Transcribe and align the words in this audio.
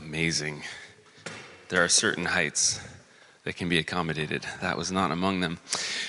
amazing. 0.00 0.62
There 1.68 1.84
are 1.84 1.88
certain 1.88 2.24
heights 2.24 2.80
that 3.44 3.56
can 3.56 3.68
be 3.68 3.78
accommodated. 3.78 4.46
That 4.62 4.76
was 4.76 4.90
not 4.90 5.10
among 5.10 5.40
them. 5.40 5.58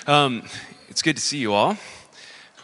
Um, 0.07 0.43
it's 0.87 1.01
good 1.01 1.17
to 1.17 1.21
see 1.21 1.39
you 1.39 1.53
all. 1.53 1.77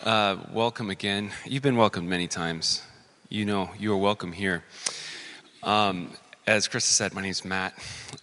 Uh, 0.03 0.37
welcome 0.53 0.89
again. 0.89 1.31
You've 1.45 1.63
been 1.63 1.75
welcomed 1.75 2.07
many 2.07 2.27
times. 2.27 2.81
You 3.27 3.43
know 3.45 3.69
you 3.77 3.91
are 3.91 3.97
welcome 3.97 4.31
here. 4.31 4.63
Um, 5.63 6.11
as 6.47 6.69
Chris 6.69 6.85
said, 6.85 7.13
my 7.13 7.21
name 7.21 7.31
is 7.31 7.43
Matt. 7.43 7.73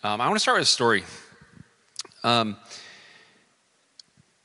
Um, 0.03 0.23
I 0.23 0.27
want 0.27 0.37
to 0.37 0.41
start 0.41 0.59
with 0.59 0.67
a 0.67 0.71
story. 0.71 1.05
Um, 2.23 2.57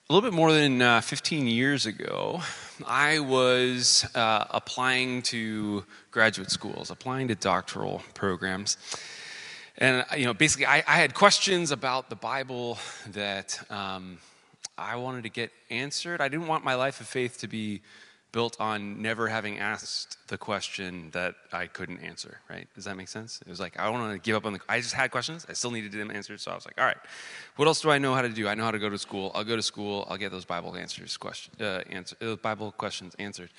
a 0.09 0.13
little 0.13 0.29
bit 0.29 0.35
more 0.35 0.51
than 0.51 0.81
uh, 0.81 0.99
15 0.99 1.47
years 1.47 1.85
ago, 1.85 2.41
I 2.85 3.19
was 3.19 4.05
uh, 4.15 4.45
applying 4.49 5.21
to 5.23 5.83
graduate 6.11 6.51
schools, 6.51 6.89
applying 6.89 7.27
to 7.27 7.35
doctoral 7.35 8.01
programs. 8.13 8.77
And, 9.77 10.05
you 10.17 10.25
know, 10.25 10.33
basically, 10.33 10.65
I, 10.65 10.83
I 10.87 10.97
had 10.97 11.13
questions 11.13 11.71
about 11.71 12.09
the 12.09 12.15
Bible 12.15 12.77
that 13.11 13.59
um, 13.69 14.17
I 14.77 14.95
wanted 14.95 15.23
to 15.23 15.29
get 15.29 15.51
answered. 15.69 16.21
I 16.21 16.27
didn't 16.27 16.47
want 16.47 16.63
my 16.63 16.75
life 16.75 17.01
of 17.01 17.07
faith 17.07 17.39
to 17.39 17.47
be 17.47 17.81
built 18.31 18.59
on 18.59 19.01
never 19.01 19.27
having 19.27 19.57
asked 19.57 20.17
the 20.27 20.37
question 20.37 21.09
that 21.11 21.35
I 21.51 21.67
couldn't 21.67 21.99
answer, 21.99 22.39
right? 22.49 22.67
Does 22.75 22.85
that 22.85 22.95
make 22.95 23.07
sense? 23.07 23.41
It 23.41 23.49
was 23.49 23.59
like, 23.59 23.79
I 23.79 23.85
don't 23.85 23.99
want 23.99 24.13
to 24.13 24.19
give 24.19 24.35
up 24.35 24.45
on 24.45 24.53
the, 24.53 24.59
I 24.69 24.79
just 24.79 24.93
had 24.93 25.11
questions. 25.11 25.45
I 25.49 25.53
still 25.53 25.71
needed 25.71 25.91
them 25.91 26.11
answered. 26.11 26.39
So 26.39 26.51
I 26.51 26.55
was 26.55 26.65
like, 26.65 26.79
all 26.79 26.85
right, 26.85 26.97
what 27.55 27.67
else 27.67 27.81
do 27.81 27.89
I 27.89 27.97
know 27.97 28.13
how 28.13 28.21
to 28.21 28.29
do? 28.29 28.47
I 28.47 28.55
know 28.55 28.63
how 28.63 28.71
to 28.71 28.79
go 28.79 28.89
to 28.89 28.97
school. 28.97 29.31
I'll 29.33 29.43
go 29.43 29.55
to 29.55 29.63
school. 29.63 30.07
I'll 30.09 30.17
get 30.17 30.31
those 30.31 30.45
Bible 30.45 30.75
answers, 30.75 31.17
question, 31.17 31.53
uh, 31.59 31.81
answer, 31.89 32.15
uh, 32.21 32.35
Bible 32.35 32.71
questions 32.71 33.15
answered. 33.17 33.49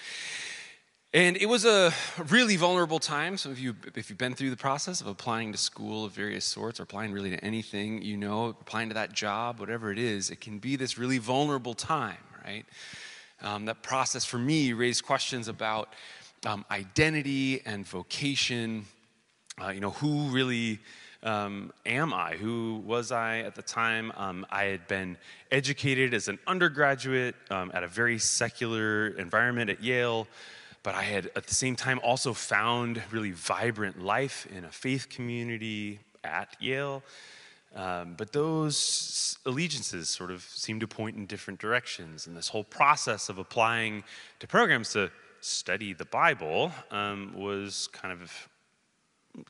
And 1.12 1.36
it 1.38 1.46
was 1.46 1.64
a 1.64 1.92
really 2.28 2.54
vulnerable 2.54 3.00
time. 3.00 3.36
Some 3.36 3.50
of 3.50 3.58
you, 3.58 3.74
if 3.96 4.10
you've 4.10 4.18
been 4.18 4.36
through 4.36 4.50
the 4.50 4.56
process 4.56 5.00
of 5.00 5.08
applying 5.08 5.50
to 5.50 5.58
school 5.58 6.04
of 6.04 6.12
various 6.12 6.44
sorts, 6.44 6.78
or 6.78 6.84
applying 6.84 7.10
really 7.10 7.30
to 7.30 7.44
anything, 7.44 8.00
you 8.02 8.16
know, 8.16 8.46
applying 8.60 8.90
to 8.90 8.94
that 8.94 9.12
job, 9.12 9.58
whatever 9.58 9.90
it 9.90 9.98
is, 9.98 10.30
it 10.30 10.40
can 10.40 10.60
be 10.60 10.76
this 10.76 10.98
really 10.98 11.18
vulnerable 11.18 11.74
time, 11.74 12.18
right? 12.44 12.64
Um, 13.42 13.64
that 13.66 13.82
process 13.82 14.24
for 14.24 14.38
me 14.38 14.72
raised 14.72 15.04
questions 15.04 15.48
about 15.48 15.88
um, 16.44 16.64
identity 16.70 17.62
and 17.64 17.86
vocation. 17.86 18.84
Uh, 19.60 19.70
you 19.70 19.80
know, 19.80 19.90
who 19.90 20.28
really 20.28 20.78
um, 21.22 21.72
am 21.84 22.14
I? 22.14 22.36
Who 22.36 22.82
was 22.86 23.12
I 23.12 23.38
at 23.40 23.54
the 23.54 23.62
time? 23.62 24.12
Um, 24.16 24.46
I 24.50 24.64
had 24.64 24.86
been 24.88 25.16
educated 25.50 26.14
as 26.14 26.28
an 26.28 26.38
undergraduate 26.46 27.34
um, 27.50 27.70
at 27.74 27.82
a 27.82 27.88
very 27.88 28.18
secular 28.18 29.08
environment 29.08 29.70
at 29.70 29.82
Yale, 29.82 30.26
but 30.82 30.94
I 30.94 31.02
had 31.02 31.30
at 31.36 31.46
the 31.46 31.54
same 31.54 31.76
time 31.76 32.00
also 32.02 32.32
found 32.32 33.02
really 33.10 33.32
vibrant 33.32 34.02
life 34.02 34.46
in 34.54 34.64
a 34.64 34.70
faith 34.70 35.08
community 35.10 36.00
at 36.24 36.56
Yale. 36.60 37.02
Um, 37.74 38.14
but 38.16 38.32
those 38.32 39.38
allegiances 39.46 40.08
sort 40.08 40.30
of 40.30 40.42
seem 40.42 40.80
to 40.80 40.88
point 40.88 41.16
in 41.16 41.26
different 41.26 41.60
directions. 41.60 42.26
And 42.26 42.36
this 42.36 42.48
whole 42.48 42.64
process 42.64 43.28
of 43.28 43.38
applying 43.38 44.02
to 44.40 44.46
programs 44.46 44.92
to 44.92 45.10
study 45.40 45.92
the 45.92 46.04
Bible 46.04 46.72
um, 46.90 47.32
was 47.36 47.88
kind 47.92 48.12
of 48.12 48.48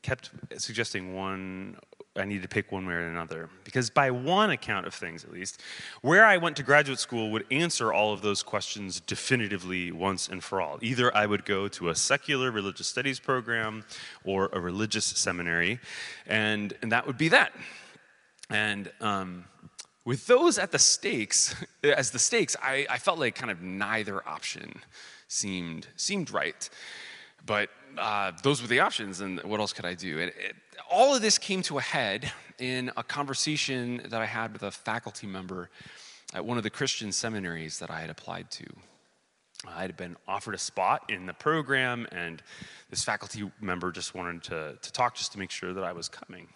kept 0.02 0.30
suggesting 0.58 1.14
one 1.14 1.76
I 2.16 2.24
need 2.24 2.42
to 2.42 2.48
pick 2.48 2.72
one 2.72 2.86
way 2.86 2.94
or 2.94 3.06
another. 3.06 3.48
Because, 3.64 3.88
by 3.88 4.10
one 4.10 4.50
account 4.50 4.86
of 4.86 4.94
things 4.94 5.24
at 5.24 5.32
least, 5.32 5.60
where 6.02 6.24
I 6.24 6.38
went 6.38 6.56
to 6.56 6.62
graduate 6.64 6.98
school 6.98 7.30
would 7.30 7.46
answer 7.52 7.92
all 7.92 8.12
of 8.12 8.20
those 8.20 8.42
questions 8.42 9.00
definitively 9.00 9.92
once 9.92 10.28
and 10.28 10.42
for 10.42 10.60
all. 10.60 10.78
Either 10.82 11.14
I 11.16 11.26
would 11.26 11.44
go 11.44 11.68
to 11.68 11.88
a 11.88 11.94
secular 11.94 12.50
religious 12.50 12.88
studies 12.88 13.20
program 13.20 13.84
or 14.24 14.50
a 14.52 14.58
religious 14.58 15.04
seminary, 15.04 15.78
and, 16.26 16.74
and 16.82 16.90
that 16.90 17.06
would 17.06 17.16
be 17.16 17.28
that. 17.28 17.52
And 18.50 18.90
um, 19.00 19.44
with 20.04 20.26
those 20.26 20.58
at 20.58 20.72
the 20.72 20.78
stakes, 20.78 21.54
as 21.84 22.10
the 22.10 22.18
stakes, 22.18 22.56
I, 22.62 22.86
I, 22.90 22.98
felt 22.98 23.18
like 23.18 23.34
kind 23.34 23.50
of 23.50 23.62
neither 23.62 24.26
option 24.28 24.74
seemed 25.28 25.86
seemed 25.96 26.30
right. 26.30 26.68
But 27.46 27.70
uh, 27.96 28.32
those 28.42 28.60
were 28.60 28.68
the 28.68 28.80
options, 28.80 29.20
and 29.20 29.40
what 29.44 29.60
else 29.60 29.72
could 29.72 29.84
I 29.84 29.94
do? 29.94 30.18
It, 30.18 30.34
it, 30.38 30.56
all 30.90 31.14
of 31.14 31.22
this 31.22 31.38
came 31.38 31.62
to 31.62 31.78
a 31.78 31.82
head 31.82 32.30
in 32.58 32.90
a 32.96 33.02
conversation 33.02 34.02
that 34.08 34.20
I 34.20 34.26
had 34.26 34.52
with 34.52 34.62
a 34.62 34.70
faculty 34.70 35.26
member 35.26 35.70
at 36.34 36.44
one 36.44 36.56
of 36.56 36.62
the 36.62 36.70
Christian 36.70 37.12
seminaries 37.12 37.78
that 37.78 37.90
I 37.90 38.00
had 38.00 38.10
applied 38.10 38.50
to. 38.52 38.66
I 39.66 39.82
had 39.82 39.96
been 39.96 40.16
offered 40.26 40.54
a 40.54 40.58
spot 40.58 41.04
in 41.08 41.26
the 41.26 41.34
program, 41.34 42.06
and 42.12 42.42
this 42.88 43.04
faculty 43.04 43.50
member 43.60 43.92
just 43.92 44.14
wanted 44.14 44.42
to, 44.44 44.78
to 44.80 44.92
talk 44.92 45.14
just 45.14 45.32
to 45.32 45.38
make 45.38 45.50
sure 45.50 45.72
that 45.72 45.84
I 45.84 45.92
was 45.92 46.08
coming. 46.08 46.48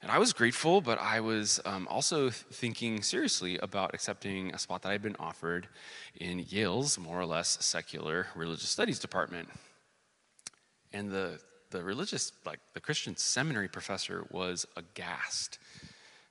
And 0.00 0.12
I 0.12 0.18
was 0.18 0.32
grateful, 0.32 0.80
but 0.80 1.00
I 1.00 1.20
was 1.20 1.60
um, 1.64 1.88
also 1.90 2.30
thinking 2.30 3.02
seriously 3.02 3.58
about 3.58 3.94
accepting 3.94 4.54
a 4.54 4.58
spot 4.58 4.82
that 4.82 4.92
I'd 4.92 5.02
been 5.02 5.16
offered 5.18 5.66
in 6.14 6.44
Yale's 6.48 6.98
more 6.98 7.20
or 7.20 7.26
less 7.26 7.58
secular 7.64 8.28
religious 8.36 8.68
studies 8.68 9.00
department. 9.00 9.48
And 10.92 11.10
the, 11.10 11.40
the 11.70 11.82
religious, 11.82 12.32
like 12.46 12.60
the 12.74 12.80
Christian 12.80 13.16
seminary 13.16 13.68
professor, 13.68 14.24
was 14.30 14.66
aghast. 14.76 15.58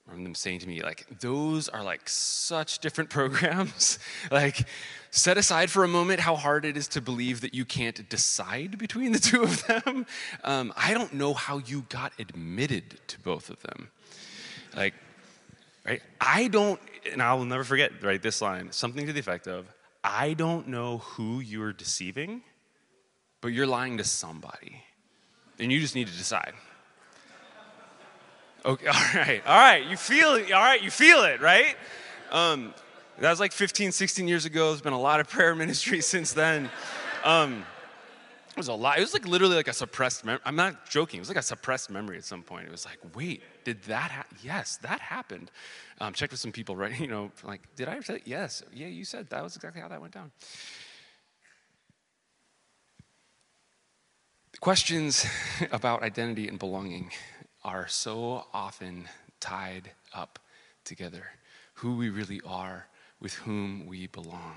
Remember 0.08 0.30
them 0.30 0.36
saying 0.36 0.60
to 0.60 0.68
me, 0.68 0.82
like, 0.82 1.06
those 1.20 1.68
are 1.68 1.84
like 1.84 2.08
such 2.08 2.80
different 2.80 3.10
programs. 3.18 4.00
like, 4.32 4.68
set 5.12 5.38
aside 5.38 5.70
for 5.70 5.84
a 5.84 5.88
moment 5.88 6.22
how 6.22 6.36
hard 6.36 6.66
it 6.66 6.78
is 6.78 6.88
to 6.90 7.02
believe 7.02 7.42
that 7.42 7.54
you 7.54 7.66
can't 7.66 8.08
decide 8.10 8.78
between 8.78 9.12
the 9.12 9.20
two 9.32 9.44
of 9.44 9.66
them. 9.68 10.06
Um, 10.44 10.74
I 10.78 10.94
don't 10.94 11.14
know 11.14 11.34
how 11.34 11.58
you 11.60 11.86
got 11.90 12.14
admitted 12.20 13.00
to 13.08 13.20
both 13.20 13.50
of 13.50 13.62
them. 13.62 13.90
Like, 14.76 14.94
right? 15.86 16.02
I 16.22 16.48
don't, 16.48 16.80
and 17.12 17.22
I 17.22 17.34
will 17.34 17.46
never 17.46 17.64
forget, 17.64 18.04
right, 18.04 18.22
this 18.22 18.42
line, 18.42 18.72
something 18.72 19.06
to 19.06 19.14
the 19.14 19.20
effect 19.20 19.48
of, 19.48 19.68
I 20.04 20.34
don't 20.34 20.70
know 20.70 21.00
who 21.00 21.40
you're 21.40 21.74
deceiving, 21.74 22.44
but 23.42 23.50
you're 23.50 23.68
lying 23.68 23.98
to 23.98 24.04
somebody. 24.04 24.84
And 25.60 25.72
you 25.72 25.80
just 25.80 25.96
need 25.96 26.08
to 26.08 26.18
decide. 26.18 26.54
Okay, 28.66 28.88
all 28.88 28.94
right, 29.16 29.42
all 29.46 29.58
right, 29.58 29.86
you 29.86 29.98
feel 29.98 30.36
it, 30.36 30.52
all 30.52 30.62
right, 30.62 30.82
you 30.82 30.92
feel 30.92 31.24
it, 31.24 31.42
right? 31.42 31.76
Um, 32.32 32.74
that 33.20 33.30
was 33.30 33.40
like 33.40 33.52
15, 33.52 33.92
16 33.92 34.28
years 34.28 34.46
ago. 34.46 34.70
There's 34.70 34.82
been 34.82 34.94
a 34.94 35.00
lot 35.00 35.20
of 35.20 35.30
prayer 35.30 35.56
ministry 35.64 36.02
since 36.02 36.34
then. 36.34 36.70
Um, 37.24 37.66
it 38.52 38.58
was 38.58 38.68
a 38.68 38.74
lot. 38.74 38.98
It 38.98 39.02
was 39.02 39.14
like 39.14 39.28
literally 39.28 39.56
like 39.56 39.68
a 39.68 39.74
suppressed 39.74 40.26
memory. 40.26 40.42
I'm 40.44 40.56
not 40.56 40.90
joking. 40.90 41.20
It 41.20 41.22
was 41.22 41.30
like 41.30 41.38
a 41.38 41.44
suppressed 41.44 41.92
memory 41.92 42.18
at 42.18 42.26
some 42.26 42.42
point. 42.42 42.66
It 42.66 42.72
was 42.72 42.86
like, 42.86 42.98
wait, 43.16 43.44
did 43.64 43.84
that 43.84 44.10
happen? 44.12 44.38
Yes, 44.44 44.78
that 44.78 45.00
happened. 45.00 45.52
Um, 46.00 46.14
checked 46.14 46.32
with 46.32 46.40
some 46.40 46.52
people, 46.52 46.76
right? 46.76 47.00
You 47.00 47.08
know, 47.08 47.32
like, 47.44 47.62
did 47.76 47.88
I 47.88 47.94
ever 47.94 48.02
say 48.02 48.22
yes? 48.26 48.64
Yeah, 48.74 48.88
you 48.88 49.06
said 49.06 49.30
that 49.30 49.44
was 49.44 49.56
exactly 49.56 49.82
how 49.82 49.88
that 49.88 50.02
went 50.02 50.14
down. 50.14 50.32
Questions 54.60 55.26
about 55.72 56.02
identity 56.02 56.48
and 56.48 56.58
belonging 56.58 57.12
are 57.68 57.86
so 57.90 58.46
often 58.54 59.10
tied 59.42 59.92
up 60.14 60.40
together. 60.86 61.26
Who 61.74 61.98
we 61.98 62.10
really 62.10 62.40
are 62.46 62.88
with 63.20 63.34
whom 63.34 63.86
we 63.86 64.08
belong. 64.08 64.56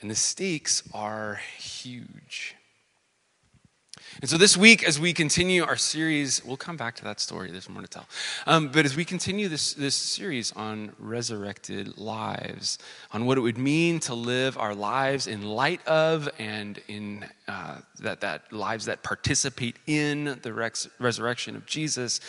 And 0.00 0.10
the 0.10 0.14
stakes 0.14 0.82
are 0.92 1.40
huge. 1.56 2.54
And 4.20 4.28
so 4.28 4.36
this 4.36 4.56
week, 4.56 4.86
as 4.86 4.98
we 4.98 5.12
continue 5.12 5.64
our 5.64 5.76
series, 5.76 6.44
we'll 6.44 6.56
come 6.56 6.76
back 6.76 6.96
to 6.96 7.04
that 7.04 7.20
story. 7.20 7.50
There's 7.50 7.68
more 7.68 7.82
to 7.82 7.88
tell. 7.88 8.06
Um, 8.46 8.68
but 8.68 8.84
as 8.84 8.96
we 8.96 9.04
continue 9.04 9.48
this, 9.48 9.74
this 9.74 9.94
series 9.94 10.52
on 10.52 10.92
resurrected 10.98 11.98
lives, 11.98 12.78
on 13.12 13.26
what 13.26 13.38
it 13.38 13.42
would 13.42 13.58
mean 13.58 14.00
to 14.00 14.14
live 14.14 14.58
our 14.58 14.74
lives 14.74 15.26
in 15.26 15.42
light 15.42 15.86
of 15.86 16.28
and 16.38 16.80
in 16.88 17.26
uh, 17.46 17.78
that, 18.00 18.20
that 18.20 18.52
lives 18.52 18.86
that 18.86 19.02
participate 19.02 19.76
in 19.86 20.38
the 20.42 20.52
resurrection 20.98 21.56
of 21.56 21.66
Jesus, 21.66 22.20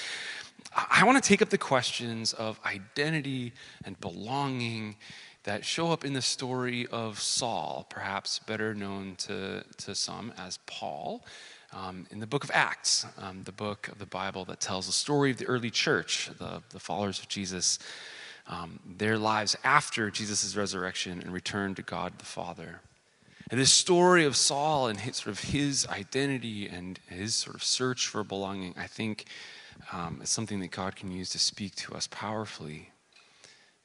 I 0.73 1.03
want 1.03 1.21
to 1.21 1.27
take 1.27 1.41
up 1.41 1.49
the 1.49 1.57
questions 1.57 2.33
of 2.33 2.59
identity 2.65 3.53
and 3.85 3.99
belonging 3.99 4.97
that 5.43 5.65
show 5.65 5.91
up 5.91 6.05
in 6.05 6.13
the 6.13 6.21
story 6.21 6.85
of 6.87 7.19
Saul, 7.19 7.87
perhaps 7.89 8.39
better 8.39 8.75
known 8.75 9.15
to, 9.19 9.63
to 9.77 9.95
some 9.95 10.33
as 10.37 10.59
Paul, 10.65 11.23
um, 11.74 12.07
in 12.12 12.19
the 12.19 12.27
book 12.27 12.44
of 12.44 12.51
Acts, 12.54 13.06
um, 13.18 13.44
the 13.44 13.51
book 13.51 13.88
of 13.89 14.00
the 14.00 14.06
Bible 14.06 14.45
that 14.45 14.60
tells 14.60 14.88
the 14.88 14.92
story 14.92 15.31
of 15.31 15.38
the 15.38 15.45
early 15.45 15.69
church, 15.69 16.30
the, 16.39 16.62
the 16.69 16.80
followers 16.80 17.19
of 17.19 17.27
Jesus, 17.27 17.80
um, 18.48 18.80
their 18.98 19.18
lives 19.18 19.56
after 19.63 20.10
Jesus' 20.10 20.56
resurrection 20.56 21.21
and 21.21 21.31
return 21.31 21.75
to 21.75 21.81
God 21.81 22.18
the 22.18 22.25
Father. 22.25 22.81
And 23.51 23.60
this 23.60 23.71
story 23.71 24.25
of 24.25 24.36
Saul 24.36 24.88
and 24.88 25.00
his, 25.00 25.18
sort 25.18 25.33
of 25.33 25.39
his 25.39 25.88
identity 25.88 26.68
and 26.68 27.00
his 27.07 27.36
sort 27.36 27.56
of 27.56 27.63
search 27.63 28.07
for 28.07 28.24
belonging, 28.24 28.75
I 28.77 28.88
think 28.88 29.25
um, 29.92 30.19
is 30.21 30.30
something 30.30 30.60
that 30.60 30.71
God 30.71 30.95
can 30.95 31.12
use 31.12 31.30
to 31.31 31.39
speak 31.39 31.75
to 31.75 31.94
us 31.94 32.07
powerfully 32.07 32.92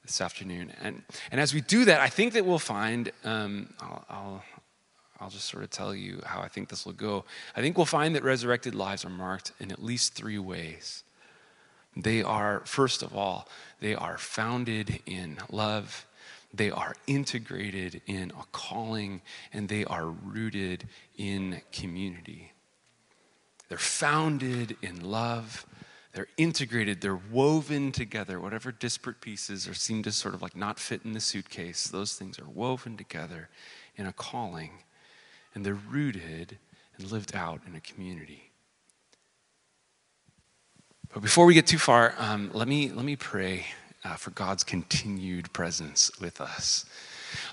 this 0.03 0.21
afternoon. 0.21 0.73
And, 0.83 1.03
and 1.31 1.41
as 1.41 1.55
we 1.55 1.63
do 1.63 1.87
that, 1.87 2.01
I 2.01 2.09
think 2.09 2.35
that 2.35 2.45
we'll 2.45 2.59
find, 2.59 3.11
um, 3.25 3.73
I'll, 3.81 4.05
I'll, 4.11 4.43
I'll 5.21 5.31
just 5.31 5.49
sort 5.49 5.63
of 5.63 5.71
tell 5.71 5.95
you 5.95 6.21
how 6.25 6.41
I 6.41 6.49
think 6.49 6.69
this 6.69 6.85
will 6.85 6.93
go. 6.93 7.25
I 7.57 7.61
think 7.61 7.77
we'll 7.77 7.87
find 7.87 8.15
that 8.15 8.25
resurrected 8.25 8.75
lives 8.75 9.05
are 9.05 9.11
marked 9.11 9.53
in 9.61 9.71
at 9.71 9.83
least 9.83 10.15
three 10.15 10.39
ways. 10.39 11.05
They 11.97 12.23
are, 12.23 12.63
first 12.65 13.03
of 13.03 13.17
all, 13.17 13.49
they 13.81 13.95
are 13.95 14.19
founded 14.19 15.01
in 15.07 15.39
love, 15.51 16.07
they 16.53 16.71
are 16.71 16.95
integrated 17.07 18.01
in 18.07 18.33
a 18.33 18.45
calling, 18.53 19.23
and 19.53 19.69
they 19.69 19.85
are 19.85 20.07
rooted 20.07 20.89
in 21.17 21.61
community. 21.73 22.53
They're 23.69 23.79
founded 23.79 24.77
in 24.83 25.01
love. 25.01 25.67
They're 26.15 26.29
integrated, 26.37 27.01
they're 27.01 27.21
woven 27.33 27.91
together. 27.91 28.39
Whatever 28.39 28.71
disparate 28.71 29.21
pieces 29.21 29.67
or 29.67 29.75
seem 29.75 30.05
to 30.05 30.13
sort 30.13 30.35
of 30.35 30.43
like 30.43 30.57
not 30.57 30.79
fit 30.79 31.01
in 31.05 31.13
the 31.13 31.21
suitcase, 31.21 31.89
those 31.89 32.15
things 32.15 32.39
are 32.39 32.49
woven 32.49 32.97
together 32.97 33.49
in 33.97 34.07
a 34.07 34.13
calling. 34.13 34.85
And 35.55 35.65
they're 35.65 35.75
rooted 35.75 36.59
and 36.97 37.11
lived 37.11 37.35
out 37.35 37.61
in 37.67 37.75
a 37.75 37.81
community. 37.81 38.51
But 41.13 41.23
before 41.23 41.47
we 41.47 41.55
get 41.55 41.67
too 41.67 41.79
far, 41.79 42.15
um, 42.19 42.51
let, 42.53 42.67
me, 42.67 42.91
let 42.91 43.05
me 43.05 43.15
pray 43.15 43.67
uh, 44.05 44.17
for 44.17 44.31
God's 44.31 44.65
continued 44.65 45.53
presence 45.53 46.11
with 46.21 46.41
us. 46.41 46.85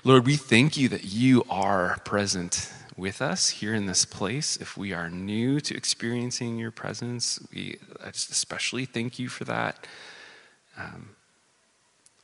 Lord, 0.04 0.26
we 0.26 0.36
thank 0.36 0.76
you 0.76 0.88
that 0.88 1.04
you 1.04 1.44
are 1.48 1.98
present 2.04 2.72
with 2.96 3.22
us 3.22 3.48
here 3.48 3.74
in 3.74 3.86
this 3.86 4.04
place. 4.04 4.56
If 4.56 4.76
we 4.76 4.92
are 4.92 5.08
new 5.08 5.60
to 5.60 5.76
experiencing 5.76 6.58
your 6.58 6.70
presence, 6.70 7.40
we 7.52 7.78
just 8.06 8.30
especially 8.30 8.84
thank 8.84 9.18
you 9.18 9.28
for 9.28 9.44
that. 9.44 9.86
Um, 10.76 11.10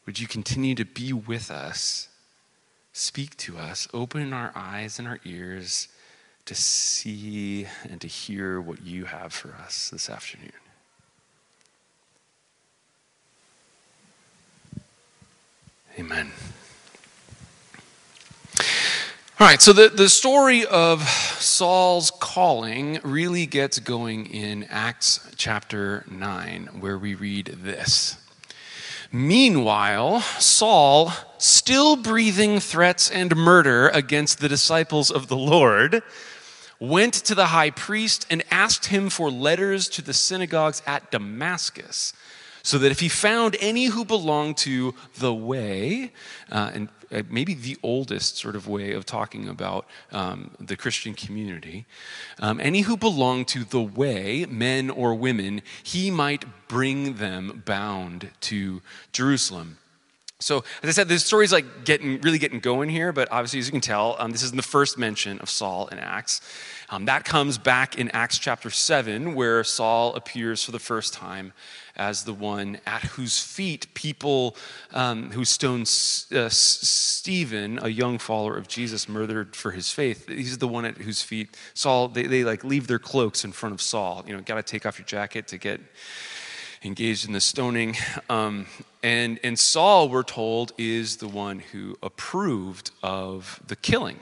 would 0.07 0.19
you 0.19 0.27
continue 0.27 0.75
to 0.75 0.85
be 0.85 1.13
with 1.13 1.51
us, 1.51 2.09
speak 2.99 3.37
to 3.37 3.56
us, 3.56 3.87
open 3.95 4.33
our 4.33 4.50
eyes 4.56 4.99
and 4.99 5.06
our 5.06 5.21
ears 5.25 5.89
to 6.47 6.55
see 6.55 7.67
and 7.89 8.00
to 8.00 8.09
hear 8.09 8.61
what 8.61 8.83
you 8.83 9.05
have 9.05 9.33
for 9.33 9.55
us 9.55 9.91
this 9.91 10.11
afternoon? 10.11 10.50
Amen. 15.99 16.33
All 19.41 19.47
right, 19.47 19.62
so 19.62 19.73
the, 19.73 19.89
the 19.89 20.09
story 20.09 20.67
of 20.67 21.09
Saul's 21.09 22.11
calling 22.11 22.99
really 23.05 23.47
gets 23.47 23.79
going 23.79 24.27
in 24.27 24.65
Acts 24.65 25.31
chapter 25.37 26.05
9, 26.11 26.81
where 26.81 26.99
we 26.99 27.15
read 27.15 27.59
this. 27.62 28.17
Meanwhile, 29.11 30.21
Saul, 30.21 31.13
still 31.39 31.97
breathing 31.97 32.61
threats 32.61 33.11
and 33.11 33.35
murder 33.35 33.89
against 33.89 34.41
the 34.41 34.49
disciples 34.49 35.11
of 35.11 35.29
the 35.29 35.37
Lord, 35.37 36.03
went 36.79 37.15
to 37.15 37.35
the 37.35 37.47
high 37.47 37.71
priest 37.71 38.27
and 38.29 38.45
asked 38.51 38.87
him 38.87 39.09
for 39.09 39.31
letters 39.31 39.89
to 39.91 40.03
the 40.03 40.13
synagogues 40.13 40.83
at 40.87 41.11
Damascus 41.11 42.13
so 42.69 42.76
that 42.76 42.93
if 42.93 43.00
he 43.00 43.09
found 43.09 43.56
any 43.61 43.87
who 43.87 44.05
belonged 44.05 44.59
to 44.59 44.94
the 45.20 45.32
way, 45.32 46.12
uh, 46.53 46.70
and 46.75 46.91
uh, 47.11 47.23
maybe 47.31 47.55
the 47.55 47.79
oldest 47.82 48.37
sort 48.37 48.55
of 48.55 48.69
way 48.69 48.93
of 48.93 49.06
talking 49.06 49.49
about 49.49 49.87
um, 50.12 50.50
the 50.61 50.76
Christian 50.76 51.15
community, 51.15 51.87
um, 52.41 52.61
any 52.61 52.82
who 52.82 52.99
belonged 52.99 53.49
to 53.49 53.65
the 53.65 53.81
way, 53.81 54.44
men 54.50 54.91
or 54.91 55.15
women, 55.15 55.62
he 55.82 56.11
might 56.11 56.44
bring 56.69 57.15
them 57.15 57.62
bound 57.65 58.32
to 58.41 58.82
Jerusalem. 59.12 59.79
So, 60.40 60.58
as 60.85 60.88
I 60.88 60.93
said, 60.93 61.08
this 61.08 61.25
story's 61.25 61.52
like 61.52 61.85
getting 61.85 62.20
really 62.20 62.38
getting 62.38 62.61
going 62.61 62.88
here, 62.88 63.12
but 63.12 63.26
obviously, 63.32 63.58
as 63.58 63.67
you 63.67 63.73
can 63.73 63.81
tell, 63.81 64.14
um, 64.20 64.31
this 64.31 64.44
isn't 64.44 64.56
the 64.56 64.62
first 64.62 64.96
mention 64.96 65.40
of 65.40 65.50
Saul 65.50 65.88
in 65.88 65.99
Acts. 65.99 66.40
Um, 66.90 67.06
that 67.06 67.25
comes 67.25 67.58
back 67.58 67.99
in 67.99 68.08
Acts 68.12 68.38
chapter 68.38 68.70
7, 68.70 69.35
where 69.35 69.64
Saul 69.64 70.14
appears 70.14 70.62
for 70.62 70.70
the 70.70 70.79
first 70.79 71.12
time 71.12 71.52
as 71.96 72.23
the 72.23 72.32
one 72.32 72.79
at 72.87 73.02
whose 73.02 73.40
feet 73.40 73.93
people 73.94 74.56
um, 74.94 75.32
who 75.32 75.44
stoned 75.44 75.82
uh, 76.32 76.49
Stephen, 76.49 77.81
a 77.82 77.88
young 77.88 78.19
follower 78.19 78.56
of 78.56 78.69
Jesus, 78.69 79.08
murdered 79.08 79.56
for 79.56 79.73
his 79.73 79.90
faith. 79.90 80.29
He's 80.29 80.58
the 80.58 80.69
one 80.69 80.85
at 80.85 80.99
whose 80.99 81.20
feet 81.20 81.56
Saul, 81.75 82.06
they, 82.06 82.29
they 82.29 82.44
like 82.44 82.62
leave 82.62 82.87
their 82.87 83.00
cloaks 83.00 83.44
in 83.44 83.50
front 83.50 83.75
of 83.75 83.82
Saul. 83.82 84.23
You 84.25 84.37
know, 84.37 84.40
got 84.43 84.55
to 84.55 84.62
take 84.62 84.87
off 84.87 85.00
your 85.00 85.06
jacket 85.06 85.49
to 85.49 85.58
get 85.58 85.81
engaged 86.83 87.27
in 87.27 87.33
the 87.33 87.41
stoning. 87.41 87.97
Um, 88.31 88.67
and, 89.03 89.41
and 89.43 89.59
Saul, 89.59 90.09
we're 90.11 90.23
told, 90.23 90.73
is 90.77 91.17
the 91.17 91.29
one 91.29 91.61
who 91.61 91.97
approved 92.03 92.91
of 93.03 93.61
the 93.67 93.77
killing. 93.77 94.19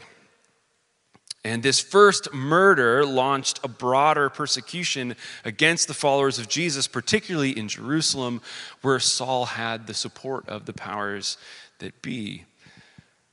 And 1.47 1.63
this 1.63 1.81
first 1.81 2.33
murder 2.35 3.07
launched 3.07 3.61
a 3.63 3.69
broader 3.69 4.29
persecution 4.29 5.15
against 5.45 5.87
the 5.87 5.95
followers 5.95 6.39
of 6.39 6.49
Jesus, 6.49 6.89
particularly 6.89 7.57
in 7.57 7.69
Jerusalem, 7.69 8.43
where 8.83 8.99
Saul 8.99 9.47
had 9.47 9.87
the 9.87 9.95
support 9.95 10.49
of 10.49 10.67
the 10.67 10.73
powers 10.73 11.39
that 11.79 12.03
be. 12.03 12.45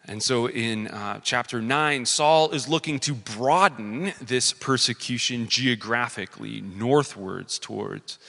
And 0.05 0.21
so 0.21 0.49
in 0.49 0.87
uh, 0.87 1.21
chapter 1.23 1.61
9, 1.61 2.05
Saul 2.05 2.51
is 2.51 2.67
looking 2.67 2.99
to 2.99 3.13
broaden 3.13 4.11
this 4.21 4.51
persecution 4.51 5.47
geographically 5.47 6.59
northwards 6.61 7.57
towards 7.57 8.19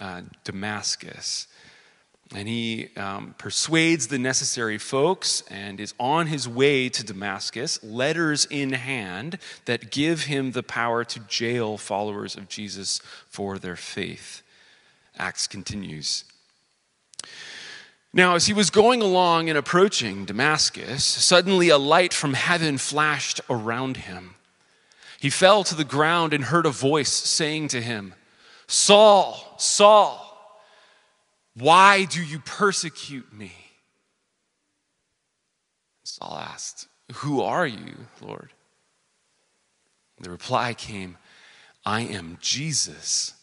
uh, 0.00 0.22
Damascus. 0.42 1.46
And 2.34 2.48
he 2.48 2.90
um, 2.96 3.34
persuades 3.38 4.08
the 4.08 4.18
necessary 4.18 4.78
folks 4.78 5.42
and 5.50 5.80
is 5.80 5.94
on 5.98 6.28
his 6.28 6.48
way 6.48 6.88
to 6.88 7.04
Damascus, 7.04 7.82
letters 7.82 8.44
in 8.46 8.72
hand 8.72 9.38
that 9.64 9.90
give 9.90 10.24
him 10.24 10.52
the 10.52 10.62
power 10.62 11.04
to 11.04 11.20
jail 11.20 11.76
followers 11.76 12.36
of 12.36 12.48
Jesus 12.48 13.00
for 13.28 13.58
their 13.58 13.76
faith. 13.76 14.42
Acts 15.18 15.46
continues. 15.46 16.24
Now, 18.12 18.34
as 18.34 18.46
he 18.46 18.52
was 18.52 18.70
going 18.70 19.02
along 19.02 19.48
and 19.48 19.56
approaching 19.56 20.24
Damascus, 20.24 21.04
suddenly 21.04 21.68
a 21.68 21.78
light 21.78 22.12
from 22.12 22.34
heaven 22.34 22.76
flashed 22.76 23.40
around 23.48 23.98
him. 23.98 24.34
He 25.20 25.30
fell 25.30 25.62
to 25.64 25.74
the 25.76 25.84
ground 25.84 26.32
and 26.32 26.44
heard 26.44 26.66
a 26.66 26.70
voice 26.70 27.12
saying 27.12 27.68
to 27.68 27.80
him, 27.80 28.14
Saul, 28.66 29.54
Saul, 29.58 30.26
why 31.54 32.04
do 32.04 32.22
you 32.22 32.40
persecute 32.40 33.32
me? 33.32 33.52
Saul 36.04 36.36
asked, 36.36 36.88
Who 37.16 37.42
are 37.42 37.66
you, 37.66 37.94
Lord? 38.20 38.50
The 40.20 40.30
reply 40.30 40.74
came, 40.74 41.16
I 41.84 42.02
am 42.02 42.38
Jesus, 42.40 43.34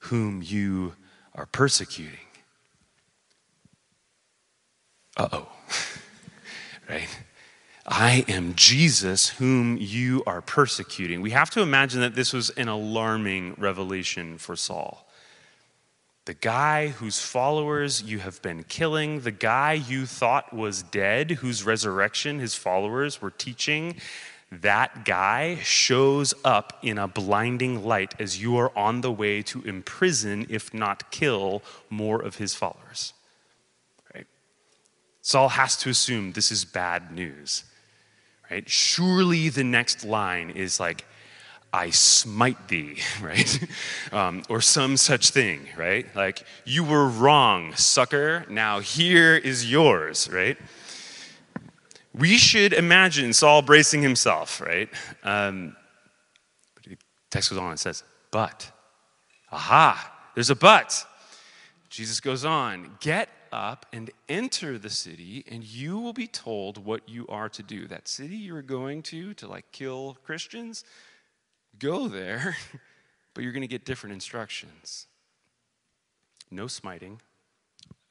whom 0.00 0.42
you 0.42 0.94
are 1.34 1.46
persecuting. 1.46 2.18
Uh 5.16 5.28
oh. 5.32 5.48
right? 6.88 7.08
I 7.86 8.24
am 8.28 8.54
Jesus, 8.54 9.30
whom 9.30 9.76
you 9.76 10.22
are 10.26 10.40
persecuting. 10.40 11.20
We 11.22 11.30
have 11.30 11.50
to 11.50 11.60
imagine 11.60 12.00
that 12.02 12.14
this 12.14 12.32
was 12.32 12.50
an 12.50 12.68
alarming 12.68 13.54
revelation 13.58 14.38
for 14.38 14.54
Saul. 14.54 15.08
The 16.26 16.34
guy 16.34 16.88
whose 16.88 17.20
followers 17.20 18.02
you 18.02 18.20
have 18.20 18.40
been 18.42 18.62
killing, 18.62 19.20
the 19.20 19.32
guy 19.32 19.72
you 19.72 20.06
thought 20.06 20.52
was 20.52 20.82
dead, 20.82 21.32
whose 21.32 21.64
resurrection 21.64 22.38
his 22.38 22.54
followers 22.54 23.20
were 23.20 23.32
teaching, 23.32 23.96
that 24.52 25.04
guy 25.04 25.56
shows 25.62 26.34
up 26.44 26.78
in 26.82 26.98
a 26.98 27.08
blinding 27.08 27.84
light 27.84 28.14
as 28.20 28.40
you 28.40 28.56
are 28.56 28.76
on 28.76 29.00
the 29.00 29.10
way 29.10 29.42
to 29.42 29.62
imprison, 29.62 30.46
if 30.48 30.74
not 30.74 31.10
kill, 31.10 31.62
more 31.88 32.22
of 32.22 32.36
his 32.36 32.54
followers. 32.54 33.14
Saul 35.30 35.50
has 35.50 35.76
to 35.76 35.88
assume 35.90 36.32
this 36.32 36.50
is 36.50 36.64
bad 36.64 37.12
news. 37.12 37.62
Right? 38.50 38.68
Surely 38.68 39.48
the 39.48 39.62
next 39.62 40.04
line 40.04 40.50
is 40.50 40.80
like, 40.80 41.04
I 41.72 41.90
smite 41.90 42.66
thee, 42.66 42.98
right? 43.22 43.68
Um, 44.10 44.42
or 44.48 44.60
some 44.60 44.96
such 44.96 45.30
thing, 45.30 45.68
right? 45.76 46.04
Like, 46.16 46.44
you 46.64 46.82
were 46.82 47.06
wrong, 47.06 47.76
sucker. 47.76 48.44
Now 48.50 48.80
here 48.80 49.36
is 49.36 49.70
yours, 49.70 50.28
right? 50.32 50.58
We 52.12 52.36
should 52.36 52.72
imagine 52.72 53.32
Saul 53.32 53.62
bracing 53.62 54.02
himself, 54.02 54.60
right? 54.60 54.88
Um, 55.22 55.76
but 56.74 56.86
the 56.86 56.96
text 57.30 57.50
goes 57.50 57.58
on 57.60 57.70
and 57.70 57.78
says, 57.78 58.02
but, 58.32 58.68
aha, 59.52 60.12
there's 60.34 60.50
a 60.50 60.56
but. 60.56 61.06
Jesus 61.88 62.18
goes 62.18 62.44
on, 62.44 62.96
get 62.98 63.28
up 63.52 63.86
and 63.92 64.10
enter 64.28 64.78
the 64.78 64.90
city, 64.90 65.44
and 65.50 65.64
you 65.64 65.98
will 65.98 66.12
be 66.12 66.26
told 66.26 66.84
what 66.84 67.08
you 67.08 67.26
are 67.28 67.48
to 67.48 67.62
do. 67.62 67.86
That 67.86 68.08
city 68.08 68.36
you're 68.36 68.62
going 68.62 69.02
to, 69.04 69.34
to 69.34 69.46
like 69.46 69.70
kill 69.72 70.16
Christians, 70.24 70.84
go 71.78 72.08
there, 72.08 72.56
but 73.34 73.44
you're 73.44 73.52
going 73.52 73.62
to 73.62 73.68
get 73.68 73.84
different 73.84 74.14
instructions. 74.14 75.06
No 76.50 76.66
smiting. 76.66 77.20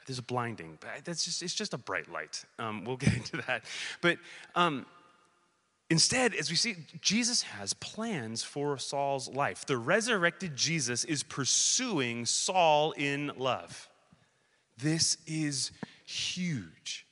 There's 0.08 0.20
a 0.20 0.24
blinding, 0.24 0.78
but 0.80 1.06
that's 1.06 1.24
just, 1.24 1.44
it's 1.44 1.54
just 1.54 1.74
a 1.74 1.78
bright 1.78 2.12
light. 2.12 2.44
Um, 2.58 2.84
we'll 2.84 2.98
get 2.98 3.14
into 3.16 3.38
that. 3.48 3.64
But 4.02 4.18
um, 4.56 4.86
Instead, 5.92 6.36
as 6.36 6.52
we 6.52 6.56
see, 6.56 6.76
Jesus 7.02 7.42
has 7.42 7.74
plans 7.74 8.44
for 8.44 8.78
Saul's 8.78 9.28
life. 9.28 9.66
The 9.66 9.78
resurrected 9.78 10.56
Jesus 10.56 11.04
is 11.04 11.24
pursuing 11.24 12.28
Saul 12.28 12.92
in 12.92 13.32
love. 13.38 13.90
This 14.82 15.18
is 15.28 15.72
huge. 16.06 17.06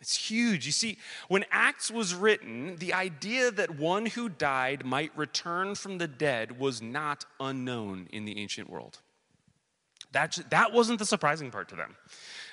It's 0.00 0.16
huge. 0.16 0.64
You 0.66 0.72
see, 0.72 0.98
when 1.28 1.44
Acts 1.50 1.90
was 1.90 2.14
written, 2.14 2.76
the 2.76 2.94
idea 2.94 3.50
that 3.50 3.78
one 3.78 4.06
who 4.06 4.28
died 4.28 4.84
might 4.84 5.16
return 5.16 5.74
from 5.74 5.98
the 5.98 6.08
dead 6.08 6.58
was 6.58 6.80
not 6.80 7.26
unknown 7.38 8.08
in 8.12 8.24
the 8.24 8.38
ancient 8.38 8.70
world. 8.70 8.98
That, 10.12 10.38
that 10.50 10.72
wasn't 10.72 10.98
the 10.98 11.06
surprising 11.06 11.50
part 11.50 11.68
to 11.68 11.76
them. 11.76 11.96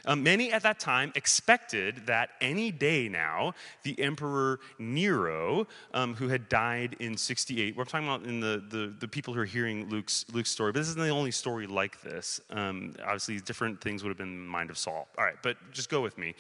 Um, 0.08 0.24
many 0.24 0.54
at 0.54 0.64
that 0.64 0.80
time 0.80 1.12
expected 1.16 2.08
that 2.08 2.30
any 2.40 2.72
day 2.72 3.10
now, 3.10 3.54
the 3.84 4.02
Emperor 4.02 4.60
Nero, 4.80 5.68
um, 5.94 6.16
who 6.16 6.30
had 6.30 6.48
died 6.48 6.96
in 7.00 7.18
68, 7.18 7.76
we're 7.76 7.84
talking 7.84 8.08
about 8.08 8.24
in 8.24 8.40
the, 8.40 8.64
the, 8.70 8.96
the, 9.00 9.08
people 9.08 9.34
who 9.34 9.42
are 9.42 9.46
hearing 9.46 9.90
Luke's, 9.90 10.26
Luke's 10.32 10.50
story, 10.50 10.72
but 10.72 10.80
this 10.80 10.88
isn't 10.88 11.02
the 11.02 11.10
only 11.10 11.32
story 11.32 11.68
like 11.68 12.02
this. 12.02 12.40
Um, 12.50 12.96
obviously, 13.04 13.40
different 13.42 13.82
things 13.82 14.02
would 14.02 14.10
have 14.10 14.18
been 14.18 14.30
in 14.30 14.46
the 14.46 14.52
mind 14.52 14.70
of 14.70 14.78
Saul. 14.78 15.10
All 15.18 15.26
right, 15.26 15.36
but 15.44 15.58
just 15.74 15.90
go 15.90 16.02
with 16.02 16.18
me. 16.18 16.34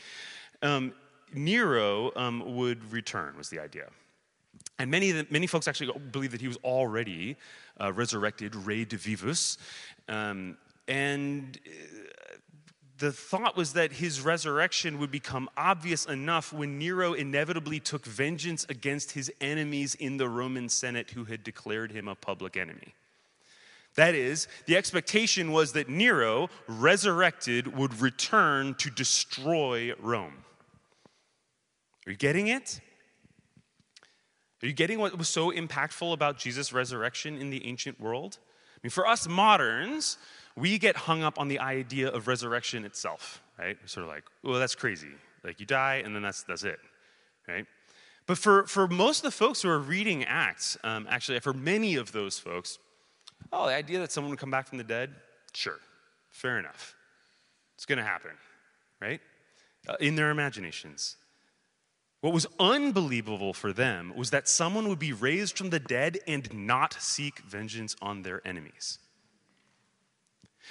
Um, 0.62 0.94
Nero 1.34 2.12
um, 2.16 2.56
would 2.56 2.90
return, 2.92 3.38
was 3.38 3.50
the 3.50 3.60
idea. 3.60 3.90
And 4.80 4.90
many, 4.90 5.26
many 5.30 5.48
folks 5.48 5.68
actually 5.68 5.92
believe 6.12 6.32
that 6.32 6.42
he 6.42 6.48
was 6.48 6.58
already 6.64 7.36
uh, 7.82 7.92
resurrected, 7.92 8.54
redivivus. 8.54 9.58
Um, 10.08 10.58
and 10.88 11.60
uh, 11.68 11.72
the 13.00 13.12
thought 13.12 13.56
was 13.56 13.74
that 13.74 13.94
his 13.94 14.22
resurrection 14.22 14.98
would 15.00 15.12
become 15.12 15.50
obvious 15.56 16.06
enough 16.06 16.52
when 16.52 16.80
Nero 16.80 17.14
inevitably 17.14 17.80
took 17.80 18.06
vengeance 18.06 18.66
against 18.70 19.12
his 19.12 19.32
enemies 19.40 19.94
in 19.96 20.18
the 20.18 20.28
Roman 20.28 20.68
Senate 20.70 21.12
who 21.12 21.26
had 21.26 21.44
declared 21.44 21.92
him 21.92 22.08
a 22.08 22.16
public 22.16 22.58
enemy. 22.58 22.96
That 23.96 24.16
is, 24.16 24.48
the 24.66 24.78
expectation 24.78 25.52
was 25.52 25.74
that 25.74 25.90
Nero, 25.90 26.50
resurrected, 26.68 27.76
would 27.76 28.00
return 28.00 28.76
to 28.76 28.90
destroy 28.90 29.94
Rome. 30.00 30.46
Are 32.06 32.12
you 32.12 32.18
getting 32.18 32.48
it? 32.48 32.80
Are 34.64 34.68
you 34.68 34.74
getting 34.74 35.00
what 35.00 35.18
was 35.18 35.30
so 35.30 35.52
impactful 35.52 36.14
about 36.14 36.38
Jesus' 36.38 36.74
resurrection 36.74 37.38
in 37.38 37.50
the 37.50 37.66
ancient 37.66 38.00
world? 38.00 38.38
I 38.76 38.80
mean, 38.84 38.92
for 38.92 39.08
us 39.08 39.28
moderns, 39.28 40.18
we 40.58 40.80
get 40.80 40.98
hung 40.98 41.24
up 41.24 41.40
on 41.40 41.48
the 41.48 41.60
idea 41.60 42.10
of 42.10 42.28
resurrection 42.28 42.84
itself, 42.84 43.42
right? 43.60 43.78
We're 43.80 43.88
sort 43.88 44.06
of 44.06 44.10
like, 44.10 44.24
well, 44.44 44.60
that's 44.60 44.76
crazy. 44.76 45.12
Like 45.44 45.60
you 45.60 45.66
die 45.66 46.02
and 46.04 46.16
then 46.16 46.24
that's, 46.24 46.44
that's 46.44 46.64
it, 46.64 46.80
right? 47.48 47.66
But 48.26 48.40
for, 48.40 48.66
for 48.66 48.88
most 48.88 49.20
of 49.20 49.24
the 49.24 49.32
folks 49.32 49.62
who 49.62 49.70
are 49.70 49.80
reading 49.80 50.26
Acts, 50.26 50.76
um, 50.84 51.06
actually, 51.10 51.40
for 51.40 51.54
many 51.54 51.96
of 51.96 52.12
those 52.12 52.40
folks, 52.40 52.80
oh, 53.54 53.68
the 53.68 53.76
idea 53.76 54.00
that 54.00 54.12
someone 54.12 54.32
would 54.32 54.40
come 54.40 54.52
back 54.52 54.68
from 54.68 54.80
the 54.80 54.84
dead, 54.84 55.12
sure, 55.54 55.80
fair 56.32 56.58
enough. 56.58 56.96
It's 57.76 57.86
going 57.86 58.00
to 58.00 58.04
happen, 58.04 58.32
right? 59.00 59.22
Uh, 59.88 59.96
in 60.00 60.16
their 60.16 60.32
imaginations. 60.32 61.18
What 62.22 62.34
was 62.34 62.48
unbelievable 62.60 63.54
for 63.54 63.72
them 63.72 64.12
was 64.16 64.32
that 64.32 64.50
someone 64.50 64.90
would 64.90 65.00
be 65.00 65.14
raised 65.14 65.56
from 65.56 65.70
the 65.70 65.80
dead 65.80 66.18
and 66.28 66.52
not 66.52 66.98
seek 67.00 67.40
vengeance 67.42 67.96
on 68.02 68.24
their 68.24 68.46
enemies 68.46 68.98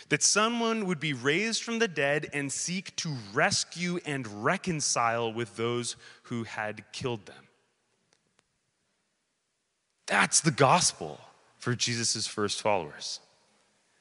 that 0.09 0.23
someone 0.23 0.87
would 0.87 1.01
be 1.01 1.13
raised 1.13 1.63
from 1.63 1.79
the 1.79 1.89
dead 1.89 2.29
and 2.33 2.53
seek 2.53 2.95
to 2.97 3.15
rescue 3.33 3.99
and 4.05 4.45
reconcile 4.45 5.33
with 5.33 5.57
those 5.57 5.97
who 6.25 6.45
had 6.45 6.85
killed 6.93 7.27
them. 7.27 7.49
That's 10.07 10.41
the 10.41 10.51
gospel 10.51 11.21
for 11.59 11.75
Jesus' 11.75 12.27
first 12.27 12.63
followers. 12.63 13.21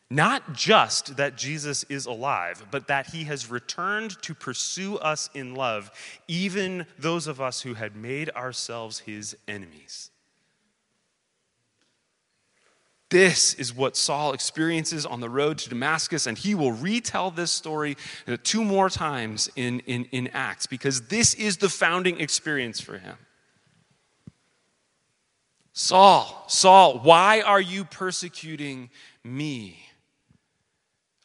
Not 0.10 0.54
just 0.54 1.18
that 1.18 1.36
Jesus 1.36 1.84
is 1.90 2.06
alive, 2.06 2.68
but 2.70 2.88
that 2.88 3.08
he 3.08 3.24
has 3.24 3.50
returned 3.50 4.22
to 4.22 4.36
pursue 4.36 4.98
us 4.98 5.32
in 5.34 5.56
love, 5.56 5.92
even 6.28 6.86
those 7.00 7.25
of 7.25 7.42
us 7.42 7.62
who 7.62 7.74
had 7.74 7.96
made 7.96 8.30
ourselves 8.32 9.00
his 9.00 9.36
enemies. 9.48 10.12
This 13.12 13.53
is 13.53 13.74
what 13.74 13.95
Saul 13.95 14.33
experiences 14.33 15.05
on 15.05 15.19
the 15.19 15.29
road 15.29 15.59
to 15.59 15.69
Damascus, 15.69 16.25
and 16.25 16.38
he 16.38 16.55
will 16.55 16.71
retell 16.71 17.29
this 17.29 17.51
story 17.51 17.97
uh, 18.27 18.38
two 18.43 18.63
more 18.63 18.89
times 18.89 19.50
in, 19.55 19.81
in, 19.81 20.05
in 20.05 20.27
Acts 20.29 20.65
because 20.65 21.07
this 21.07 21.35
is 21.35 21.57
the 21.57 21.69
founding 21.69 22.19
experience 22.19 22.81
for 22.81 22.97
him. 22.97 23.17
Saul, 25.74 26.45
Saul, 26.47 27.00
why 27.00 27.41
are 27.41 27.62
you 27.62 27.83
persecuting 27.85 28.89
me? 29.24 29.85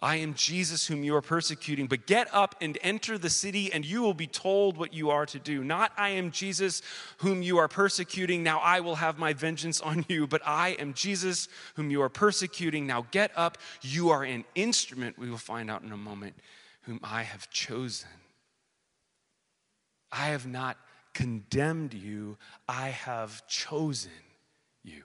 I 0.03 0.17
am 0.17 0.33
Jesus 0.33 0.87
whom 0.87 1.05
you 1.05 1.15
are 1.15 1.23
persecuting, 1.23 1.87
but 1.87 2.07
get 2.07 2.33
up 2.33 2.55
and 2.61 2.79
enter 2.83 3.19
the 3.19 3.29
city, 3.29 3.71
and 3.73 3.85
you 3.85 4.01
will 4.01 4.15
be 4.15 4.27
told 4.27 4.79
what 4.79 4.95
you 4.95 5.11
are 5.11 5.27
to 5.27 5.39
do. 5.39 5.63
Not 5.63 5.93
I 5.97 6.11
am 6.11 6.31
Jesus 6.31 6.81
whom 7.19 7.43
you 7.43 7.59
are 7.59 7.69
persecuting, 7.69 8.43
now 8.43 8.61
I 8.61 8.81
will 8.81 8.95
have 8.97 9.19
my 9.19 9.35
vengeance 9.35 9.81
on 9.81 10.07
you, 10.09 10.27
but 10.27 10.41
I 10.47 10.71
am 10.79 10.95
Jesus 10.95 11.49
whom 11.75 11.91
you 11.91 12.01
are 12.01 12.09
persecuting. 12.09 12.87
Now 12.87 13.07
get 13.11 13.31
up, 13.37 13.59
you 13.83 14.09
are 14.09 14.25
an 14.25 14.45
instrument, 14.55 15.19
we 15.19 15.29
will 15.29 15.37
find 15.37 15.71
out 15.71 15.83
in 15.83 15.93
a 15.93 15.99
moment, 15.99 16.35
whom 16.83 17.01
I 17.03 17.23
have 17.23 17.51
chosen. 17.51 18.09
I 20.11 20.29
have 20.29 20.47
not 20.47 20.79
condemned 21.13 21.93
you, 21.93 22.39
I 22.67 22.89
have 22.89 23.47
chosen 23.47 24.11
you. 24.83 25.03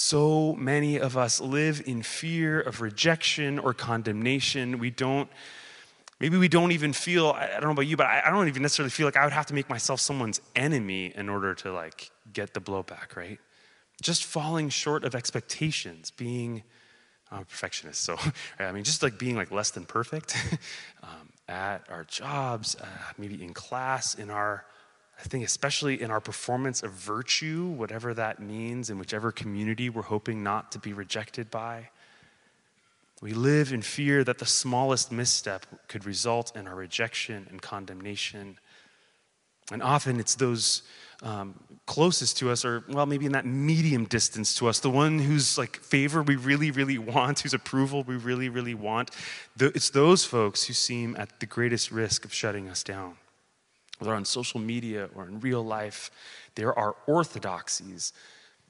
So 0.00 0.54
many 0.54 1.00
of 1.00 1.16
us 1.16 1.40
live 1.40 1.82
in 1.84 2.04
fear 2.04 2.60
of 2.60 2.80
rejection 2.80 3.58
or 3.58 3.74
condemnation. 3.74 4.78
We 4.78 4.90
don't, 4.90 5.28
maybe 6.20 6.38
we 6.38 6.46
don't 6.46 6.70
even 6.70 6.92
feel, 6.92 7.30
I 7.30 7.48
don't 7.54 7.64
know 7.64 7.70
about 7.72 7.88
you, 7.88 7.96
but 7.96 8.06
I 8.06 8.30
don't 8.30 8.46
even 8.46 8.62
necessarily 8.62 8.90
feel 8.90 9.08
like 9.08 9.16
I 9.16 9.24
would 9.24 9.32
have 9.32 9.46
to 9.46 9.54
make 9.54 9.68
myself 9.68 9.98
someone's 9.98 10.40
enemy 10.54 11.12
in 11.16 11.28
order 11.28 11.52
to 11.56 11.72
like 11.72 12.12
get 12.32 12.54
the 12.54 12.60
blowback, 12.60 13.16
right? 13.16 13.40
Just 14.00 14.22
falling 14.22 14.68
short 14.68 15.02
of 15.02 15.16
expectations, 15.16 16.12
being, 16.12 16.62
I'm 17.32 17.42
a 17.42 17.44
perfectionist, 17.44 18.00
so 18.00 18.16
I 18.60 18.70
mean, 18.70 18.84
just 18.84 19.02
like 19.02 19.18
being 19.18 19.34
like 19.34 19.50
less 19.50 19.72
than 19.72 19.84
perfect 19.84 20.36
um, 21.02 21.28
at 21.48 21.84
our 21.90 22.04
jobs, 22.04 22.76
uh, 22.80 22.86
maybe 23.18 23.42
in 23.42 23.52
class, 23.52 24.14
in 24.14 24.30
our 24.30 24.64
I 25.18 25.22
think, 25.22 25.44
especially 25.44 26.00
in 26.00 26.10
our 26.10 26.20
performance 26.20 26.82
of 26.82 26.92
virtue, 26.92 27.66
whatever 27.66 28.14
that 28.14 28.40
means, 28.40 28.88
in 28.88 28.98
whichever 28.98 29.32
community 29.32 29.90
we're 29.90 30.02
hoping 30.02 30.44
not 30.44 30.70
to 30.72 30.78
be 30.78 30.92
rejected 30.92 31.50
by. 31.50 31.88
We 33.20 33.32
live 33.32 33.72
in 33.72 33.82
fear 33.82 34.22
that 34.22 34.38
the 34.38 34.46
smallest 34.46 35.10
misstep 35.10 35.66
could 35.88 36.04
result 36.04 36.54
in 36.54 36.68
our 36.68 36.74
rejection 36.76 37.48
and 37.50 37.60
condemnation. 37.60 38.58
And 39.72 39.82
often 39.82 40.20
it's 40.20 40.36
those 40.36 40.82
um, 41.24 41.58
closest 41.86 42.38
to 42.38 42.50
us, 42.50 42.64
or, 42.64 42.84
well, 42.88 43.04
maybe 43.04 43.26
in 43.26 43.32
that 43.32 43.44
medium 43.44 44.04
distance 44.04 44.54
to 44.54 44.68
us, 44.68 44.78
the 44.78 44.88
one 44.88 45.18
whose 45.18 45.58
like 45.58 45.78
favor 45.78 46.22
we 46.22 46.36
really, 46.36 46.70
really 46.70 46.98
want, 47.14 47.40
whose 47.40 47.54
approval 47.54 48.04
we 48.04 48.14
really, 48.14 48.48
really 48.48 48.74
want. 48.74 49.10
It's 49.58 49.90
those 49.90 50.24
folks 50.24 50.64
who 50.64 50.74
seem 50.74 51.16
at 51.16 51.40
the 51.40 51.46
greatest 51.46 51.90
risk 51.90 52.24
of 52.24 52.32
shutting 52.32 52.68
us 52.68 52.84
down 52.84 53.16
whether 53.98 54.14
on 54.14 54.24
social 54.24 54.60
media 54.60 55.08
or 55.14 55.26
in 55.26 55.40
real 55.40 55.64
life, 55.64 56.10
there 56.54 56.76
are 56.78 56.96
orthodoxies 57.06 58.12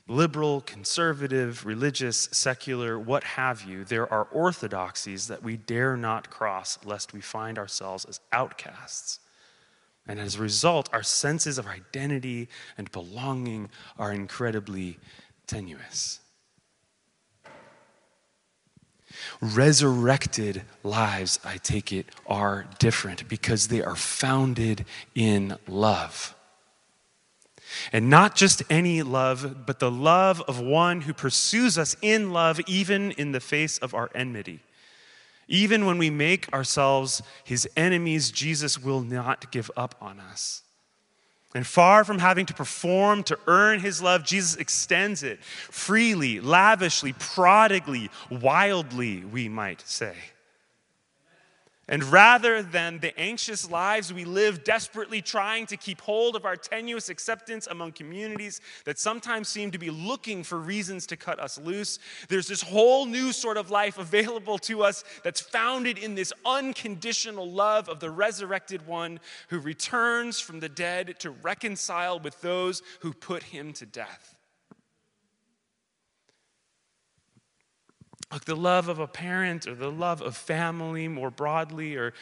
liberal, 0.09 0.63
conservative, 0.63 1.67
religious, 1.67 2.29
secular, 2.33 2.99
what 2.99 3.23
have 3.25 3.63
you. 3.63 3.85
There 3.85 4.11
are 4.11 4.25
orthodoxies 4.33 5.29
that 5.29 5.43
we 5.43 5.59
dare 5.59 5.97
not 5.97 6.31
cross 6.31 6.79
lest 6.85 7.13
we 7.13 7.21
find 7.21 7.59
ourselves 7.59 8.07
as 8.07 8.21
outcasts. 8.33 9.21
And 10.07 10.19
as 10.19 10.37
a 10.37 10.41
result, 10.41 10.89
our 10.95 11.03
senses 11.03 11.59
of 11.59 11.67
identity 11.67 12.49
and 12.79 12.91
belonging 12.91 13.69
are 13.99 14.13
incredibly 14.13 14.99
tenuous. 15.47 16.21
Resurrected 19.41 20.63
lives, 20.83 21.39
I 21.45 21.57
take 21.59 21.93
it, 21.93 22.07
are 22.27 22.67
different 22.79 23.29
because 23.29 23.69
they 23.69 23.83
are 23.83 23.97
founded 23.97 24.85
in 25.15 25.57
love. 25.67 26.35
And 27.93 28.09
not 28.09 28.35
just 28.35 28.63
any 28.71 29.03
love, 29.03 29.67
but 29.67 29.79
the 29.79 29.91
love 29.91 30.43
of 30.49 30.61
one 30.61 31.03
who 31.03 31.13
pursues 31.13 31.77
us 31.77 31.97
in 32.01 32.33
love, 32.33 32.61
even 32.67 33.13
in 33.13 33.33
the 33.33 33.41
face 33.41 33.79
of 33.79 33.95
our 33.95 34.11
enmity. 34.15 34.61
Even 35.49 35.87
when 35.87 35.99
we 35.99 36.11
make 36.11 36.53
ourselves 36.53 37.23
his 37.45 37.69
enemies, 37.77 38.31
Jesus 38.31 38.79
will 38.79 39.01
not 39.01 39.51
give 39.51 39.71
up 39.77 39.95
on 40.01 40.21
us. 40.21 40.63
And 41.55 41.67
far 41.67 42.05
from 42.05 42.19
having 42.19 42.47
to 42.47 42.55
perform 42.55 43.23
to 43.25 43.39
earn 43.47 43.81
his 43.81 44.03
love, 44.03 44.23
Jesus 44.23 44.57
extends 44.57 45.23
it 45.23 45.43
freely, 45.43 46.41
lavishly, 46.41 47.15
prodigally, 47.15 48.11
wildly, 48.31 49.25
we 49.25 49.49
might 49.49 49.81
say. 49.89 50.15
And 51.91 52.05
rather 52.05 52.63
than 52.63 52.99
the 52.99 53.19
anxious 53.19 53.71
lives 53.71 54.13
we 54.13 54.27
live 54.27 54.63
desperately 54.63 55.23
trying 55.23 55.65
to 55.67 55.77
keep 55.79 56.03
hold 56.03 56.37
of 56.37 56.45
our 56.45 56.57
tenuous 56.57 57.09
acceptance 57.09 57.67
among 57.67 57.93
communities 57.93 58.61
that 58.85 58.99
sometimes 58.99 59.49
seem 59.49 59.71
to 59.71 59.79
be 59.79 59.89
looking 59.89 60.43
for 60.43 60.59
reasons 60.59 61.07
to 61.07 61.17
cut 61.17 61.41
us 61.41 61.57
loose, 61.57 61.99
there's 62.29 62.47
this 62.47 62.61
whole 62.61 63.07
new 63.07 63.33
sort 63.33 63.57
of 63.57 63.71
life 63.71 63.97
available 63.97 64.59
to 64.59 64.83
us 64.83 65.03
that's 65.25 65.41
founded 65.41 65.97
in 65.97 66.15
this 66.15 66.33
unconditional 66.45 67.51
love 67.51 67.89
of 67.89 68.01
the 68.01 68.11
resurrected 68.11 68.87
one 68.87 69.19
who 69.49 69.59
returns 69.59 70.39
from 70.39 70.61
the 70.61 70.69
dead 70.69 71.19
to 71.21 71.31
reconcile 71.31 72.21
with 72.21 72.39
those 72.43 72.83
who 73.01 73.15
put 73.15 73.43
him 73.43 73.73
to 73.73 73.87
death. 73.87 74.38
Like 78.33 78.45
the 78.45 78.57
love 78.57 78.89
of 78.89 78.99
a 78.99 79.07
parent 79.07 79.67
or 79.67 79.75
the 79.75 79.91
love 79.91 80.21
of 80.21 80.37
family 80.37 81.09
more 81.09 81.31
broadly 81.31 81.97
or 81.97 82.13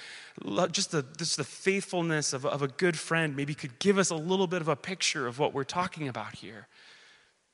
just 0.70 0.92
the, 0.92 1.04
just 1.16 1.36
the 1.36 1.44
faithfulness 1.44 2.32
of, 2.32 2.46
of 2.46 2.62
a 2.62 2.68
good 2.68 2.96
friend 2.96 3.34
maybe 3.34 3.54
could 3.54 3.78
give 3.80 3.98
us 3.98 4.10
a 4.10 4.16
little 4.16 4.46
bit 4.46 4.60
of 4.60 4.68
a 4.68 4.76
picture 4.76 5.26
of 5.26 5.38
what 5.38 5.52
we're 5.52 5.64
talking 5.64 6.06
about 6.06 6.34
here. 6.36 6.68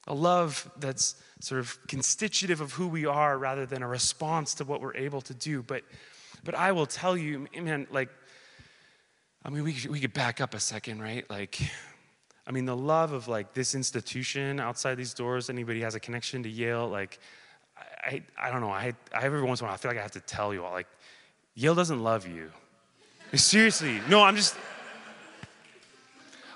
A 0.06 0.14
love 0.14 0.70
that's 0.78 1.14
sort 1.40 1.60
of 1.60 1.78
constitutive 1.86 2.60
of 2.60 2.72
who 2.72 2.88
we 2.88 3.06
are 3.06 3.38
rather 3.38 3.64
than 3.64 3.82
a 3.82 3.88
response 3.88 4.54
to 4.54 4.64
what 4.64 4.80
we're 4.80 4.96
able 4.96 5.22
to 5.22 5.34
do. 5.34 5.62
But 5.62 5.82
but 6.44 6.54
i 6.54 6.72
will 6.72 6.86
tell 6.86 7.16
you 7.16 7.46
man 7.60 7.86
like 7.90 8.08
i 9.44 9.50
mean 9.50 9.64
we, 9.64 9.76
we 9.88 10.00
could 10.00 10.12
back 10.12 10.40
up 10.40 10.54
a 10.54 10.60
second 10.60 11.00
right? 11.00 11.28
Like 11.30 11.58
i 12.46 12.50
mean 12.50 12.64
the 12.64 12.76
love 12.76 13.12
of 13.12 13.28
like 13.28 13.54
this 13.54 13.74
institution 13.74 14.60
outside 14.60 14.96
these 14.96 15.14
doors 15.14 15.50
anybody 15.50 15.80
has 15.80 15.94
a 15.94 16.00
connection 16.00 16.42
to 16.42 16.48
yale 16.48 16.88
like 16.88 17.18
I, 18.04 18.22
I 18.38 18.50
don't 18.50 18.60
know. 18.60 18.70
I, 18.70 18.94
I 19.14 19.24
every 19.24 19.42
once 19.42 19.60
in 19.60 19.64
a 19.64 19.68
while 19.68 19.74
I 19.74 19.76
feel 19.76 19.90
like 19.90 19.98
I 19.98 20.02
have 20.02 20.12
to 20.12 20.20
tell 20.20 20.52
you 20.52 20.64
all 20.64 20.72
like 20.72 20.86
Yale 21.54 21.74
doesn't 21.74 22.02
love 22.02 22.26
you. 22.26 22.50
Seriously, 23.34 24.00
no. 24.08 24.22
I'm 24.22 24.36
just. 24.36 24.56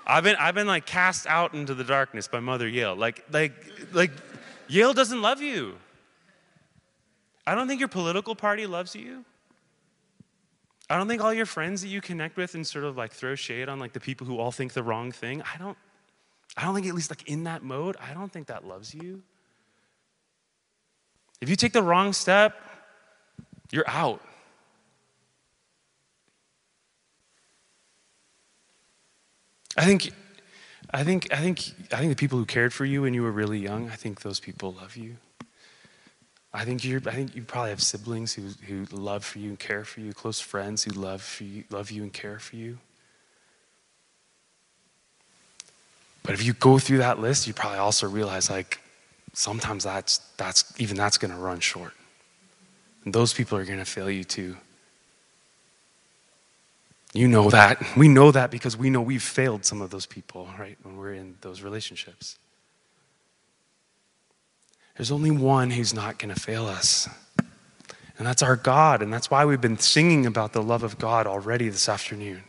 I've 0.05 0.23
been 0.23 0.35
I've 0.37 0.55
been 0.55 0.67
like 0.67 0.85
cast 0.85 1.27
out 1.27 1.53
into 1.53 1.73
the 1.73 1.83
darkness 1.83 2.27
by 2.27 2.39
Mother 2.39 2.67
Yale. 2.67 2.95
Like 2.95 3.25
like 3.31 3.53
like 3.93 4.11
Yale 4.67 4.93
doesn't 4.93 5.21
love 5.21 5.41
you. 5.41 5.75
I 7.45 7.55
don't 7.55 7.67
think 7.67 7.79
your 7.79 7.89
political 7.89 8.35
party 8.35 8.67
loves 8.67 8.95
you. 8.95 9.23
I 10.89 10.97
don't 10.97 11.07
think 11.07 11.21
all 11.21 11.33
your 11.33 11.45
friends 11.45 11.81
that 11.81 11.89
you 11.89 11.99
connect 11.99 12.37
with 12.37 12.55
and 12.55 12.65
sort 12.65 12.85
of 12.85 12.95
like 12.95 13.11
throw 13.11 13.35
shade 13.35 13.69
on 13.69 13.79
like 13.79 13.93
the 13.93 13.99
people 13.99 14.25
who 14.25 14.37
all 14.37 14.51
think 14.51 14.73
the 14.73 14.83
wrong 14.83 15.11
thing. 15.11 15.41
I 15.41 15.57
don't 15.57 15.77
I 16.55 16.63
don't 16.63 16.73
think 16.73 16.87
at 16.87 16.95
least 16.95 17.11
like 17.11 17.27
in 17.27 17.43
that 17.43 17.63
mode, 17.63 17.97
I 17.99 18.13
don't 18.13 18.31
think 18.31 18.47
that 18.47 18.65
loves 18.65 18.93
you. 18.93 19.21
If 21.41 21.49
you 21.49 21.55
take 21.55 21.73
the 21.73 21.83
wrong 21.83 22.13
step, 22.13 22.55
you're 23.71 23.87
out. 23.87 24.21
I 29.75 29.85
think, 29.85 30.11
I 30.91 31.03
think, 31.03 31.31
I 31.31 31.37
think, 31.37 31.59
I 31.91 31.97
think 31.97 32.09
the 32.09 32.15
people 32.15 32.39
who 32.39 32.45
cared 32.45 32.73
for 32.73 32.85
you 32.85 33.03
when 33.03 33.13
you 33.13 33.21
were 33.21 33.31
really 33.31 33.59
young, 33.59 33.89
I 33.89 33.95
think 33.95 34.21
those 34.21 34.39
people 34.39 34.73
love 34.73 34.95
you. 34.95 35.17
I 36.53 36.65
think 36.65 36.83
you 36.83 36.99
I 37.05 37.11
think 37.11 37.35
you 37.35 37.43
probably 37.43 37.69
have 37.69 37.83
siblings 37.83 38.33
who, 38.33 38.49
who 38.65 38.85
love 38.89 39.23
for 39.23 39.37
you 39.37 39.49
and 39.49 39.59
care 39.59 39.83
for 39.83 39.99
you, 39.99 40.13
close 40.13 40.39
friends 40.39 40.83
who 40.83 40.91
love 40.91 41.21
for 41.21 41.43
you, 41.43 41.65
love 41.69 41.91
you 41.91 42.01
and 42.01 42.11
care 42.11 42.39
for 42.39 42.55
you. 42.55 42.79
But 46.23 46.33
if 46.33 46.43
you 46.43 46.53
go 46.53 46.79
through 46.79 46.97
that 46.97 47.19
list, 47.19 47.45
you 47.45 47.53
probably 47.53 47.77
also 47.77 48.09
realize 48.09 48.49
like 48.49 48.81
sometimes 49.33 49.83
that's, 49.83 50.19
that's 50.37 50.73
even 50.79 50.97
that's 50.97 51.17
going 51.17 51.31
to 51.31 51.37
run 51.37 51.59
short. 51.59 51.93
And 53.05 53.13
those 53.13 53.33
people 53.33 53.57
are 53.57 53.65
going 53.65 53.79
to 53.79 53.85
fail 53.85 54.09
you 54.09 54.23
too. 54.23 54.57
You 57.13 57.27
know 57.27 57.49
that. 57.49 57.81
We 57.95 58.07
know 58.07 58.31
that 58.31 58.51
because 58.51 58.77
we 58.77 58.89
know 58.89 59.01
we've 59.01 59.23
failed 59.23 59.65
some 59.65 59.81
of 59.81 59.89
those 59.89 60.05
people, 60.05 60.49
right, 60.59 60.77
when 60.83 60.97
we're 60.97 61.13
in 61.13 61.35
those 61.41 61.61
relationships. 61.61 62.37
There's 64.97 65.11
only 65.11 65.31
one 65.31 65.71
who's 65.71 65.93
not 65.93 66.19
going 66.19 66.33
to 66.33 66.39
fail 66.39 66.65
us. 66.65 67.07
And 68.17 68.27
that's 68.27 68.41
our 68.41 68.55
God. 68.55 69.01
And 69.01 69.13
that's 69.13 69.29
why 69.29 69.45
we've 69.45 69.61
been 69.61 69.77
singing 69.77 70.25
about 70.25 70.53
the 70.53 70.61
love 70.61 70.83
of 70.83 70.97
God 70.97 71.27
already 71.27 71.69
this 71.69 71.87
afternoon. 71.87 72.43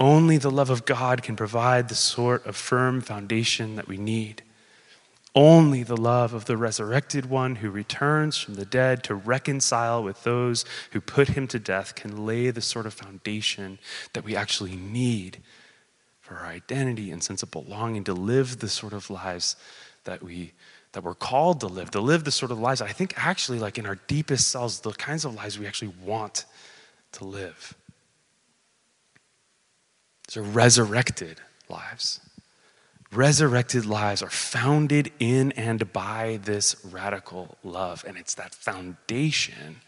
Only 0.00 0.36
the 0.36 0.50
love 0.50 0.70
of 0.70 0.84
God 0.84 1.22
can 1.22 1.36
provide 1.36 1.88
the 1.88 1.94
sort 1.94 2.44
of 2.46 2.56
firm 2.56 3.00
foundation 3.00 3.76
that 3.76 3.88
we 3.88 3.96
need. 3.96 4.42
Only 5.34 5.82
the 5.82 5.96
love 5.96 6.32
of 6.32 6.46
the 6.46 6.56
resurrected 6.56 7.26
one 7.26 7.56
who 7.56 7.70
returns 7.70 8.38
from 8.38 8.54
the 8.54 8.64
dead 8.64 9.04
to 9.04 9.14
reconcile 9.14 10.02
with 10.02 10.24
those 10.24 10.64
who 10.92 11.00
put 11.00 11.28
him 11.28 11.46
to 11.48 11.58
death 11.58 11.94
can 11.94 12.24
lay 12.24 12.50
the 12.50 12.62
sort 12.62 12.86
of 12.86 12.94
foundation 12.94 13.78
that 14.14 14.24
we 14.24 14.34
actually 14.34 14.74
need 14.74 15.38
for 16.20 16.36
our 16.36 16.46
identity 16.46 17.10
and 17.10 17.22
sense 17.22 17.42
of 17.42 17.50
belonging 17.50 18.04
to 18.04 18.14
live 18.14 18.58
the 18.58 18.68
sort 18.68 18.92
of 18.92 19.10
lives 19.10 19.56
that 20.04 20.22
we 20.22 20.52
that 20.92 21.04
we're 21.04 21.14
called 21.14 21.60
to 21.60 21.66
live, 21.66 21.90
to 21.90 22.00
live 22.00 22.24
the 22.24 22.30
sort 22.30 22.50
of 22.50 22.58
lives 22.58 22.80
I 22.80 22.88
think 22.88 23.12
actually 23.16 23.58
like 23.58 23.78
in 23.78 23.84
our 23.84 23.96
deepest 24.06 24.48
selves, 24.48 24.80
the 24.80 24.92
kinds 24.92 25.26
of 25.26 25.34
lives 25.34 25.58
we 25.58 25.66
actually 25.66 25.92
want 26.02 26.46
to 27.12 27.24
live. 27.24 27.74
These 30.26 30.38
are 30.38 30.42
resurrected 30.42 31.40
lives 31.68 32.20
resurrected 33.12 33.86
lives 33.86 34.22
are 34.22 34.30
founded 34.30 35.10
in 35.18 35.52
and 35.52 35.92
by 35.92 36.38
this 36.42 36.76
radical 36.84 37.56
love. 37.64 38.04
And 38.06 38.16
it's 38.16 38.34
that 38.34 38.54
foundation 38.54 39.80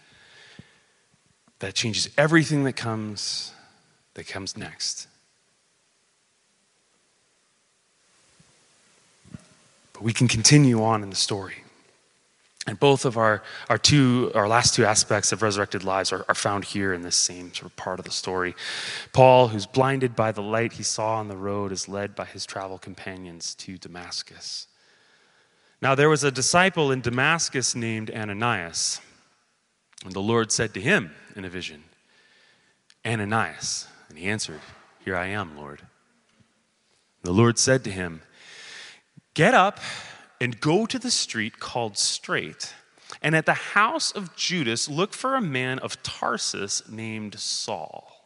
that 1.58 1.74
changes 1.74 2.08
everything 2.16 2.64
that 2.64 2.74
comes 2.74 3.52
that 4.14 4.26
comes 4.26 4.56
next. 4.56 5.06
But 9.92 10.02
we 10.02 10.12
can 10.12 10.26
continue 10.26 10.82
on 10.82 11.02
in 11.02 11.10
the 11.10 11.16
story. 11.16 11.59
And 12.66 12.78
both 12.78 13.06
of 13.06 13.16
our, 13.16 13.42
our 13.70 13.78
two, 13.78 14.30
our 14.34 14.46
last 14.46 14.74
two 14.74 14.84
aspects 14.84 15.32
of 15.32 15.42
resurrected 15.42 15.82
lives 15.82 16.12
are, 16.12 16.26
are 16.28 16.34
found 16.34 16.64
here 16.64 16.92
in 16.92 17.00
this 17.00 17.16
same 17.16 17.54
sort 17.54 17.70
of 17.70 17.76
part 17.76 17.98
of 17.98 18.04
the 18.04 18.10
story. 18.10 18.54
Paul, 19.12 19.48
who's 19.48 19.66
blinded 19.66 20.14
by 20.14 20.30
the 20.30 20.42
light 20.42 20.74
he 20.74 20.82
saw 20.82 21.16
on 21.16 21.28
the 21.28 21.36
road, 21.36 21.72
is 21.72 21.88
led 21.88 22.14
by 22.14 22.26
his 22.26 22.44
travel 22.44 22.76
companions 22.78 23.54
to 23.56 23.78
Damascus. 23.78 24.66
Now 25.80 25.94
there 25.94 26.10
was 26.10 26.22
a 26.22 26.30
disciple 26.30 26.92
in 26.92 27.00
Damascus 27.00 27.74
named 27.74 28.10
Ananias. 28.10 29.00
And 30.04 30.12
the 30.12 30.20
Lord 30.20 30.52
said 30.52 30.74
to 30.74 30.80
him 30.80 31.12
in 31.36 31.44
a 31.46 31.48
vision, 31.48 31.84
Ananias. 33.06 33.86
And 34.10 34.18
he 34.18 34.28
answered, 34.28 34.60
Here 35.04 35.16
I 35.16 35.26
am, 35.28 35.56
Lord. 35.56 35.80
The 37.22 37.32
Lord 37.32 37.58
said 37.58 37.84
to 37.84 37.90
him, 37.90 38.20
Get 39.32 39.54
up 39.54 39.80
and 40.40 40.60
go 40.60 40.86
to 40.86 40.98
the 40.98 41.10
street 41.10 41.60
called 41.60 41.98
Straight. 41.98 42.74
And 43.22 43.36
at 43.36 43.46
the 43.46 43.54
house 43.54 44.10
of 44.12 44.34
Judas, 44.36 44.88
look 44.88 45.12
for 45.12 45.34
a 45.34 45.40
man 45.40 45.78
of 45.80 46.02
Tarsus 46.02 46.88
named 46.88 47.38
Saul. 47.38 48.16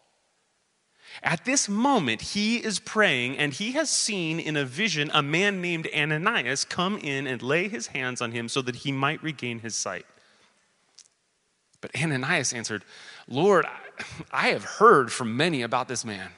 At 1.23 1.45
this 1.45 1.69
moment, 1.69 2.21
he 2.21 2.57
is 2.57 2.79
praying, 2.79 3.39
and 3.39 3.53
he 3.53 3.73
has 3.73 3.89
seen 3.89 4.41
in 4.41 4.57
a 4.57 4.65
vision 4.65 5.11
a 5.15 5.23
man 5.23 5.61
named 5.61 5.89
Ananias 5.97 6.65
come 6.65 6.99
in 6.99 7.27
and 7.27 7.41
lay 7.41 7.69
his 7.69 7.89
hands 7.89 8.21
on 8.21 8.33
him 8.33 8.49
so 8.49 8.63
that 8.63 8.77
he 8.77 8.93
might 8.93 9.23
regain 9.23 9.61
his 9.61 9.77
sight. 9.77 10.07
But 11.81 11.93
Ananias 12.01 12.53
answered, 12.53 12.85
Lord, 13.29 13.67
I 14.33 14.49
have 14.49 14.65
heard 14.65 15.13
from 15.13 15.37
many 15.37 15.63
about 15.63 15.89
this 15.89 16.05
man 16.05 16.31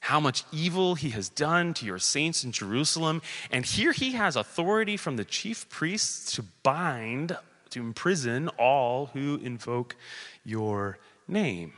how 0.00 0.20
much 0.20 0.44
evil 0.52 0.94
he 0.94 1.10
has 1.10 1.28
done 1.28 1.74
to 1.74 1.84
your 1.84 1.98
saints 1.98 2.44
in 2.44 2.52
Jerusalem. 2.52 3.22
And 3.50 3.66
here 3.66 3.92
he 3.92 4.12
has 4.12 4.36
authority 4.36 4.96
from 4.96 5.16
the 5.16 5.24
chief 5.24 5.68
priests 5.68 6.32
to 6.36 6.44
bind, 6.62 7.36
to 7.70 7.80
imprison 7.80 8.48
all 8.58 9.06
who 9.06 9.40
invoke 9.42 9.96
your 10.44 10.98
name. 11.26 11.72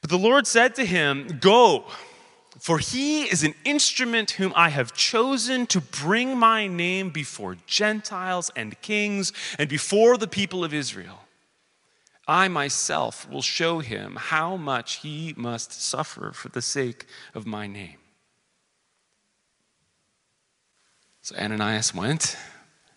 But 0.00 0.10
the 0.10 0.18
Lord 0.18 0.46
said 0.46 0.74
to 0.76 0.84
him, 0.84 1.38
Go, 1.40 1.84
for 2.58 2.78
he 2.78 3.22
is 3.22 3.42
an 3.42 3.54
instrument 3.64 4.32
whom 4.32 4.52
I 4.54 4.68
have 4.68 4.92
chosen 4.92 5.66
to 5.68 5.80
bring 5.80 6.36
my 6.36 6.66
name 6.66 7.10
before 7.10 7.56
Gentiles 7.66 8.50
and 8.54 8.80
kings 8.80 9.32
and 9.58 9.68
before 9.68 10.16
the 10.16 10.28
people 10.28 10.64
of 10.64 10.74
Israel. 10.74 11.27
I 12.28 12.48
myself 12.48 13.28
will 13.30 13.40
show 13.40 13.78
him 13.78 14.16
how 14.16 14.56
much 14.56 14.96
he 14.96 15.32
must 15.34 15.72
suffer 15.72 16.32
for 16.32 16.50
the 16.50 16.60
sake 16.60 17.06
of 17.34 17.46
my 17.46 17.66
name. 17.66 17.96
So 21.22 21.34
Ananias 21.36 21.94
went 21.94 22.36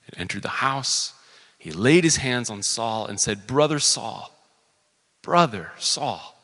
and 0.06 0.20
entered 0.20 0.44
the 0.44 0.50
house. 0.50 1.13
He 1.58 1.72
laid 1.72 2.04
his 2.04 2.17
hands 2.17 2.50
on 2.50 2.62
Saul 2.62 3.06
and 3.06 3.20
said, 3.20 3.48
Brother 3.48 3.80
Saul, 3.80 4.32
brother 5.22 5.72
Saul, 5.78 6.38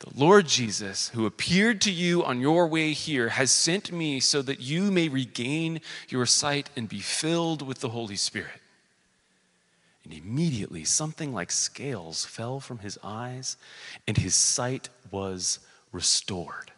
the 0.00 0.10
Lord 0.14 0.46
Jesus, 0.46 1.08
who 1.10 1.26
appeared 1.26 1.80
to 1.82 1.90
you 1.90 2.24
on 2.24 2.40
your 2.40 2.68
way 2.68 2.92
here, 2.92 3.30
has 3.30 3.50
sent 3.50 3.90
me 3.90 4.20
so 4.20 4.42
that 4.42 4.60
you 4.60 4.92
may 4.92 5.08
regain 5.08 5.80
your 6.08 6.26
sight 6.26 6.70
and 6.76 6.88
be 6.88 7.00
filled 7.00 7.62
with 7.62 7.80
the 7.80 7.88
Holy 7.88 8.16
Spirit. 8.16 8.60
And 10.08 10.16
immediately 10.16 10.84
something 10.84 11.34
like 11.34 11.50
scales 11.50 12.24
fell 12.24 12.60
from 12.60 12.78
his 12.78 12.98
eyes, 13.02 13.58
and 14.06 14.16
his 14.16 14.34
sight 14.34 14.88
was 15.10 15.58
restored. 15.92 16.72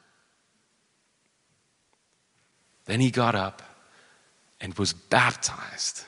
Then 2.86 2.98
he 2.98 3.12
got 3.12 3.36
up 3.36 3.62
and 4.60 4.74
was 4.74 4.92
baptized. 4.92 6.04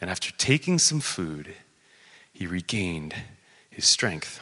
And 0.00 0.10
after 0.10 0.32
taking 0.32 0.80
some 0.80 0.98
food, 0.98 1.54
he 2.32 2.48
regained 2.48 3.14
his 3.70 3.86
strength. 3.86 4.40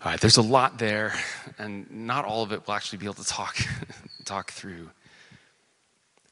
All 0.00 0.12
right, 0.12 0.20
there's 0.20 0.36
a 0.36 0.42
lot 0.42 0.78
there, 0.78 1.12
and 1.58 1.90
not 1.90 2.24
all 2.24 2.44
of 2.44 2.52
it 2.52 2.64
will 2.64 2.74
actually 2.74 2.98
be 2.98 3.06
able 3.06 3.14
to 3.14 3.24
talk, 3.24 3.56
talk 4.24 4.52
through. 4.52 4.90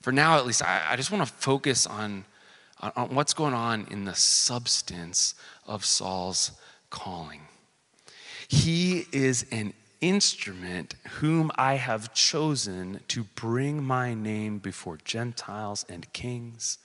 For 0.04 0.12
now, 0.12 0.36
at 0.36 0.44
least, 0.44 0.60
I, 0.62 0.82
I 0.90 0.96
just 0.96 1.10
want 1.10 1.26
to 1.26 1.32
focus 1.32 1.86
on, 1.86 2.26
on, 2.82 2.92
on 2.94 3.14
what's 3.14 3.32
going 3.32 3.54
on 3.54 3.86
in 3.90 4.04
the 4.04 4.14
substance 4.14 5.34
of 5.66 5.82
Saul's 5.82 6.50
calling. 6.90 7.40
He 8.46 9.06
is 9.12 9.46
an 9.50 9.72
instrument 10.02 10.94
whom 11.20 11.50
I 11.54 11.76
have 11.76 12.12
chosen 12.12 13.00
to 13.08 13.24
bring 13.34 13.82
my 13.82 14.12
name 14.12 14.58
before 14.58 14.98
Gentiles 15.06 15.86
and 15.88 16.12
kings 16.12 16.76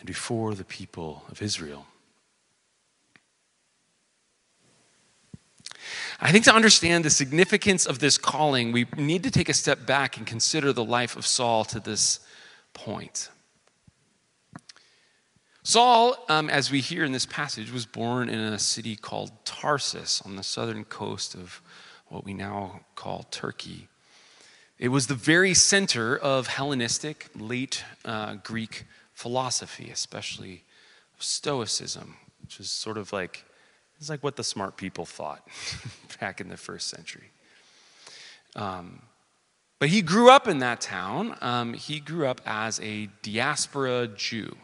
and 0.00 0.04
before 0.04 0.56
the 0.56 0.64
people 0.64 1.22
of 1.28 1.40
Israel. 1.40 1.86
I 6.20 6.32
think 6.32 6.44
to 6.44 6.54
understand 6.54 7.04
the 7.04 7.10
significance 7.10 7.86
of 7.86 7.98
this 7.98 8.18
calling, 8.18 8.72
we 8.72 8.86
need 8.96 9.22
to 9.24 9.30
take 9.30 9.48
a 9.48 9.54
step 9.54 9.86
back 9.86 10.16
and 10.16 10.26
consider 10.26 10.72
the 10.72 10.84
life 10.84 11.16
of 11.16 11.26
Saul 11.26 11.64
to 11.66 11.80
this 11.80 12.20
point. 12.72 13.30
Saul, 15.64 16.16
um, 16.28 16.50
as 16.50 16.70
we 16.72 16.80
hear 16.80 17.04
in 17.04 17.12
this 17.12 17.26
passage, 17.26 17.70
was 17.70 17.86
born 17.86 18.28
in 18.28 18.40
a 18.40 18.58
city 18.58 18.96
called 18.96 19.30
Tarsus 19.44 20.20
on 20.22 20.34
the 20.36 20.42
southern 20.42 20.84
coast 20.84 21.34
of 21.34 21.62
what 22.08 22.24
we 22.24 22.34
now 22.34 22.80
call 22.96 23.26
Turkey. 23.30 23.88
It 24.78 24.88
was 24.88 25.06
the 25.06 25.14
very 25.14 25.54
center 25.54 26.16
of 26.16 26.48
Hellenistic, 26.48 27.28
late 27.36 27.84
uh, 28.04 28.34
Greek 28.42 28.86
philosophy, 29.12 29.90
especially 29.90 30.64
Stoicism, 31.20 32.16
which 32.40 32.58
is 32.58 32.68
sort 32.68 32.98
of 32.98 33.12
like 33.12 33.44
it's 34.02 34.10
like 34.10 34.24
what 34.24 34.34
the 34.34 34.42
smart 34.42 34.76
people 34.76 35.06
thought 35.06 35.46
back 36.20 36.40
in 36.40 36.48
the 36.48 36.56
first 36.56 36.88
century. 36.88 37.30
Um, 38.56 39.00
but 39.78 39.90
he 39.90 40.02
grew 40.02 40.28
up 40.28 40.48
in 40.48 40.58
that 40.58 40.80
town. 40.80 41.38
Um, 41.40 41.72
he 41.72 42.00
grew 42.00 42.26
up 42.26 42.40
as 42.44 42.80
a 42.80 43.08
diaspora 43.22 44.08
Jew. 44.08 44.56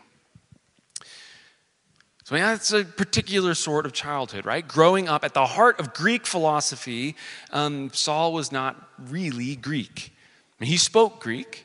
So 2.24 2.35
that's 2.35 2.72
a 2.72 2.85
particular 2.85 3.55
sort 3.55 3.87
of 3.87 3.92
childhood, 3.92 4.44
right? 4.44 4.66
Growing 4.66 5.09
up 5.09 5.24
at 5.24 5.35
the 5.35 5.46
heart 5.46 5.79
of 5.79 5.94
Greek 5.94 6.27
philosophy, 6.27 7.14
um, 7.53 7.90
Saul 7.92 8.33
was 8.33 8.51
not 8.51 8.88
really 8.98 9.55
Greek. 9.55 10.12
I 10.59 10.64
mean, 10.64 10.70
he 10.70 10.79
spoke 10.79 11.20
Greek. 11.20 11.64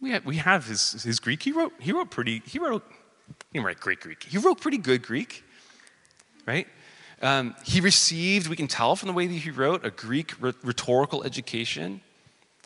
We 0.00 0.12
have, 0.12 0.24
we 0.24 0.36
have 0.36 0.64
his, 0.64 1.02
his 1.02 1.18
Greek. 1.18 1.42
He 1.42 1.50
wrote, 1.50 1.72
he 1.80 1.90
wrote 1.90 2.10
pretty, 2.10 2.40
he 2.46 2.60
wrote, 2.60 2.84
he 3.26 3.34
didn't 3.54 3.66
write 3.66 3.80
great 3.80 3.98
Greek. 3.98 4.22
He 4.22 4.38
wrote 4.38 4.60
pretty 4.60 4.78
good 4.78 5.02
Greek, 5.02 5.42
right? 6.48 6.66
Um, 7.20 7.54
he 7.64 7.80
received, 7.80 8.48
we 8.48 8.56
can 8.56 8.68
tell 8.68 8.96
from 8.96 9.08
the 9.08 9.12
way 9.12 9.26
that 9.26 9.34
he 9.34 9.50
wrote, 9.50 9.84
a 9.84 9.90
Greek 9.90 10.32
rhetorical 10.40 11.22
education. 11.22 12.00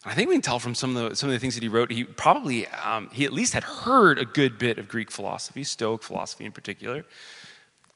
I 0.05 0.15
think 0.15 0.29
we 0.29 0.37
can 0.37 0.43
tell 0.43 0.61
from 0.61 0.75
some 0.75 0.97
of 0.97 1.11
the, 1.11 1.17
some 1.17 1.29
of 1.29 1.33
the 1.33 1.41
things 1.41 1.55
that 1.55 1.63
he 1.63 1.69
wrote, 1.69 1.91
he 1.91 2.05
probably, 2.05 2.69
um, 2.69 3.11
he 3.13 3.25
at 3.25 3.33
least 3.33 3.55
had 3.55 3.65
heard 3.65 4.19
a 4.19 4.25
good 4.25 4.59
bit 4.59 4.79
of 4.79 4.89
Greek 4.89 5.11
philosophy, 5.11 5.65
Stoic 5.65 6.03
philosophy 6.03 6.45
in 6.45 6.53
particular. 6.53 7.05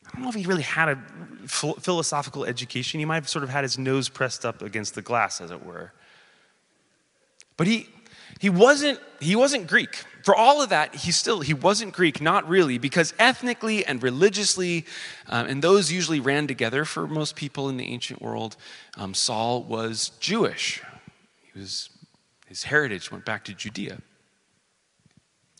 I 0.06 0.10
don't 0.12 0.22
know 0.22 0.28
if 0.28 0.34
he 0.34 0.46
really 0.46 0.62
had 0.62 0.88
a 0.88 0.98
philosophical 1.46 2.44
education. 2.44 3.00
He 3.00 3.06
might 3.06 3.16
have 3.16 3.28
sort 3.28 3.44
of 3.44 3.50
had 3.50 3.62
his 3.62 3.78
nose 3.78 4.08
pressed 4.08 4.44
up 4.44 4.62
against 4.62 4.94
the 4.94 5.02
glass, 5.02 5.40
as 5.40 5.50
it 5.50 5.64
were. 5.64 5.92
But 7.56 7.66
he, 7.66 7.88
he, 8.38 8.50
wasn't, 8.50 9.00
he 9.20 9.36
wasn't 9.36 9.66
Greek. 9.66 10.04
For 10.22 10.34
all 10.34 10.60
of 10.60 10.70
that, 10.70 10.94
he 10.94 11.12
still 11.12 11.40
he 11.40 11.54
wasn't 11.54 11.92
Greek, 11.92 12.20
not 12.20 12.48
really, 12.48 12.78
because 12.78 13.14
ethnically 13.16 13.86
and 13.86 14.02
religiously, 14.02 14.84
um, 15.28 15.46
and 15.46 15.62
those 15.62 15.92
usually 15.92 16.18
ran 16.18 16.48
together 16.48 16.84
for 16.84 17.06
most 17.06 17.36
people 17.36 17.68
in 17.68 17.76
the 17.76 17.86
ancient 17.86 18.20
world. 18.20 18.56
Um, 18.96 19.14
Saul 19.14 19.62
was 19.62 20.10
Jewish. 20.18 20.82
He 21.52 21.60
was 21.60 21.90
his 22.48 22.64
heritage 22.64 23.12
went 23.12 23.24
back 23.24 23.44
to 23.44 23.54
Judea. 23.54 23.98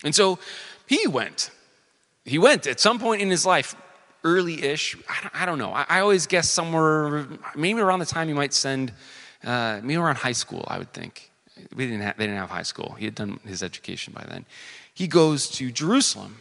And 0.03 0.15
so 0.15 0.39
he 0.87 1.07
went. 1.07 1.51
He 2.25 2.39
went 2.39 2.67
at 2.67 2.81
some 2.81 2.99
point 2.99 3.23
in 3.23 3.31
his 3.31 3.47
life, 3.47 3.77
early 4.25 4.65
ish. 4.65 4.97
I, 5.33 5.47
don't 5.47 5.59
know. 5.59 5.73
I, 5.73 6.01
always 6.01 6.27
guess 6.27 6.49
somewhere, 6.49 7.27
maybe 7.55 7.81
around 7.81 8.01
the 8.01 8.07
time 8.07 8.29
you 8.29 8.35
might 8.35 8.53
send, 8.53 8.93
uh, 9.45 9.81
maybe 9.83 9.97
around 9.97 10.17
high 10.17 10.33
school, 10.33 10.65
I 10.67 10.79
would 10.79 10.93
think. 10.93 11.31
We 11.75 11.87
didn't 11.87 12.03
have, 12.03 12.17
they 12.17 12.27
didn't 12.27 12.39
have 12.39 12.51
high 12.51 12.63
school. 12.63 12.97
He 12.99 13.05
had 13.05 13.15
done 13.15 13.41
his 13.47 13.63
education 13.63 14.13
by 14.13 14.25
then. 14.29 14.45
He 14.93 15.07
goes 15.07 15.49
to 15.51 15.71
Jerusalem. 15.71 16.39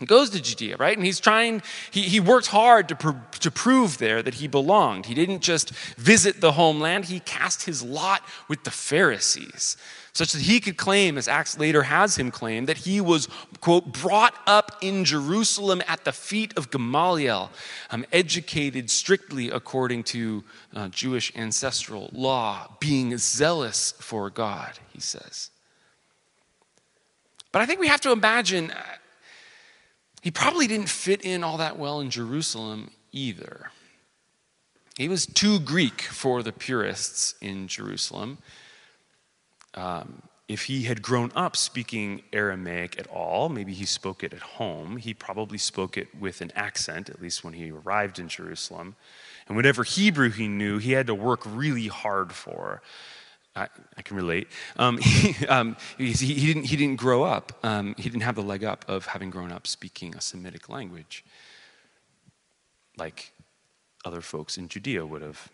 He 0.00 0.06
goes 0.06 0.30
to 0.30 0.42
Judea, 0.42 0.76
right? 0.76 0.96
And 0.96 1.06
he's 1.06 1.20
trying, 1.20 1.62
he, 1.92 2.02
he 2.02 2.18
worked 2.18 2.48
hard 2.48 2.88
to, 2.88 2.96
pr- 2.96 3.38
to 3.40 3.50
prove 3.50 3.98
there 3.98 4.22
that 4.22 4.34
he 4.34 4.48
belonged. 4.48 5.06
He 5.06 5.14
didn't 5.14 5.40
just 5.40 5.70
visit 5.96 6.40
the 6.40 6.52
homeland, 6.52 7.04
he 7.06 7.20
cast 7.20 7.64
his 7.64 7.82
lot 7.82 8.22
with 8.48 8.64
the 8.64 8.72
Pharisees, 8.72 9.76
such 10.14 10.32
that 10.32 10.42
he 10.42 10.60
could 10.60 10.76
claim, 10.76 11.18
as 11.18 11.26
Acts 11.26 11.58
later 11.58 11.82
has 11.82 12.16
him 12.16 12.30
claim, 12.30 12.66
that 12.66 12.78
he 12.78 13.00
was, 13.00 13.28
quote, 13.60 13.92
brought 13.92 14.34
up 14.46 14.78
in 14.80 15.04
Jerusalem 15.04 15.82
at 15.88 16.04
the 16.04 16.12
feet 16.12 16.56
of 16.56 16.70
Gamaliel, 16.70 17.50
um, 17.90 18.06
educated 18.12 18.90
strictly 18.90 19.50
according 19.50 20.04
to 20.04 20.44
uh, 20.72 20.88
Jewish 20.88 21.34
ancestral 21.34 22.10
law, 22.12 22.76
being 22.78 23.18
zealous 23.18 23.92
for 23.98 24.30
God, 24.30 24.78
he 24.92 25.00
says. 25.00 25.50
But 27.50 27.62
I 27.62 27.66
think 27.66 27.80
we 27.80 27.88
have 27.88 28.00
to 28.02 28.12
imagine 28.12 28.70
uh, 28.70 28.82
he 30.22 30.30
probably 30.30 30.68
didn't 30.68 30.88
fit 30.88 31.22
in 31.22 31.42
all 31.42 31.56
that 31.56 31.76
well 31.76 31.98
in 31.98 32.10
Jerusalem 32.10 32.92
either. 33.10 33.70
He 34.96 35.08
was 35.08 35.26
too 35.26 35.58
Greek 35.58 36.02
for 36.02 36.44
the 36.44 36.52
purists 36.52 37.34
in 37.40 37.66
Jerusalem. 37.66 38.38
Um, 39.74 40.22
if 40.46 40.64
he 40.64 40.82
had 40.82 41.00
grown 41.00 41.32
up 41.34 41.56
speaking 41.56 42.22
Aramaic 42.32 42.98
at 42.98 43.06
all, 43.06 43.48
maybe 43.48 43.72
he 43.72 43.86
spoke 43.86 44.22
it 44.22 44.34
at 44.34 44.40
home, 44.40 44.98
he 44.98 45.14
probably 45.14 45.56
spoke 45.56 45.96
it 45.96 46.08
with 46.18 46.42
an 46.42 46.52
accent, 46.54 47.08
at 47.08 47.20
least 47.20 47.42
when 47.42 47.54
he 47.54 47.70
arrived 47.70 48.18
in 48.18 48.28
Jerusalem. 48.28 48.94
And 49.48 49.56
whatever 49.56 49.84
Hebrew 49.84 50.30
he 50.30 50.46
knew, 50.48 50.78
he 50.78 50.92
had 50.92 51.06
to 51.06 51.14
work 51.14 51.42
really 51.46 51.88
hard 51.88 52.32
for. 52.32 52.82
I, 53.56 53.68
I 53.96 54.02
can 54.02 54.16
relate. 54.16 54.48
Um, 54.76 54.98
he, 55.02 55.46
um, 55.46 55.76
he, 55.96 56.12
he, 56.12 56.46
didn't, 56.46 56.64
he 56.64 56.76
didn't 56.76 56.96
grow 56.96 57.22
up, 57.22 57.52
um, 57.62 57.94
he 57.96 58.02
didn't 58.04 58.22
have 58.22 58.34
the 58.34 58.42
leg 58.42 58.64
up 58.64 58.84
of 58.86 59.06
having 59.06 59.30
grown 59.30 59.50
up 59.50 59.66
speaking 59.66 60.14
a 60.14 60.20
Semitic 60.20 60.68
language 60.68 61.24
like 62.96 63.32
other 64.04 64.20
folks 64.20 64.58
in 64.58 64.68
Judea 64.68 65.04
would 65.06 65.22
have. 65.22 65.48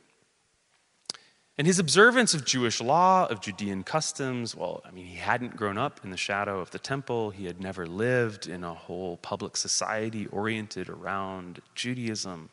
And 1.60 1.66
his 1.66 1.78
observance 1.78 2.32
of 2.32 2.46
Jewish 2.46 2.80
law, 2.80 3.26
of 3.26 3.42
Judean 3.42 3.82
customs, 3.82 4.56
well, 4.56 4.82
I 4.82 4.92
mean, 4.92 5.04
he 5.04 5.18
hadn't 5.18 5.58
grown 5.58 5.76
up 5.76 6.00
in 6.02 6.08
the 6.08 6.16
shadow 6.16 6.58
of 6.58 6.70
the 6.70 6.78
temple. 6.78 7.28
He 7.28 7.44
had 7.44 7.60
never 7.60 7.86
lived 7.86 8.46
in 8.46 8.64
a 8.64 8.72
whole 8.72 9.18
public 9.18 9.58
society 9.58 10.26
oriented 10.28 10.88
around 10.88 11.60
Judaism. 11.74 12.48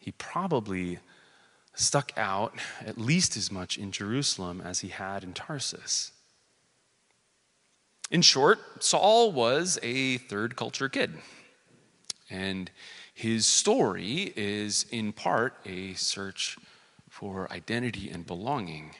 He 0.00 0.10
probably 0.10 0.98
stuck 1.74 2.10
out 2.16 2.58
at 2.84 2.98
least 2.98 3.36
as 3.36 3.52
much 3.52 3.78
in 3.78 3.92
Jerusalem 3.92 4.60
as 4.60 4.80
he 4.80 4.88
had 4.88 5.22
in 5.22 5.32
Tarsus. 5.32 6.10
In 8.10 8.20
short, 8.20 8.82
Saul 8.82 9.30
was 9.30 9.78
a 9.84 10.18
third 10.18 10.56
culture 10.56 10.88
kid. 10.88 11.12
And 12.28 12.68
his 13.14 13.46
story 13.46 14.32
is 14.34 14.86
in 14.90 15.12
part 15.12 15.54
a 15.64 15.94
search 15.94 16.58
for 17.18 17.50
identity 17.50 18.08
and 18.08 18.24
belonging 18.26 18.94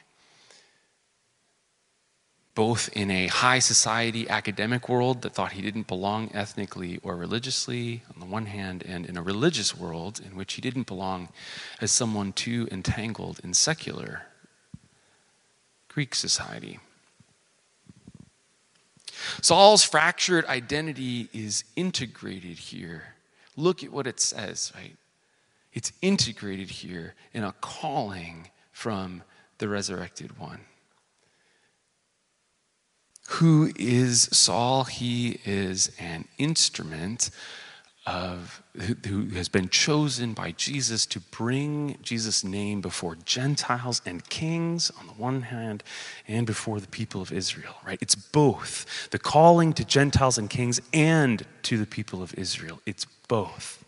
both 2.53 2.89
in 2.91 3.09
a 3.09 3.27
high 3.27 3.59
society 3.59 4.27
academic 4.27 4.89
world 4.89 5.21
that 5.21 5.33
thought 5.33 5.53
he 5.53 5.61
didn't 5.61 5.87
belong 5.87 6.29
ethnically 6.33 6.99
or 7.01 7.15
religiously, 7.15 8.03
on 8.13 8.19
the 8.19 8.25
one 8.25 8.47
hand, 8.47 8.83
and 8.85 9.05
in 9.05 9.15
a 9.15 9.21
religious 9.21 9.77
world 9.77 10.19
in 10.25 10.35
which 10.35 10.55
he 10.55 10.61
didn't 10.61 10.85
belong 10.85 11.29
as 11.79 11.89
someone 11.89 12.33
too 12.33 12.67
entangled 12.69 13.39
in 13.45 13.53
secular 13.53 14.23
Greek 15.87 16.13
society. 16.13 16.79
Saul's 19.41 19.85
fractured 19.85 20.45
identity 20.47 21.29
is 21.31 21.63
integrated 21.77 22.57
here. 22.57 23.15
Look 23.55 23.85
at 23.85 23.93
what 23.93 24.05
it 24.05 24.19
says, 24.19 24.73
right? 24.75 24.97
It's 25.73 25.91
integrated 26.01 26.69
here 26.69 27.15
in 27.33 27.43
a 27.43 27.53
calling 27.61 28.49
from 28.71 29.23
the 29.59 29.67
resurrected 29.67 30.39
one. 30.39 30.61
Who 33.29 33.71
is 33.77 34.23
Saul? 34.31 34.85
He 34.85 35.39
is 35.45 35.91
an 35.99 36.27
instrument 36.39 37.29
of 38.07 38.63
who 39.05 39.27
has 39.35 39.49
been 39.49 39.69
chosen 39.69 40.33
by 40.33 40.51
Jesus 40.51 41.05
to 41.05 41.19
bring 41.19 41.97
Jesus' 42.01 42.43
name 42.43 42.81
before 42.81 43.15
Gentiles 43.25 44.01
and 44.03 44.27
kings 44.29 44.91
on 44.99 45.05
the 45.05 45.13
one 45.13 45.43
hand 45.43 45.83
and 46.27 46.47
before 46.47 46.79
the 46.79 46.87
people 46.87 47.21
of 47.21 47.31
Israel, 47.31 47.75
right? 47.85 47.99
It's 48.01 48.15
both 48.15 49.09
the 49.11 49.19
calling 49.19 49.73
to 49.73 49.85
Gentiles 49.85 50.39
and 50.39 50.49
kings 50.49 50.81
and 50.91 51.45
to 51.63 51.77
the 51.77 51.85
people 51.85 52.23
of 52.23 52.33
Israel. 52.33 52.81
It's 52.87 53.05
both. 53.27 53.83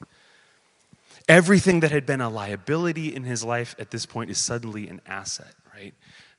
Everything 1.28 1.82
that 1.82 1.92
had 1.92 2.06
been 2.06 2.22
a 2.22 2.30
liability 2.30 3.14
in 3.14 3.24
his 3.24 3.44
life 3.44 3.76
at 3.80 3.92
this 3.92 4.06
point 4.06 4.30
is 4.30 4.38
suddenly 4.38 4.88
an 4.88 5.02
asset, 5.06 5.54
right? 5.74 5.94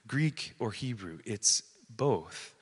Greek 0.07 0.55
or 0.59 0.73
Hebrew, 0.73 1.19
it's 1.25 1.63
both 1.89 2.55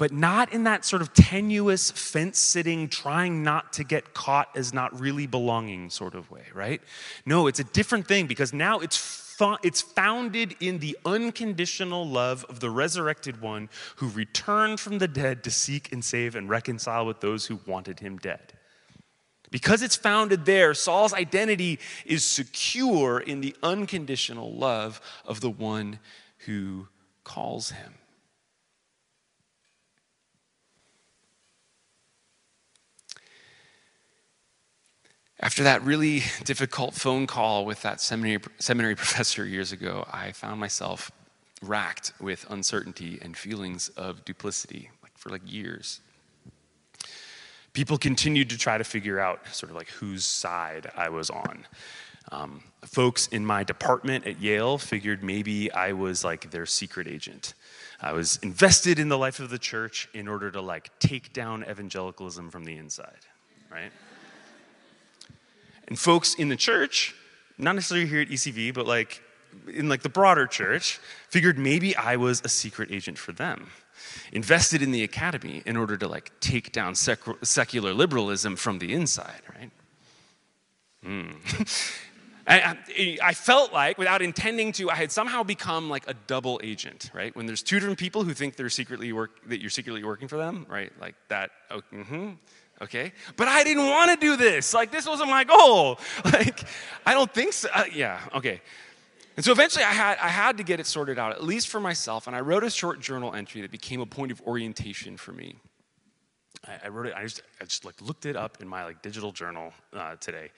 but 0.00 0.14
not 0.14 0.50
in 0.54 0.64
that 0.64 0.82
sort 0.86 1.02
of 1.02 1.12
tenuous, 1.12 1.90
fence 1.90 2.38
sitting, 2.38 2.88
trying 2.88 3.42
not 3.42 3.74
to 3.74 3.84
get 3.84 4.14
caught 4.14 4.48
as 4.56 4.72
not 4.72 4.98
really 4.98 5.26
belonging 5.26 5.90
sort 5.90 6.14
of 6.14 6.30
way, 6.30 6.44
right? 6.54 6.80
No, 7.26 7.46
it's 7.46 7.60
a 7.60 7.64
different 7.64 8.08
thing 8.08 8.26
because 8.26 8.54
now 8.54 8.78
it's, 8.78 9.38
it's 9.62 9.82
founded 9.82 10.56
in 10.58 10.78
the 10.78 10.96
unconditional 11.04 12.08
love 12.08 12.46
of 12.48 12.60
the 12.60 12.70
resurrected 12.70 13.42
one 13.42 13.68
who 13.96 14.08
returned 14.08 14.80
from 14.80 15.00
the 15.00 15.06
dead 15.06 15.44
to 15.44 15.50
seek 15.50 15.92
and 15.92 16.02
save 16.02 16.34
and 16.34 16.48
reconcile 16.48 17.04
with 17.04 17.20
those 17.20 17.44
who 17.44 17.60
wanted 17.66 18.00
him 18.00 18.16
dead. 18.16 18.54
Because 19.50 19.82
it's 19.82 19.96
founded 19.96 20.44
there, 20.44 20.74
Saul's 20.74 21.12
identity 21.12 21.80
is 22.06 22.24
secure 22.24 23.18
in 23.18 23.40
the 23.40 23.54
unconditional 23.62 24.52
love 24.54 25.00
of 25.24 25.40
the 25.40 25.50
one 25.50 25.98
who 26.46 26.88
calls 27.24 27.70
him. 27.70 27.94
After 35.42 35.62
that 35.62 35.82
really 35.82 36.22
difficult 36.44 36.94
phone 36.94 37.26
call 37.26 37.64
with 37.64 37.80
that 37.82 38.00
seminary, 38.00 38.42
seminary 38.58 38.94
professor 38.96 39.44
years 39.44 39.72
ago, 39.72 40.06
I 40.12 40.32
found 40.32 40.60
myself 40.60 41.10
racked 41.62 42.12
with 42.20 42.46
uncertainty 42.50 43.18
and 43.20 43.36
feelings 43.36 43.88
of 43.90 44.24
duplicity 44.24 44.90
like 45.02 45.16
for 45.16 45.30
like 45.30 45.42
years. 45.50 46.02
People 47.80 47.96
continued 47.96 48.50
to 48.50 48.58
try 48.58 48.76
to 48.76 48.84
figure 48.84 49.18
out 49.18 49.40
sort 49.52 49.70
of 49.70 49.76
like 49.76 49.88
whose 49.88 50.22
side 50.22 50.92
I 50.98 51.08
was 51.08 51.30
on. 51.30 51.66
Um, 52.30 52.62
folks 52.82 53.26
in 53.28 53.42
my 53.46 53.64
department 53.64 54.26
at 54.26 54.38
Yale 54.38 54.76
figured 54.76 55.24
maybe 55.24 55.72
I 55.72 55.92
was 55.92 56.22
like 56.22 56.50
their 56.50 56.66
secret 56.66 57.08
agent. 57.08 57.54
I 57.98 58.12
was 58.12 58.38
invested 58.42 58.98
in 58.98 59.08
the 59.08 59.16
life 59.16 59.40
of 59.40 59.48
the 59.48 59.58
church 59.58 60.10
in 60.12 60.28
order 60.28 60.50
to 60.50 60.60
like 60.60 60.90
take 60.98 61.32
down 61.32 61.64
evangelicalism 61.64 62.50
from 62.50 62.66
the 62.66 62.76
inside, 62.76 63.24
right? 63.72 63.92
And 65.88 65.98
folks 65.98 66.34
in 66.34 66.50
the 66.50 66.56
church, 66.56 67.14
not 67.56 67.76
necessarily 67.76 68.06
here 68.06 68.20
at 68.20 68.28
ECV, 68.28 68.74
but 68.74 68.86
like 68.86 69.22
in 69.66 69.88
like 69.88 70.02
the 70.02 70.10
broader 70.10 70.46
church, 70.46 71.00
figured 71.30 71.56
maybe 71.56 71.96
I 71.96 72.16
was 72.16 72.42
a 72.44 72.48
secret 72.50 72.90
agent 72.92 73.16
for 73.16 73.32
them. 73.32 73.70
Invested 74.32 74.82
in 74.82 74.90
the 74.90 75.02
academy 75.02 75.62
in 75.66 75.76
order 75.76 75.96
to 75.96 76.08
like 76.08 76.32
take 76.40 76.72
down 76.72 76.94
sec- 76.94 77.20
secular 77.42 77.92
liberalism 77.92 78.56
from 78.56 78.78
the 78.78 78.92
inside, 78.92 79.42
right? 79.58 79.70
Mm. 81.02 81.32
I, 82.46 82.76
I, 83.22 83.32
felt 83.32 83.72
like, 83.72 83.96
without 83.96 84.20
intending 84.20 84.72
to, 84.72 84.90
I 84.90 84.96
had 84.96 85.10
somehow 85.10 85.42
become 85.42 85.88
like 85.88 86.04
a 86.08 86.14
double 86.26 86.60
agent, 86.62 87.10
right? 87.14 87.34
When 87.34 87.46
there's 87.46 87.62
two 87.62 87.80
different 87.80 87.98
people 87.98 88.22
who 88.22 88.34
think 88.34 88.56
they're 88.56 88.68
secretly 88.68 89.10
work, 89.12 89.30
that 89.48 89.62
you're 89.62 89.70
secretly 89.70 90.04
working 90.04 90.28
for 90.28 90.36
them, 90.36 90.66
right? 90.68 90.92
Like 91.00 91.14
that. 91.28 91.52
Oh, 91.70 91.80
mm-hmm 91.90 92.32
okay? 92.82 93.12
But 93.36 93.48
I 93.48 93.64
didn't 93.64 93.86
want 93.86 94.10
to 94.10 94.16
do 94.16 94.36
this. 94.36 94.72
Like, 94.74 94.90
this 94.90 95.06
wasn't 95.06 95.30
my 95.30 95.44
goal. 95.44 95.98
Like, 96.24 96.64
I 97.04 97.14
don't 97.14 97.32
think 97.32 97.52
so. 97.52 97.68
Uh, 97.74 97.84
yeah, 97.92 98.20
okay. 98.34 98.60
And 99.40 99.44
so 99.46 99.52
eventually 99.52 99.86
I 99.86 99.92
had, 99.92 100.18
I 100.18 100.28
had 100.28 100.58
to 100.58 100.62
get 100.62 100.80
it 100.80 100.86
sorted 100.86 101.18
out, 101.18 101.32
at 101.32 101.42
least 101.42 101.68
for 101.68 101.80
myself, 101.80 102.26
and 102.26 102.36
I 102.36 102.40
wrote 102.40 102.62
a 102.62 102.68
short 102.68 103.00
journal 103.00 103.34
entry 103.34 103.62
that 103.62 103.70
became 103.70 104.02
a 104.02 104.04
point 104.04 104.30
of 104.32 104.42
orientation 104.42 105.16
for 105.16 105.32
me. 105.32 105.56
I, 106.68 106.72
I 106.84 106.88
wrote 106.88 107.06
it, 107.06 107.14
I 107.16 107.22
just, 107.22 107.40
I 107.58 107.64
just 107.64 107.86
like 107.86 108.02
looked 108.02 108.26
it 108.26 108.36
up 108.36 108.60
in 108.60 108.68
my 108.68 108.84
like 108.84 109.00
digital 109.00 109.32
journal 109.32 109.72
uh, 109.94 110.16
today, 110.16 110.50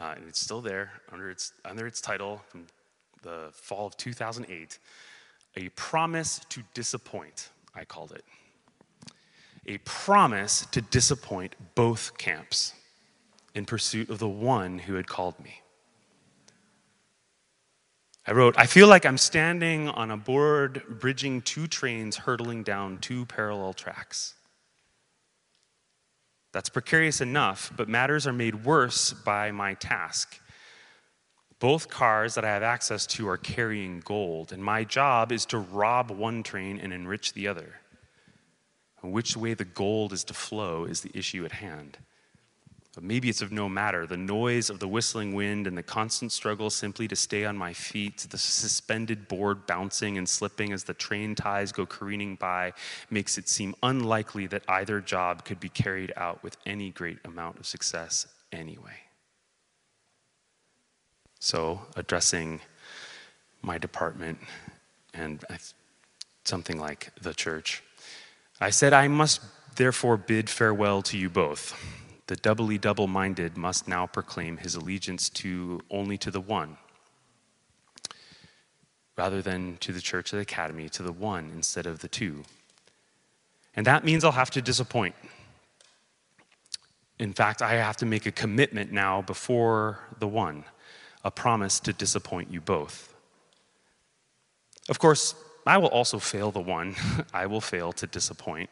uh, 0.00 0.14
and 0.14 0.28
it's 0.28 0.40
still 0.40 0.60
there 0.60 0.92
under 1.10 1.30
its, 1.30 1.52
under 1.64 1.84
its 1.84 2.00
title 2.00 2.40
from 2.48 2.68
the 3.22 3.48
fall 3.54 3.88
of 3.88 3.96
2008, 3.96 4.78
A 5.56 5.68
Promise 5.70 6.42
to 6.50 6.62
Disappoint, 6.74 7.48
I 7.74 7.84
called 7.84 8.12
it 8.12 8.22
a 9.66 9.78
promise 9.78 10.64
to 10.70 10.80
disappoint 10.80 11.56
both 11.74 12.16
camps 12.18 12.72
in 13.56 13.66
pursuit 13.66 14.08
of 14.08 14.20
the 14.20 14.28
one 14.28 14.78
who 14.78 14.94
had 14.94 15.08
called 15.08 15.40
me. 15.40 15.60
I 18.28 18.32
wrote, 18.32 18.56
I 18.58 18.66
feel 18.66 18.88
like 18.88 19.06
I'm 19.06 19.16
standing 19.16 19.88
on 19.88 20.10
a 20.10 20.16
board 20.18 20.82
bridging 21.00 21.40
two 21.40 21.66
trains 21.66 22.14
hurtling 22.14 22.62
down 22.62 22.98
two 22.98 23.24
parallel 23.24 23.72
tracks. 23.72 24.34
That's 26.52 26.68
precarious 26.68 27.22
enough, 27.22 27.72
but 27.74 27.88
matters 27.88 28.26
are 28.26 28.34
made 28.34 28.66
worse 28.66 29.14
by 29.14 29.50
my 29.50 29.72
task. 29.72 30.38
Both 31.58 31.88
cars 31.88 32.34
that 32.34 32.44
I 32.44 32.48
have 32.48 32.62
access 32.62 33.06
to 33.06 33.26
are 33.30 33.38
carrying 33.38 34.00
gold, 34.00 34.52
and 34.52 34.62
my 34.62 34.84
job 34.84 35.32
is 35.32 35.46
to 35.46 35.56
rob 35.56 36.10
one 36.10 36.42
train 36.42 36.78
and 36.78 36.92
enrich 36.92 37.32
the 37.32 37.48
other. 37.48 37.76
Which 39.00 39.38
way 39.38 39.54
the 39.54 39.64
gold 39.64 40.12
is 40.12 40.24
to 40.24 40.34
flow 40.34 40.84
is 40.84 41.00
the 41.00 41.16
issue 41.16 41.46
at 41.46 41.52
hand. 41.52 41.96
But 42.98 43.04
maybe 43.04 43.28
it's 43.28 43.42
of 43.42 43.52
no 43.52 43.68
matter. 43.68 44.08
The 44.08 44.16
noise 44.16 44.70
of 44.70 44.80
the 44.80 44.88
whistling 44.88 45.32
wind 45.32 45.68
and 45.68 45.78
the 45.78 45.84
constant 45.84 46.32
struggle 46.32 46.68
simply 46.68 47.06
to 47.06 47.14
stay 47.14 47.44
on 47.44 47.56
my 47.56 47.72
feet, 47.72 48.26
the 48.28 48.38
suspended 48.38 49.28
board 49.28 49.68
bouncing 49.68 50.18
and 50.18 50.28
slipping 50.28 50.72
as 50.72 50.82
the 50.82 50.94
train 50.94 51.36
ties 51.36 51.70
go 51.70 51.86
careening 51.86 52.34
by, 52.34 52.72
makes 53.08 53.38
it 53.38 53.48
seem 53.48 53.76
unlikely 53.84 54.48
that 54.48 54.64
either 54.66 55.00
job 55.00 55.44
could 55.44 55.60
be 55.60 55.68
carried 55.68 56.12
out 56.16 56.42
with 56.42 56.56
any 56.66 56.90
great 56.90 57.18
amount 57.24 57.60
of 57.60 57.66
success 57.66 58.26
anyway. 58.50 58.96
So, 61.38 61.82
addressing 61.94 62.62
my 63.62 63.78
department 63.78 64.40
and 65.14 65.44
uh, 65.48 65.58
something 66.42 66.80
like 66.80 67.12
the 67.22 67.32
church. 67.32 67.80
I 68.60 68.70
said, 68.70 68.92
I 68.92 69.06
must 69.06 69.40
therefore 69.76 70.16
bid 70.16 70.50
farewell 70.50 71.02
to 71.02 71.16
you 71.16 71.30
both. 71.30 71.80
The 72.28 72.36
doubly 72.36 72.76
double 72.76 73.06
minded 73.06 73.56
must 73.56 73.88
now 73.88 74.06
proclaim 74.06 74.58
his 74.58 74.74
allegiance 74.74 75.30
to 75.30 75.80
only 75.90 76.18
to 76.18 76.30
the 76.30 76.42
one, 76.42 76.76
rather 79.16 79.40
than 79.40 79.78
to 79.78 79.92
the 79.92 80.00
church 80.02 80.32
of 80.32 80.36
the 80.36 80.42
academy, 80.42 80.90
to 80.90 81.02
the 81.02 81.12
one 81.12 81.50
instead 81.54 81.86
of 81.86 82.00
the 82.00 82.08
two. 82.08 82.44
And 83.74 83.86
that 83.86 84.04
means 84.04 84.24
I'll 84.24 84.32
have 84.32 84.50
to 84.50 84.62
disappoint. 84.62 85.14
In 87.18 87.32
fact, 87.32 87.62
I 87.62 87.74
have 87.76 87.96
to 87.96 88.06
make 88.06 88.26
a 88.26 88.30
commitment 88.30 88.92
now 88.92 89.22
before 89.22 89.98
the 90.18 90.28
one, 90.28 90.64
a 91.24 91.30
promise 91.30 91.80
to 91.80 91.94
disappoint 91.94 92.52
you 92.52 92.60
both. 92.60 93.14
Of 94.90 94.98
course, 94.98 95.34
I 95.66 95.78
will 95.78 95.88
also 95.88 96.18
fail 96.18 96.50
the 96.50 96.60
one. 96.60 96.94
I 97.32 97.46
will 97.46 97.62
fail 97.62 97.92
to 97.94 98.06
disappoint. 98.06 98.68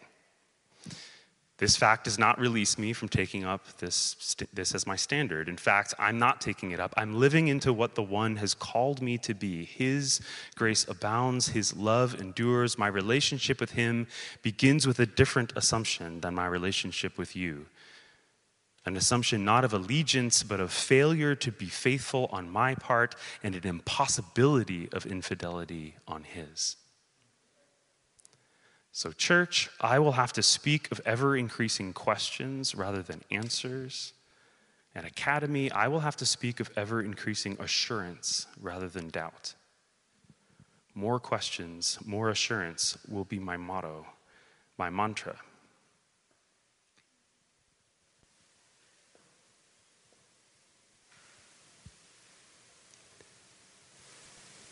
This 1.58 1.74
fact 1.74 2.04
does 2.04 2.18
not 2.18 2.38
release 2.38 2.76
me 2.76 2.92
from 2.92 3.08
taking 3.08 3.44
up 3.44 3.78
this, 3.78 4.36
this 4.52 4.74
as 4.74 4.86
my 4.86 4.96
standard. 4.96 5.48
In 5.48 5.56
fact, 5.56 5.94
I'm 5.98 6.18
not 6.18 6.42
taking 6.42 6.72
it 6.72 6.80
up. 6.80 6.92
I'm 6.98 7.18
living 7.18 7.48
into 7.48 7.72
what 7.72 7.94
the 7.94 8.02
one 8.02 8.36
has 8.36 8.52
called 8.52 9.00
me 9.00 9.16
to 9.18 9.32
be. 9.32 9.64
His 9.64 10.20
grace 10.54 10.86
abounds, 10.86 11.48
His 11.48 11.74
love 11.74 12.20
endures. 12.20 12.76
My 12.76 12.88
relationship 12.88 13.58
with 13.58 13.72
Him 13.72 14.06
begins 14.42 14.86
with 14.86 15.00
a 15.00 15.06
different 15.06 15.54
assumption 15.56 16.20
than 16.20 16.34
my 16.34 16.46
relationship 16.46 17.16
with 17.16 17.34
you. 17.34 17.66
An 18.84 18.94
assumption 18.94 19.42
not 19.42 19.64
of 19.64 19.72
allegiance, 19.72 20.42
but 20.42 20.60
of 20.60 20.70
failure 20.70 21.34
to 21.36 21.50
be 21.50 21.66
faithful 21.66 22.28
on 22.30 22.50
my 22.50 22.74
part 22.74 23.14
and 23.42 23.54
an 23.54 23.66
impossibility 23.66 24.90
of 24.92 25.06
infidelity 25.06 25.96
on 26.06 26.24
His. 26.24 26.76
So, 28.96 29.12
church, 29.12 29.68
I 29.78 29.98
will 29.98 30.12
have 30.12 30.32
to 30.32 30.42
speak 30.42 30.90
of 30.90 31.02
ever 31.04 31.36
increasing 31.36 31.92
questions 31.92 32.74
rather 32.74 33.02
than 33.02 33.20
answers. 33.30 34.14
At 34.94 35.04
Academy, 35.04 35.70
I 35.70 35.86
will 35.88 36.00
have 36.00 36.16
to 36.16 36.24
speak 36.24 36.60
of 36.60 36.70
ever 36.78 37.02
increasing 37.02 37.58
assurance 37.60 38.46
rather 38.58 38.88
than 38.88 39.10
doubt. 39.10 39.52
More 40.94 41.20
questions, 41.20 41.98
more 42.06 42.30
assurance 42.30 42.96
will 43.06 43.24
be 43.24 43.38
my 43.38 43.58
motto, 43.58 44.06
my 44.78 44.88
mantra. 44.88 45.36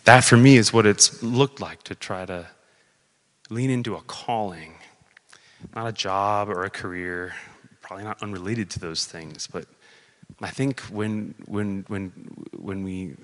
That 0.04 0.24
for 0.24 0.38
me 0.38 0.56
is 0.56 0.72
what 0.72 0.86
it's 0.86 1.22
looked 1.22 1.60
like 1.60 1.82
to 1.82 1.94
try 1.94 2.24
to 2.24 2.53
lean 3.50 3.70
into 3.70 3.94
a 3.94 4.00
calling 4.02 4.74
not 5.74 5.86
a 5.86 5.92
job 5.92 6.48
or 6.48 6.64
a 6.64 6.70
career, 6.70 7.34
probably 7.80 8.04
not 8.04 8.22
unrelated 8.22 8.70
to 8.70 8.80
those 8.80 9.06
things, 9.06 9.46
but 9.46 9.66
I 10.40 10.50
think 10.50 10.80
when, 10.82 11.34
when, 11.46 11.84
when, 11.88 12.10
when, 12.56 12.82
we, 12.82 13.14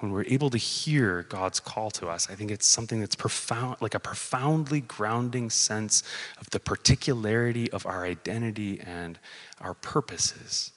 when 0.00 0.12
we're 0.12 0.24
able 0.24 0.50
to 0.50 0.58
hear 0.58 1.24
God's 1.28 1.60
call 1.60 1.90
to 1.92 2.08
us, 2.08 2.28
I 2.30 2.34
think 2.34 2.50
it's 2.50 2.66
something 2.66 3.00
that's 3.00 3.16
profound, 3.16 3.76
like 3.80 3.94
a 3.94 4.00
profoundly 4.00 4.80
grounding 4.80 5.50
sense 5.50 6.02
of 6.40 6.48
the 6.50 6.60
particularity 6.60 7.70
of 7.72 7.86
our 7.86 8.04
identity 8.04 8.80
and 8.80 9.18
our 9.60 9.74
purposes. 9.74 10.72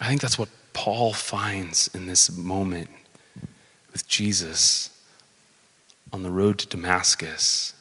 I 0.00 0.08
think 0.08 0.20
that's 0.20 0.38
what 0.38 0.48
Paul 0.72 1.12
finds 1.12 1.88
in 1.94 2.06
this 2.06 2.36
moment 2.36 2.90
with 3.96 4.06
Jesus 4.06 4.90
on 6.12 6.22
the 6.22 6.30
road 6.30 6.58
to 6.58 6.66
Damascus. 6.66 7.72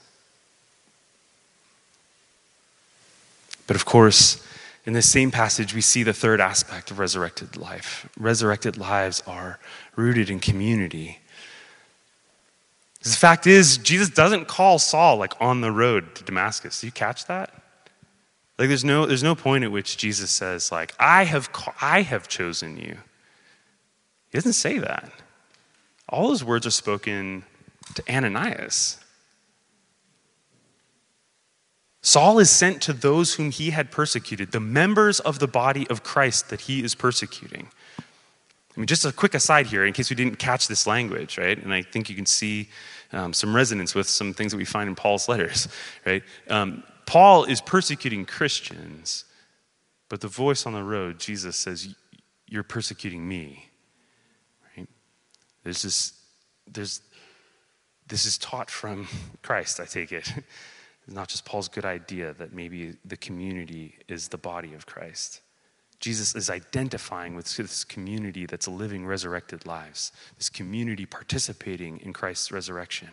But 3.67 3.75
of 3.75 3.84
course, 3.84 4.41
in 4.86 4.93
this 4.93 5.10
same 5.10 5.30
passage, 5.30 5.75
we 5.75 5.82
see 5.82 6.04
the 6.04 6.13
third 6.13 6.39
aspect 6.39 6.89
of 6.89 6.99
resurrected 6.99 7.58
life. 7.58 8.08
Resurrected 8.17 8.78
lives 8.78 9.21
are 9.28 9.60
rooted 9.97 10.30
in 10.30 10.39
community. 10.39 11.19
The 13.01 13.10
fact 13.10 13.45
is, 13.45 13.78
Jesus 13.78 14.10
doesn't 14.10 14.47
call 14.47 14.80
Saul 14.80 15.17
like 15.17 15.34
on 15.41 15.60
the 15.60 15.71
road 15.71 16.15
to 16.15 16.23
Damascus. 16.23 16.80
Do 16.80 16.88
you 16.88 16.93
catch 16.93 17.25
that? 17.25 17.54
Like 18.58 18.69
there's 18.69 18.86
no 18.86 19.06
there's 19.06 19.21
no 19.21 19.36
point 19.36 19.65
at 19.65 19.71
which 19.73 19.97
Jesus 19.97 20.32
says 20.32 20.71
like 20.71 20.95
I 20.97 21.25
have 21.25 21.49
I 21.82 22.04
have 22.04 22.30
chosen 22.30 22.78
you. 22.78 22.95
He 24.32 24.38
doesn't 24.38 24.54
say 24.54 24.78
that. 24.78 25.12
All 26.09 26.29
those 26.29 26.43
words 26.43 26.65
are 26.65 26.71
spoken 26.71 27.43
to 27.95 28.03
Ananias. 28.13 28.99
Saul 32.01 32.37
is 32.37 32.51
sent 32.51 32.83
to 32.83 32.93
those 32.93 33.33
whom 33.33 33.49
he 33.49 33.71
had 33.71 33.89
persecuted, 33.89 34.51
the 34.51 34.59
members 34.59 35.19
of 35.19 35.39
the 35.39 35.47
body 35.47 35.87
of 35.89 36.03
Christ 36.03 36.49
that 36.49 36.61
he 36.61 36.83
is 36.83 36.93
persecuting. 36.93 37.67
I 37.99 38.79
mean, 38.79 38.85
just 38.85 39.05
a 39.05 39.11
quick 39.11 39.33
aside 39.33 39.65
here, 39.67 39.85
in 39.85 39.93
case 39.93 40.09
we 40.09 40.15
didn't 40.15 40.37
catch 40.37 40.67
this 40.67 40.85
language, 40.85 41.37
right? 41.37 41.57
And 41.57 41.73
I 41.73 41.81
think 41.81 42.09
you 42.09 42.15
can 42.15 42.25
see 42.25 42.69
um, 43.11 43.33
some 43.33 43.55
resonance 43.55 43.95
with 43.95 44.07
some 44.07 44.33
things 44.33 44.51
that 44.51 44.57
we 44.57 44.65
find 44.65 44.87
in 44.87 44.95
Paul's 44.95 45.27
letters, 45.29 45.67
right? 46.05 46.21
Um, 46.49 46.83
Paul 47.05 47.45
is 47.45 47.61
persecuting 47.61 48.25
Christians, 48.25 49.25
but 50.09 50.21
the 50.21 50.27
voice 50.27 50.65
on 50.65 50.73
the 50.73 50.83
road, 50.83 51.19
Jesus 51.19 51.55
says, 51.55 51.95
You're 52.47 52.63
persecuting 52.63 53.27
me. 53.27 53.69
There's 55.65 55.82
this, 55.82 56.13
there's, 56.71 57.01
this 58.08 58.25
is 58.25 58.38
taught 58.38 58.69
from 58.69 59.10
Christ, 59.41 59.82
I 59.82 59.86
take 59.86 60.13
it. 60.13 60.32
It's 61.08 61.13
not 61.13 61.28
just 61.28 61.45
Paul's 61.45 61.67
good 61.67 61.86
idea 61.86 62.34
that 62.34 62.51
maybe 62.51 62.95
the 63.06 63.15
community 63.15 63.93
is 64.08 64.30
the 64.30 64.39
body 64.39 64.73
of 64.73 64.88
Christ. 64.88 65.41
Jesus 65.99 66.34
is 66.34 66.49
identifying 66.49 67.36
with 67.36 67.56
this 67.56 67.84
community 67.84 68.47
that's 68.47 68.67
living 68.67 69.06
resurrected 69.06 69.67
lives, 69.67 70.12
this 70.38 70.49
community 70.49 71.06
participating 71.06 71.99
in 71.99 72.12
Christ's 72.12 72.51
resurrection. 72.51 73.10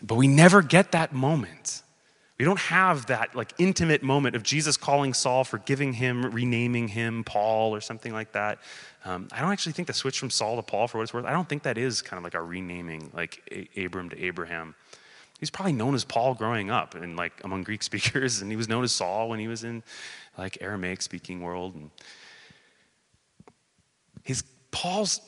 But 0.00 0.14
we 0.14 0.28
never 0.28 0.62
get 0.62 0.92
that 0.92 1.12
moment. 1.12 1.82
We 2.38 2.44
don't 2.44 2.60
have 2.60 3.06
that 3.06 3.34
like 3.34 3.52
intimate 3.58 4.02
moment 4.04 4.36
of 4.36 4.44
Jesus 4.44 4.76
calling 4.76 5.12
Saul, 5.12 5.42
forgiving 5.42 5.92
him, 5.92 6.30
renaming 6.30 6.86
him 6.86 7.24
Paul 7.24 7.74
or 7.74 7.80
something 7.80 8.12
like 8.12 8.32
that. 8.32 8.60
Um, 9.04 9.28
I 9.32 9.40
don't 9.40 9.50
actually 9.50 9.72
think 9.72 9.88
the 9.88 9.94
switch 9.94 10.20
from 10.20 10.30
Saul 10.30 10.56
to 10.56 10.62
Paul, 10.62 10.86
for 10.86 10.98
what 10.98 11.04
it's 11.04 11.12
worth, 11.12 11.24
I 11.24 11.32
don't 11.32 11.48
think 11.48 11.64
that 11.64 11.76
is 11.76 12.00
kind 12.00 12.18
of 12.18 12.24
like 12.24 12.34
a 12.34 12.42
renaming, 12.42 13.10
like 13.12 13.42
a- 13.50 13.84
Abram 13.84 14.08
to 14.10 14.24
Abraham. 14.24 14.76
He's 15.40 15.50
probably 15.50 15.72
known 15.72 15.94
as 15.94 16.04
Paul 16.04 16.34
growing 16.34 16.70
up 16.70 16.94
and 16.94 17.16
like 17.16 17.32
among 17.42 17.64
Greek 17.64 17.82
speakers, 17.90 18.40
and 18.40 18.50
he 18.52 18.56
was 18.56 18.68
known 18.68 18.84
as 18.84 18.92
Saul 18.92 19.28
when 19.28 19.40
he 19.40 19.48
was 19.48 19.64
in 19.64 19.82
like 20.36 20.58
Aramaic 20.60 21.02
speaking 21.02 21.42
world. 21.42 21.74
And 21.74 21.90
his 24.22 24.44
Paul's 24.70 25.20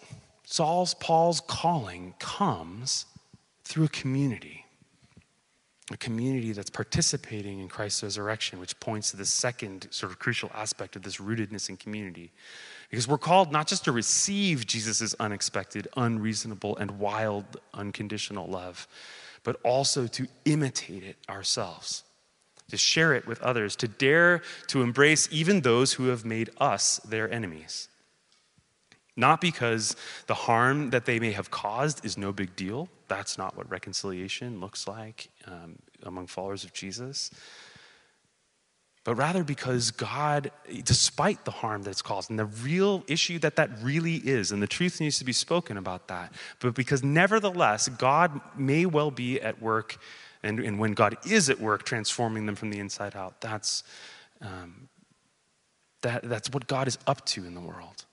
Saul's 0.45 0.95
Paul's 0.95 1.41
calling 1.41 2.15
comes 2.21 3.07
through 3.65 3.85
a 3.85 3.89
community 3.89 4.65
a 5.93 5.97
community 5.97 6.53
that's 6.53 6.71
participating 6.71 7.59
in 7.59 7.69
Christ's 7.69 8.03
resurrection, 8.03 8.61
which 8.61 8.79
points 8.81 9.11
to 9.11 9.17
the 9.17 9.25
second 9.25 9.89
sort 9.91 10.13
of 10.13 10.19
crucial 10.19 10.51
aspect 10.55 10.95
of 10.97 11.03
this 11.03 11.17
rootedness 11.17 11.69
in 11.69 11.77
community. 11.77 12.31
Because 12.91 13.09
we're 13.09 13.19
called 13.19 13.51
not 13.51 13.67
just 13.67 13.85
to 13.85 13.93
receive 13.93 14.67
Jesus' 14.67 15.15
unexpected, 15.21 15.89
unreasonable, 15.97 16.77
and 16.77 16.93
wild, 16.99 17.45
unconditional 17.75 18.47
love, 18.47 18.87
but 19.43 19.57
also 19.65 20.07
to 20.07 20.27
imitate 20.45 21.03
it 21.03 21.17
ourselves, 21.29 22.05
to 22.71 22.77
share 22.77 23.15
it 23.15 23.27
with 23.27 23.41
others, 23.43 23.75
to 23.77 23.89
dare 23.89 24.43
to 24.69 24.83
embrace 24.83 25.29
even 25.31 25.61
those 25.61 25.93
who 25.95 26.07
have 26.07 26.25
made 26.25 26.51
us 26.59 26.99
their 26.99 27.31
enemies. 27.33 27.89
Not 29.21 29.43
because 29.43 29.97
the 30.29 30.35
harm 30.35 30.91
that 30.91 31.05
they 31.05 31.21
may 31.21 31.33
have 31.33 31.51
caused 31.51 32.05
is 32.07 32.17
no 32.17 32.33
big 32.33 32.57
deal. 32.57 32.89
That's 33.07 33.37
not 33.37 33.55
what 33.55 33.71
reconciliation 33.71 34.61
looks 34.61 34.89
like 34.89 35.29
um, 35.47 35.77
among 36.03 36.27
followers 36.27 36.65
of 36.65 36.73
Jesus. 36.73 37.31
But 39.05 39.17
rather 39.17 39.45
because 39.45 39.91
God, 39.91 40.51
despite 40.85 41.45
the 41.45 41.51
harm 41.51 41.83
that 41.83 41.91
it's 41.91 42.01
caused, 42.01 42.31
and 42.31 42.39
the 42.39 42.47
real 42.47 43.05
issue 43.09 43.39
that 43.41 43.57
that 43.57 43.71
really 43.83 44.17
is, 44.17 44.53
and 44.53 44.63
the 44.63 44.67
truth 44.67 45.01
needs 45.01 45.19
to 45.19 45.25
be 45.25 45.33
spoken 45.33 45.77
about 45.77 46.09
that, 46.09 46.33
but 46.59 46.75
because 46.75 47.03
nevertheless, 47.03 47.89
God 47.89 48.41
may 48.57 48.87
well 48.87 49.11
be 49.11 49.39
at 49.41 49.61
work, 49.61 49.99
and, 50.43 50.61
and 50.61 50.79
when 50.79 50.95
God 50.95 51.19
is 51.27 51.51
at 51.51 51.61
work 51.61 51.83
transforming 51.85 52.47
them 52.47 52.57
from 52.57 52.71
the 52.71 52.79
inside 52.79 53.15
out, 53.15 53.41
that's, 53.43 53.85
um, 54.41 54.89
that, 56.03 56.23
that's 56.23 56.51
what 56.51 56.67
God 56.67 56.89
is 56.89 56.97
up 57.07 57.27
to 57.27 57.45
in 57.45 57.55
the 57.55 57.61
world. 57.61 58.07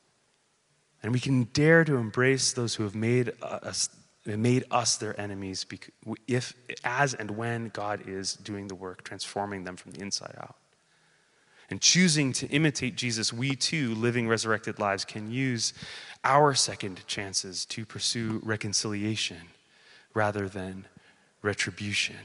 And 1.07 1.13
we 1.13 1.21
can 1.21 1.45
dare 1.53 1.85
to 1.85 1.95
embrace 1.95 2.51
those 2.51 2.75
who 2.75 2.83
have 2.83 2.93
made 2.93 3.31
us, 3.41 3.87
made 4.25 4.65
us 4.69 4.97
their 4.97 5.17
enemies 5.17 5.65
if, 6.27 6.51
as 6.83 7.13
and 7.13 7.31
when 7.31 7.69
God 7.69 8.01
is 8.05 8.33
doing 8.33 8.67
the 8.67 8.75
work, 8.75 9.05
transforming 9.05 9.63
them 9.63 9.77
from 9.77 9.93
the 9.93 10.01
inside 10.01 10.35
out. 10.37 10.57
And 11.69 11.79
choosing 11.79 12.33
to 12.33 12.47
imitate 12.47 12.97
Jesus, 12.97 13.31
we 13.31 13.55
too, 13.55 13.95
living 13.95 14.27
resurrected 14.27 14.79
lives, 14.79 15.05
can 15.05 15.31
use 15.31 15.71
our 16.25 16.53
second 16.53 17.07
chances 17.07 17.63
to 17.67 17.85
pursue 17.85 18.41
reconciliation 18.43 19.43
rather 20.13 20.49
than 20.49 20.87
retribution. 21.41 22.17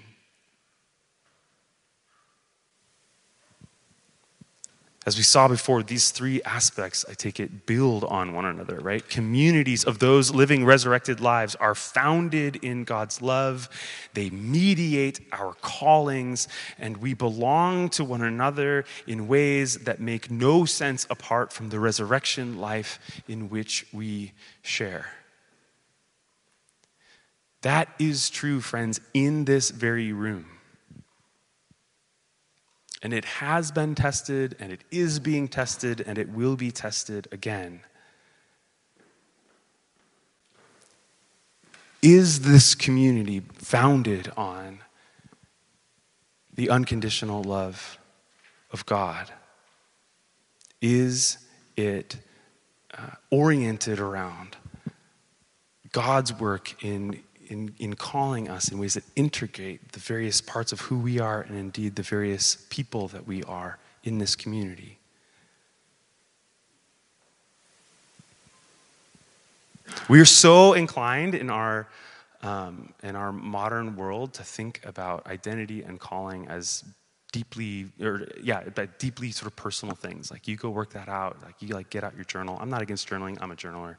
As 5.05 5.17
we 5.17 5.25
saw 5.25 5.49
before, 5.49 5.83
these 5.83 6.13
three 6.13 6.41
aspects, 6.45 7.05
I 7.09 7.15
take 7.15 7.41
it, 7.41 7.67
build 7.67 8.05
on 8.05 8.35
one 8.35 8.45
another, 8.45 8.79
right? 8.79 9.07
Communities 9.09 9.83
of 9.83 9.99
those 9.99 10.33
living 10.33 10.65
resurrected 10.65 11.19
lives 11.19 11.57
are 11.57 11.75
founded 11.75 12.57
in 12.57 12.85
God's 12.85 13.21
love. 13.21 13.69
They 14.15 14.31
mediate 14.31 15.21
our 15.33 15.55
callings, 15.55 16.47
and 16.79 16.99
we 16.99 17.15
belong 17.15 17.89
to 17.91 18.05
one 18.05 18.23
another 18.23 18.85
in 19.09 19.27
ways 19.27 19.79
that 19.79 19.99
make 19.99 20.31
no 20.31 20.65
sense 20.65 21.05
apart 21.11 21.53
from 21.53 21.71
the 21.71 21.81
resurrection 21.81 22.59
life 22.59 23.01
in 23.27 23.51
which 23.51 23.85
we 23.93 24.31
share. 24.63 25.07
That 27.63 27.89
is 27.99 28.31
true, 28.31 28.61
friends, 28.61 29.01
in 29.15 29.47
this 29.47 29.71
very 29.71 30.13
room. 30.13 30.47
And 33.03 33.13
it 33.13 33.25
has 33.25 33.73
been 33.73 33.95
tested, 33.95 34.55
and 34.61 34.73
it 34.73 34.83
is 34.91 35.19
being 35.19 35.49
tested, 35.49 36.03
and 36.07 36.19
it 36.19 36.29
will 36.29 36.57
be 36.57 36.71
tested 36.71 37.27
again. 37.33 37.81
Is 42.01 42.41
this 42.41 42.75
community 42.75 43.43
founded 43.55 44.31
on 44.37 44.81
the 46.55 46.69
unconditional 46.71 47.43
love 47.43 47.99
of 48.71 48.87
God? 48.87 49.31
Is 50.81 51.39
it 51.77 52.17
uh, 52.93 53.11
oriented 53.31 54.01
around 54.01 54.57
God's 55.93 56.33
work 56.33 56.83
in 56.85 57.23
in, 57.53 57.75
in 57.79 57.95
calling 57.95 58.49
us 58.49 58.73
in 58.73 58.79
ways 58.79 58.95
that 58.95 59.05
integrate 59.15 59.93
the 59.93 60.01
various 60.01 60.41
parts 60.41 60.73
of 60.73 60.81
who 60.81 60.99
we 60.99 61.21
are 61.21 61.43
and 61.43 61.57
indeed 61.57 61.95
the 61.95 62.03
various 62.03 62.67
people 62.71 63.09
that 63.09 63.27
we 63.27 63.43
are 63.45 63.79
in 64.05 64.19
this 64.19 64.35
community. 64.35 64.99
We 70.09 70.19
are 70.19 70.25
so 70.25 70.73
inclined 70.73 71.35
in 71.35 71.51
our, 71.51 71.87
um, 72.41 72.95
in 73.03 73.15
our 73.15 73.33
modern 73.33 73.97
world 73.97 74.33
to 74.35 74.43
think 74.43 74.81
about 74.85 75.27
identity 75.27 75.83
and 75.83 76.01
calling 76.01 76.49
as 76.49 76.83
deeply 77.33 77.87
or 77.99 78.29
yeah 78.43 78.63
but 78.75 78.99
deeply 78.99 79.31
sort 79.31 79.51
of 79.51 79.57
personal 79.57 79.95
things. 79.95 80.31
Like 80.31 80.47
you 80.49 80.57
go 80.57 80.71
work 80.71 80.91
that 80.93 81.09
out. 81.09 81.37
Like 81.43 81.55
you 81.61 81.69
like 81.75 81.91
get 81.91 82.05
out 82.05 82.15
your 82.15 82.25
journal. 82.25 82.59
I'm 82.61 82.71
not 82.71 82.83
against 82.83 83.09
journaling. 83.09 83.39
I'm 83.41 83.51
a 83.51 83.57
journaler 83.57 83.97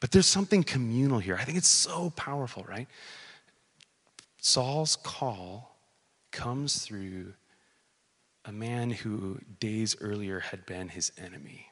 But 0.00 0.12
there's 0.12 0.26
something 0.26 0.62
communal 0.62 1.18
here. 1.18 1.36
I 1.36 1.44
think 1.44 1.58
it's 1.58 1.68
so 1.68 2.10
powerful, 2.10 2.64
right? 2.68 2.86
Saul's 4.40 4.96
call 4.96 5.76
comes 6.30 6.84
through 6.84 7.34
a 8.44 8.52
man 8.52 8.90
who 8.90 9.40
days 9.60 9.96
earlier 10.00 10.40
had 10.40 10.64
been 10.64 10.88
his 10.88 11.12
enemy. 11.18 11.66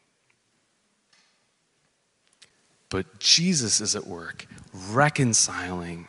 But 2.88 3.18
Jesus 3.18 3.80
is 3.80 3.96
at 3.96 4.06
work 4.06 4.46
reconciling 4.90 6.08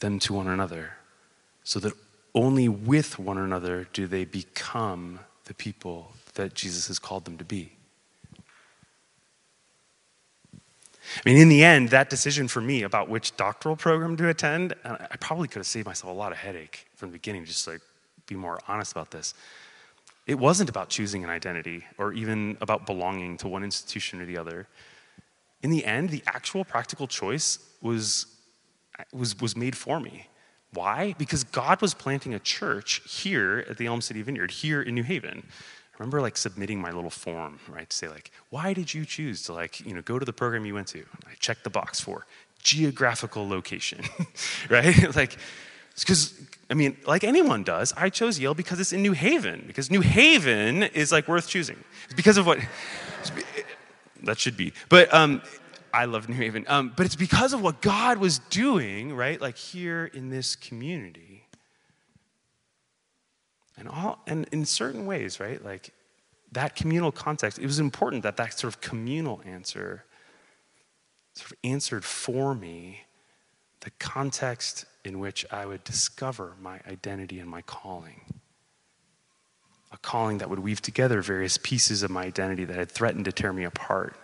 them 0.00 0.18
to 0.20 0.32
one 0.32 0.48
another 0.48 0.94
so 1.64 1.78
that 1.80 1.92
only 2.34 2.68
with 2.68 3.18
one 3.18 3.38
another 3.38 3.86
do 3.92 4.06
they 4.06 4.24
become 4.24 5.20
the 5.44 5.54
people 5.54 6.12
that 6.34 6.54
Jesus 6.54 6.88
has 6.88 6.98
called 6.98 7.24
them 7.24 7.38
to 7.38 7.44
be. 7.44 7.72
I 11.16 11.20
mean, 11.28 11.36
in 11.36 11.48
the 11.48 11.64
end, 11.64 11.90
that 11.90 12.10
decision 12.10 12.48
for 12.48 12.60
me 12.60 12.82
about 12.82 13.08
which 13.08 13.36
doctoral 13.36 13.76
program 13.76 14.16
to 14.16 14.28
attend, 14.28 14.74
uh, 14.84 14.96
I 15.10 15.16
probably 15.16 15.48
could 15.48 15.58
have 15.58 15.66
saved 15.66 15.86
myself 15.86 16.12
a 16.12 16.16
lot 16.16 16.32
of 16.32 16.38
headache 16.38 16.86
from 16.94 17.10
the 17.10 17.14
beginning, 17.14 17.44
just 17.44 17.66
like 17.66 17.80
be 18.26 18.34
more 18.34 18.60
honest 18.68 18.92
about 18.92 19.10
this. 19.10 19.34
It 20.26 20.38
wasn't 20.38 20.70
about 20.70 20.88
choosing 20.88 21.24
an 21.24 21.30
identity 21.30 21.84
or 21.98 22.12
even 22.12 22.56
about 22.60 22.86
belonging 22.86 23.36
to 23.38 23.48
one 23.48 23.64
institution 23.64 24.20
or 24.20 24.26
the 24.26 24.38
other. 24.38 24.68
In 25.62 25.70
the 25.70 25.84
end, 25.84 26.10
the 26.10 26.22
actual 26.26 26.64
practical 26.64 27.06
choice 27.06 27.58
was, 27.80 28.26
uh, 28.98 29.04
was, 29.12 29.40
was 29.40 29.56
made 29.56 29.76
for 29.76 29.98
me. 30.00 30.28
Why? 30.72 31.14
Because 31.18 31.44
God 31.44 31.82
was 31.82 31.92
planting 31.92 32.34
a 32.34 32.38
church 32.38 33.02
here 33.04 33.64
at 33.68 33.76
the 33.76 33.86
Elm 33.86 34.00
City 34.00 34.22
Vineyard, 34.22 34.50
here 34.50 34.80
in 34.80 34.94
New 34.94 35.02
Haven. 35.02 35.42
I 35.94 35.98
remember 35.98 36.20
like 36.20 36.36
submitting 36.36 36.80
my 36.80 36.90
little 36.90 37.10
form, 37.10 37.60
right, 37.68 37.88
to 37.88 37.96
say 37.96 38.08
like, 38.08 38.30
why 38.50 38.72
did 38.72 38.92
you 38.94 39.04
choose 39.04 39.42
to 39.44 39.52
like, 39.52 39.80
you 39.80 39.94
know, 39.94 40.02
go 40.02 40.18
to 40.18 40.24
the 40.24 40.32
program 40.32 40.64
you 40.64 40.74
went 40.74 40.88
to? 40.88 41.04
I 41.26 41.34
checked 41.38 41.64
the 41.64 41.70
box 41.70 42.00
for 42.00 42.26
geographical 42.62 43.46
location, 43.46 44.00
right? 44.70 45.14
like, 45.16 45.36
because 45.98 46.34
I 46.70 46.74
mean, 46.74 46.96
like 47.06 47.24
anyone 47.24 47.62
does, 47.64 47.92
I 47.96 48.08
chose 48.08 48.38
Yale 48.38 48.54
because 48.54 48.80
it's 48.80 48.92
in 48.92 49.02
New 49.02 49.12
Haven. 49.12 49.64
Because 49.66 49.90
New 49.90 50.00
Haven 50.00 50.84
is 50.84 51.12
like 51.12 51.28
worth 51.28 51.48
choosing. 51.48 51.82
It's 52.04 52.14
because 52.14 52.38
of 52.38 52.46
what 52.46 52.58
that 54.22 54.38
should 54.38 54.56
be. 54.56 54.72
But 54.88 55.12
um, 55.12 55.42
I 55.92 56.06
love 56.06 56.28
New 56.28 56.36
Haven. 56.36 56.64
Um, 56.68 56.92
but 56.96 57.04
it's 57.04 57.16
because 57.16 57.52
of 57.52 57.60
what 57.60 57.82
God 57.82 58.18
was 58.18 58.38
doing, 58.38 59.14
right? 59.14 59.40
Like 59.40 59.58
here 59.58 60.06
in 60.06 60.30
this 60.30 60.56
community. 60.56 61.31
And 63.76 63.88
all 63.88 64.18
and 64.26 64.46
in 64.52 64.64
certain 64.64 65.06
ways, 65.06 65.40
right? 65.40 65.64
Like 65.64 65.92
that 66.52 66.76
communal 66.76 67.12
context, 67.12 67.58
it 67.58 67.66
was 67.66 67.78
important 67.78 68.22
that 68.22 68.36
that 68.36 68.58
sort 68.58 68.74
of 68.74 68.80
communal 68.80 69.40
answer 69.44 70.04
sort 71.34 71.50
of 71.50 71.56
answered 71.64 72.04
for 72.04 72.54
me 72.54 73.04
the 73.80 73.90
context 73.98 74.84
in 75.04 75.18
which 75.18 75.44
I 75.50 75.66
would 75.66 75.82
discover 75.84 76.54
my 76.60 76.80
identity 76.86 77.40
and 77.40 77.48
my 77.48 77.62
calling. 77.62 78.20
A 79.90 79.98
calling 79.98 80.38
that 80.38 80.48
would 80.48 80.60
weave 80.60 80.80
together 80.80 81.20
various 81.20 81.58
pieces 81.58 82.02
of 82.02 82.10
my 82.10 82.24
identity 82.24 82.64
that 82.64 82.76
had 82.76 82.90
threatened 82.90 83.24
to 83.24 83.32
tear 83.32 83.52
me 83.52 83.64
apart. 83.64 84.16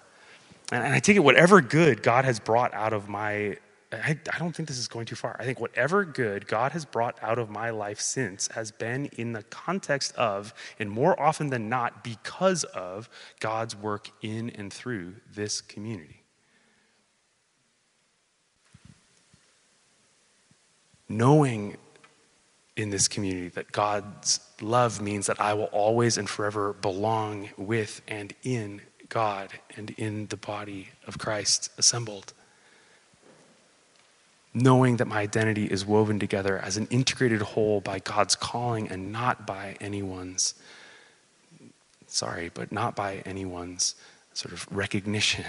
And, 0.71 0.95
I 0.95 0.99
take 1.01 1.17
it, 1.17 1.21
whatever 1.21 1.61
good 1.61 2.03
God 2.03 2.25
has 2.25 2.39
brought 2.39 2.73
out 2.75 2.93
of 2.93 3.09
my 3.09 3.57
I, 3.91 4.19
I, 4.33 4.39
don't 4.39 4.55
think 4.55 4.69
this 4.69 4.77
is 4.77 4.89
going 4.89 5.07
too 5.07 5.17
far. 5.17 5.35
I 5.39 5.45
think 5.45 5.61
whatever 5.61 6.05
good 6.05 6.47
God 6.47 6.73
has 6.73 6.85
brought 6.85 7.19
out 7.23 7.39
of 7.39 7.49
my 7.49 7.71
life 7.71 8.01
since 8.01 8.47
has 8.49 8.71
been 8.71 9.07
in 9.17 9.33
the 9.33 9.43
context 9.45 10.15
of, 10.15 10.53
and 10.79 10.91
more 10.91 11.19
often 11.19 11.49
than 11.49 11.71
not, 11.71 12.05
because 12.05 12.65
of 12.65 13.09
God's 13.41 13.75
work 13.75 14.11
in 14.21 14.51
and 14.51 14.71
through 14.71 15.15
this 15.35 15.63
community. 15.63 16.23
Knowing 21.09 21.79
in 22.77 22.91
this 22.91 23.09
community 23.09 23.49
that 23.49 23.73
God's 23.73 24.41
love 24.61 25.01
means 25.01 25.27
that 25.27 25.41
I 25.41 25.55
will 25.55 25.65
always 25.65 26.19
and 26.19 26.29
forever 26.29 26.75
belong 26.75 27.49
with 27.57 28.03
and 28.07 28.35
in 28.43 28.83
God 29.09 29.51
and 29.77 29.91
in 29.93 30.27
the 30.27 30.37
body 30.37 30.89
of 31.07 31.17
Christ 31.17 31.71
assembled. 31.79 32.35
Knowing 34.61 34.97
that 34.97 35.07
my 35.07 35.21
identity 35.21 35.67
is 35.67 35.87
woven 35.87 36.19
together 36.19 36.59
as 36.59 36.77
an 36.77 36.89
integrated 36.91 37.41
whole 37.41 37.81
by 37.81 38.01
God's 38.01 38.35
calling 38.35 38.89
and 38.89 39.13
not 39.13 39.47
by 39.47 39.77
anyone's, 39.81 40.55
sorry, 42.09 42.51
but 42.53 42.73
not 42.73 42.97
by 42.97 43.23
anyone's 43.25 43.95
sort 44.35 44.53
of 44.53 44.67
recognition. 44.73 45.45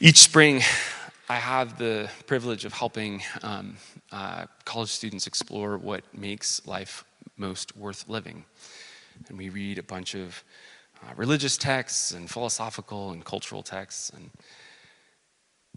Each 0.00 0.18
spring, 0.18 0.62
I 1.28 1.36
have 1.36 1.76
the 1.76 2.08
privilege 2.26 2.64
of 2.64 2.72
helping 2.72 3.22
um, 3.42 3.76
uh, 4.10 4.46
college 4.64 4.88
students 4.88 5.26
explore 5.26 5.76
what 5.76 6.02
makes 6.16 6.66
life 6.66 7.04
most 7.36 7.76
worth 7.76 8.08
living. 8.08 8.46
And 9.28 9.36
we 9.36 9.50
read 9.50 9.78
a 9.78 9.82
bunch 9.82 10.14
of 10.14 10.42
uh, 11.02 11.14
religious 11.16 11.56
texts 11.56 12.12
and 12.12 12.30
philosophical 12.30 13.10
and 13.10 13.24
cultural 13.24 13.62
texts. 13.62 14.10
And 14.10 14.30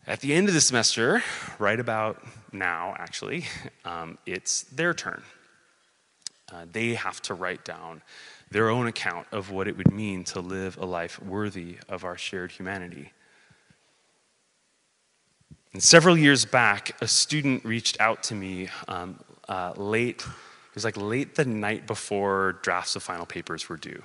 at 0.07 0.22
the 0.22 0.34
end 0.34 0.47
of 0.47 0.53
the 0.53 0.61
semester, 0.61 1.24
right 1.59 1.80
about 1.80 2.24
now, 2.51 2.95
actually, 2.97 3.45
um, 3.86 4.17
it's 4.26 4.63
their 4.63 4.93
turn. 4.93 5.22
Uh, 6.51 6.65
they 6.72 6.95
have 6.95 7.22
to 7.22 7.34
write 7.34 7.63
down 7.63 8.01
their 8.51 8.70
own 8.70 8.88
account 8.88 9.28
of 9.32 9.51
what 9.51 9.67
it 9.67 9.78
would 9.78 9.91
mean 9.91 10.24
to 10.24 10.39
live 10.39 10.78
a 10.78 10.86
life 10.86 11.22
worthy 11.22 11.78
of 11.88 12.03
our 12.03 12.17
shared 12.17 12.51
humanity. 12.51 13.11
And 15.74 15.84
several 15.84 16.17
years 16.17 16.45
back, 16.45 16.99
a 17.01 17.07
student 17.07 17.63
reached 17.63 17.99
out 18.01 18.24
to 18.24 18.36
me 18.36 18.70
um, 18.88 19.20
uh, 19.47 19.74
late, 19.76 20.22
it 20.22 20.76
was 20.76 20.84
like 20.84 20.97
late 20.97 21.36
the 21.36 21.45
night 21.45 21.86
before 21.86 22.53
drafts 22.63 22.95
of 22.95 23.03
final 23.03 23.26
papers 23.26 23.70
were 23.70 23.78
due. 23.78 24.01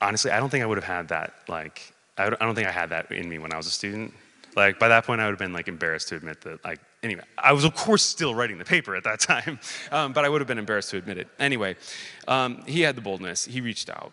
Honestly, 0.00 0.30
I 0.30 0.38
don't 0.38 0.48
think 0.48 0.62
I 0.62 0.66
would 0.66 0.78
have 0.78 0.84
had 0.84 1.08
that, 1.08 1.34
like, 1.48 1.92
I 2.16 2.30
don't 2.30 2.54
think 2.54 2.68
I 2.68 2.72
had 2.72 2.90
that 2.90 3.10
in 3.12 3.28
me 3.28 3.38
when 3.38 3.52
I 3.52 3.56
was 3.56 3.66
a 3.66 3.70
student. 3.70 4.12
Like, 4.56 4.78
by 4.78 4.88
that 4.88 5.04
point, 5.04 5.20
I 5.20 5.24
would 5.24 5.32
have 5.32 5.38
been, 5.38 5.52
like, 5.52 5.68
embarrassed 5.68 6.08
to 6.08 6.16
admit 6.16 6.40
that, 6.42 6.64
like, 6.64 6.80
anyway, 7.02 7.22
I 7.36 7.52
was, 7.52 7.64
of 7.64 7.74
course, 7.74 8.02
still 8.02 8.34
writing 8.34 8.58
the 8.58 8.64
paper 8.64 8.96
at 8.96 9.04
that 9.04 9.20
time, 9.32 9.58
um, 9.90 10.12
but 10.12 10.24
I 10.24 10.28
would 10.28 10.40
have 10.40 10.48
been 10.48 10.58
embarrassed 10.58 10.90
to 10.90 10.96
admit 10.96 11.18
it. 11.18 11.28
Anyway, 11.38 11.76
um, 12.26 12.62
he 12.66 12.82
had 12.82 12.96
the 12.96 13.02
boldness. 13.02 13.44
He 13.44 13.60
reached 13.60 13.90
out. 13.90 14.12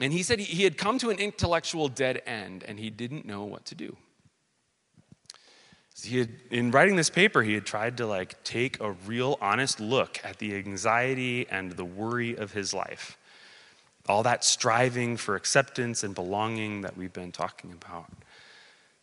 And 0.00 0.14
he 0.14 0.22
said 0.22 0.40
he, 0.40 0.64
had 0.64 0.78
come 0.78 0.98
to 0.98 1.10
an 1.10 1.18
intellectual 1.18 1.88
dead 1.88 2.22
end 2.24 2.64
and 2.66 2.78
he 2.78 2.88
didn't 2.88 3.26
know 3.26 3.44
what 3.44 3.66
to 3.66 3.74
do 3.74 3.96
he 6.02 6.18
had 6.18 6.30
in 6.50 6.70
writing 6.70 6.96
this 6.96 7.10
paper 7.10 7.42
he 7.42 7.54
had 7.54 7.66
tried 7.66 7.96
to 7.98 8.06
like 8.06 8.42
take 8.44 8.80
a 8.80 8.92
real 9.06 9.36
honest 9.40 9.80
look 9.80 10.18
at 10.24 10.38
the 10.38 10.54
anxiety 10.56 11.46
and 11.50 11.72
the 11.72 11.84
worry 11.84 12.34
of 12.36 12.52
his 12.52 12.72
life 12.72 13.18
all 14.08 14.22
that 14.22 14.44
striving 14.44 15.16
for 15.16 15.36
acceptance 15.36 16.02
and 16.02 16.14
belonging 16.14 16.82
that 16.82 16.96
we've 16.96 17.12
been 17.12 17.32
talking 17.32 17.72
about. 17.72 18.10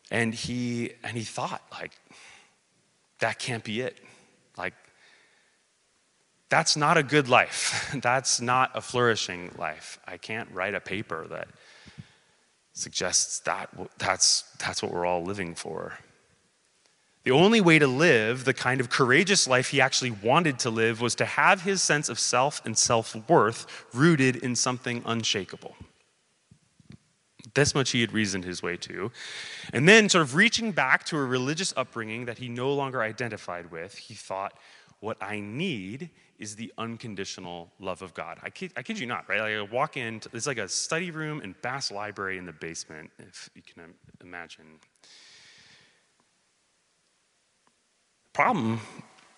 And 0.09 0.33
he 0.33 0.93
and 1.03 1.17
he 1.17 1.23
thought 1.23 1.61
like 1.71 1.91
that 3.19 3.39
can't 3.39 3.63
be 3.63 3.81
it. 3.81 3.97
Like 4.57 4.73
that's 6.49 6.77
not 6.77 6.97
a 6.97 7.03
good 7.03 7.27
life. 7.27 7.93
That's 8.01 8.39
not 8.39 8.71
a 8.73 8.79
flourishing 8.79 9.51
life. 9.57 9.99
I 10.07 10.15
can't 10.15 10.49
write 10.53 10.75
a 10.75 10.79
paper 10.79 11.27
that 11.27 11.49
suggests 12.71 13.39
that 13.39 13.69
that's 13.97 14.43
that's 14.59 14.81
what 14.83 14.93
we're 14.93 15.05
all 15.05 15.23
living 15.23 15.55
for 15.55 15.97
the 17.27 17.33
only 17.33 17.59
way 17.59 17.77
to 17.77 17.87
live 17.87 18.45
the 18.45 18.53
kind 18.53 18.79
of 18.79 18.89
courageous 18.89 19.49
life 19.49 19.67
he 19.67 19.81
actually 19.81 20.11
wanted 20.11 20.57
to 20.59 20.69
live 20.69 21.01
was 21.01 21.13
to 21.13 21.25
have 21.25 21.63
his 21.63 21.81
sense 21.81 22.07
of 22.07 22.17
self 22.17 22.65
and 22.65 22.77
self 22.77 23.17
worth 23.27 23.85
rooted 23.93 24.37
in 24.37 24.55
something 24.55 25.03
unshakable. 25.05 25.75
This 27.53 27.75
much 27.75 27.89
he 27.89 27.99
had 27.99 28.13
reasoned 28.13 28.45
his 28.45 28.63
way 28.63 28.77
to. 28.77 29.11
And 29.73 29.89
then, 29.89 30.07
sort 30.07 30.21
of 30.21 30.35
reaching 30.35 30.71
back 30.71 31.03
to 31.07 31.17
a 31.17 31.25
religious 31.25 31.73
upbringing 31.75 32.23
that 32.27 32.37
he 32.37 32.47
no 32.47 32.71
longer 32.71 33.01
identified 33.01 33.71
with, 33.71 33.97
he 33.97 34.13
thought, 34.13 34.53
What 35.01 35.17
I 35.19 35.41
need 35.41 36.09
is 36.39 36.55
the 36.55 36.71
unconditional 36.77 37.69
love 37.77 38.01
of 38.01 38.13
God. 38.13 38.39
I 38.41 38.51
kid, 38.51 38.71
I 38.77 38.83
kid 38.83 38.99
you 38.99 39.05
not, 39.05 39.27
right? 39.27 39.41
Like 39.41 39.53
I 39.53 39.61
walk 39.63 39.97
in, 39.97 40.21
it's 40.31 40.47
like 40.47 40.59
a 40.59 40.69
study 40.69 41.11
room 41.11 41.41
and 41.41 41.61
Bass 41.61 41.91
Library 41.91 42.37
in 42.37 42.45
the 42.45 42.53
basement, 42.53 43.11
if 43.19 43.49
you 43.53 43.63
can 43.63 43.93
imagine. 44.21 44.79
Problem, 48.37 48.79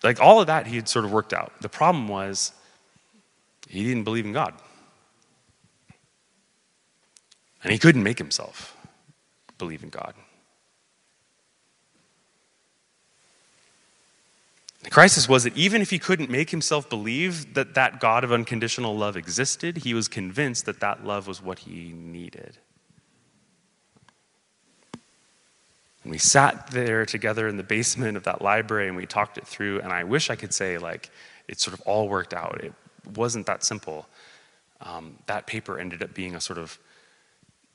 like 0.02 0.20
all 0.20 0.42
of 0.42 0.46
that, 0.48 0.66
he 0.66 0.76
had 0.76 0.86
sort 0.86 1.06
of 1.06 1.10
worked 1.10 1.32
out. 1.32 1.50
The 1.62 1.70
problem 1.70 2.06
was 2.06 2.52
he 3.66 3.82
didn't 3.82 4.04
believe 4.04 4.26
in 4.26 4.34
God. 4.34 4.52
And 7.64 7.72
he 7.72 7.78
couldn't 7.78 8.02
make 8.02 8.18
himself 8.18 8.76
believe 9.56 9.82
in 9.82 9.88
God. 9.88 10.12
The 14.82 14.90
crisis 14.90 15.26
was 15.26 15.44
that 15.44 15.56
even 15.56 15.80
if 15.80 15.88
he 15.88 15.98
couldn't 15.98 16.28
make 16.28 16.50
himself 16.50 16.90
believe 16.90 17.54
that 17.54 17.72
that 17.72 18.00
God 18.00 18.22
of 18.22 18.30
unconditional 18.30 18.94
love 18.94 19.16
existed, 19.16 19.78
he 19.78 19.94
was 19.94 20.08
convinced 20.08 20.66
that 20.66 20.80
that 20.80 21.06
love 21.06 21.26
was 21.26 21.42
what 21.42 21.60
he 21.60 21.94
needed. 21.94 22.58
And 26.10 26.14
we 26.16 26.18
sat 26.18 26.72
there 26.72 27.06
together 27.06 27.46
in 27.46 27.56
the 27.56 27.62
basement 27.62 28.16
of 28.16 28.24
that 28.24 28.42
library 28.42 28.88
and 28.88 28.96
we 28.96 29.06
talked 29.06 29.38
it 29.38 29.46
through. 29.46 29.78
And 29.78 29.92
I 29.92 30.02
wish 30.02 30.28
I 30.28 30.34
could 30.34 30.52
say, 30.52 30.76
like, 30.76 31.08
it 31.46 31.60
sort 31.60 31.72
of 31.72 31.80
all 31.82 32.08
worked 32.08 32.34
out. 32.34 32.64
It 32.64 32.72
wasn't 33.14 33.46
that 33.46 33.62
simple. 33.62 34.08
Um, 34.80 35.18
that 35.26 35.46
paper 35.46 35.78
ended 35.78 36.02
up 36.02 36.12
being 36.12 36.34
a 36.34 36.40
sort 36.40 36.58
of 36.58 36.80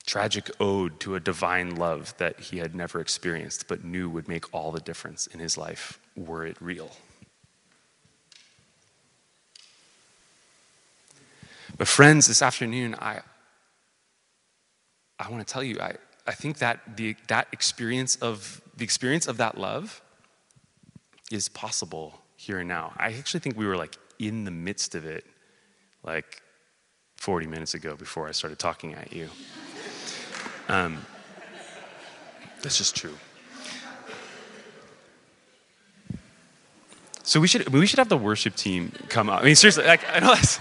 tragic 0.05 0.51
ode 0.59 0.99
to 0.99 1.15
a 1.15 1.19
divine 1.21 1.77
love 1.77 2.13
that 2.17 2.37
he 2.41 2.57
had 2.57 2.75
never 2.75 2.99
experienced 2.99 3.69
but 3.69 3.85
knew 3.85 4.09
would 4.09 4.27
make 4.27 4.53
all 4.53 4.73
the 4.73 4.81
difference 4.81 5.27
in 5.27 5.39
his 5.39 5.57
life 5.57 5.97
were 6.17 6.45
it 6.45 6.57
real. 6.59 6.91
But, 11.77 11.87
friends, 11.87 12.27
this 12.27 12.41
afternoon, 12.41 12.95
I, 12.95 13.21
I 15.17 15.29
want 15.29 15.47
to 15.47 15.53
tell 15.53 15.63
you, 15.63 15.79
I, 15.79 15.93
I 16.27 16.31
think 16.31 16.57
that 16.57 16.97
the, 16.97 17.15
that 17.27 17.47
experience 17.51 18.15
of 18.17 18.61
the 18.75 18.83
experience 18.83 19.27
of 19.27 19.37
that 19.37 19.57
love 19.57 20.01
is 21.31 21.47
possible 21.49 22.21
here 22.35 22.59
and 22.59 22.67
now. 22.67 22.93
I 22.97 23.13
actually 23.13 23.39
think 23.39 23.57
we 23.57 23.65
were 23.65 23.77
like 23.77 23.95
in 24.19 24.43
the 24.43 24.51
midst 24.51 24.95
of 24.95 25.05
it, 25.05 25.25
like 26.03 26.41
40 27.17 27.47
minutes 27.47 27.73
ago 27.73 27.95
before 27.95 28.27
I 28.27 28.31
started 28.31 28.59
talking 28.59 28.93
at 28.93 29.13
you. 29.13 29.29
Um, 30.67 31.05
that's 32.61 32.77
just 32.77 32.95
true. 32.95 33.15
So 37.23 37.39
we 37.39 37.47
should 37.47 37.69
we 37.69 37.87
should 37.87 37.99
have 37.99 38.09
the 38.09 38.17
worship 38.17 38.55
team 38.55 38.91
come 39.09 39.29
up. 39.29 39.41
I 39.41 39.45
mean, 39.45 39.55
seriously, 39.55 39.85
like, 39.85 40.01
I 40.13 40.19
know 40.19 40.35
that's. 40.35 40.59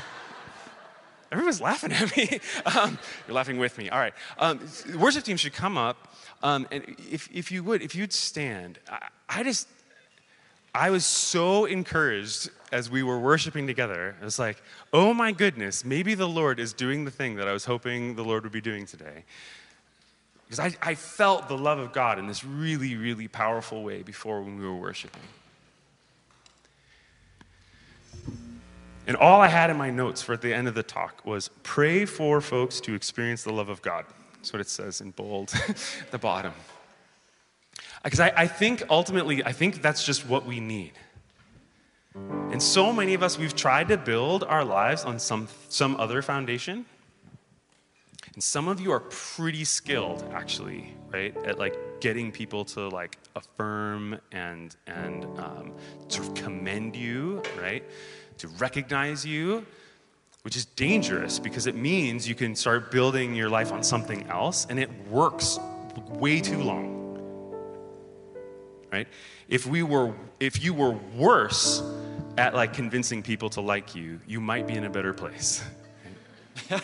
Everyone's 1.35 1.61
laughing 1.61 1.93
at 1.93 2.17
me. 2.17 2.39
Um, 2.65 2.97
you're 3.27 3.35
laughing 3.35 3.59
with 3.59 3.77
me. 3.77 3.91
All 3.91 3.99
right. 3.99 4.15
Um, 4.39 4.61
worship 4.97 5.25
team 5.25 5.37
should 5.37 5.53
come 5.53 5.77
up. 5.77 6.15
Um, 6.43 6.67
and 6.71 6.85
if, 7.11 7.29
if 7.33 7.51
you 7.51 7.65
would, 7.65 7.83
if 7.83 7.95
you'd 7.95 8.13
stand, 8.13 8.79
I, 8.89 9.09
I, 9.29 9.43
just, 9.43 9.69
I 10.73 10.91
was 10.91 11.05
so 11.05 11.65
encouraged 11.65 12.51
as 12.71 12.89
we 12.89 13.03
were 13.03 13.19
worshiping 13.19 13.67
together. 13.67 14.15
I 14.21 14.25
was 14.25 14.39
like, 14.39 14.63
oh 14.93 15.13
my 15.13 15.33
goodness, 15.33 15.85
maybe 15.85 16.15
the 16.15 16.29
Lord 16.29 16.61
is 16.61 16.73
doing 16.73 17.05
the 17.05 17.11
thing 17.11 17.35
that 17.37 17.49
I 17.49 17.53
was 17.53 17.65
hoping 17.65 18.15
the 18.15 18.25
Lord 18.25 18.45
would 18.45 18.53
be 18.53 18.61
doing 18.61 18.87
today. 18.87 19.25
Because 20.47 20.61
I, 20.61 20.91
I 20.91 20.95
felt 20.95 21.49
the 21.49 21.59
love 21.59 21.81
of 21.81 21.93
God 21.93 22.21
in 22.21 22.29
this 22.29 22.45
really, 22.45 22.95
really 22.95 23.27
powerful 23.27 23.83
way 23.83 24.03
before 24.03 24.41
when 24.41 24.59
we 24.59 24.65
were 24.65 24.77
worshiping. 24.77 25.23
And 29.07 29.17
all 29.17 29.41
I 29.41 29.49
had 29.49 29.71
in 29.71 29.77
my 29.77 29.91
notes 29.91 30.23
for 30.23 30.33
at 30.33 30.41
the 30.41 30.55
end 30.55 30.67
of 30.67 30.75
the 30.75 30.83
talk 30.83 31.25
was 31.27 31.51
pray 31.63 32.05
for 32.07 32.41
folks 32.41 32.81
to 32.81 32.95
experience 32.95 33.43
the 33.43 33.53
love 33.53 33.69
of 33.69 33.83
God. 33.83 34.07
That's 34.37 34.53
what 34.53 34.61
it 34.61 34.69
says 34.69 35.01
in 35.01 35.11
bold 35.11 35.53
at 35.69 36.11
the 36.11 36.19
bottom. 36.19 36.53
Because 38.03 38.21
I, 38.21 38.33
I 38.37 38.47
think 38.47 38.83
ultimately, 38.91 39.45
I 39.45 39.53
think 39.53 39.83
that's 39.83 40.05
just 40.05 40.27
what 40.27 40.47
we 40.47 40.61
need. 40.61 40.93
And 42.15 42.63
so 42.63 42.93
many 42.93 43.15
of 43.15 43.23
us, 43.23 43.39
we've 43.39 43.57
tried 43.57 43.89
to 43.89 43.97
build 43.97 44.45
our 44.45 44.65
lives 44.65 45.05
on 45.05 45.19
some, 45.19 45.49
some 45.69 45.97
other 45.97 46.23
foundation. 46.23 46.85
And 48.35 48.43
some 48.43 48.69
of 48.69 48.81
you 48.81 48.93
are 48.93 49.01
pretty 49.01 49.65
skilled, 49.65 50.25
actually, 50.33 50.95
right, 51.13 51.37
at 51.45 51.59
like 51.59 52.01
getting 52.01 52.33
people 52.33 52.65
to 52.67 52.89
like 52.89 53.17
affirm 53.37 54.19
and 54.33 54.75
and 54.87 55.25
um, 55.39 55.73
sort 56.09 56.29
of 56.29 56.35
commend 56.35 56.97
you, 56.97 57.43
right, 57.61 57.85
to 58.39 58.49
recognize 58.49 59.25
you, 59.25 59.65
which 60.43 60.57
is 60.57 60.65
dangerous 60.65 61.39
because 61.39 61.67
it 61.67 61.75
means 61.75 62.29
you 62.29 62.35
can 62.35 62.55
start 62.55 62.91
building 62.91 63.35
your 63.35 63.49
life 63.49 63.73
on 63.73 63.83
something 63.83 64.27
else, 64.29 64.67
and 64.69 64.79
it 64.79 64.91
works 65.09 65.59
way 66.09 66.41
too 66.41 66.63
long, 66.63 67.19
right? 68.93 69.09
If 69.49 69.67
we 69.67 69.83
were, 69.83 70.15
if 70.41 70.63
you 70.63 70.75
were 70.75 70.93
worse 71.17 71.83
at 72.37 72.55
like 72.55 72.73
convincing 72.73 73.23
people 73.23 73.51
to 73.51 73.61
like 73.61 73.95
you, 73.95 74.21
you 74.27 74.41
might 74.41 74.67
be 74.67 74.75
in 74.75 74.85
a 74.85 74.91
better 74.91 75.13
place. 75.13 75.63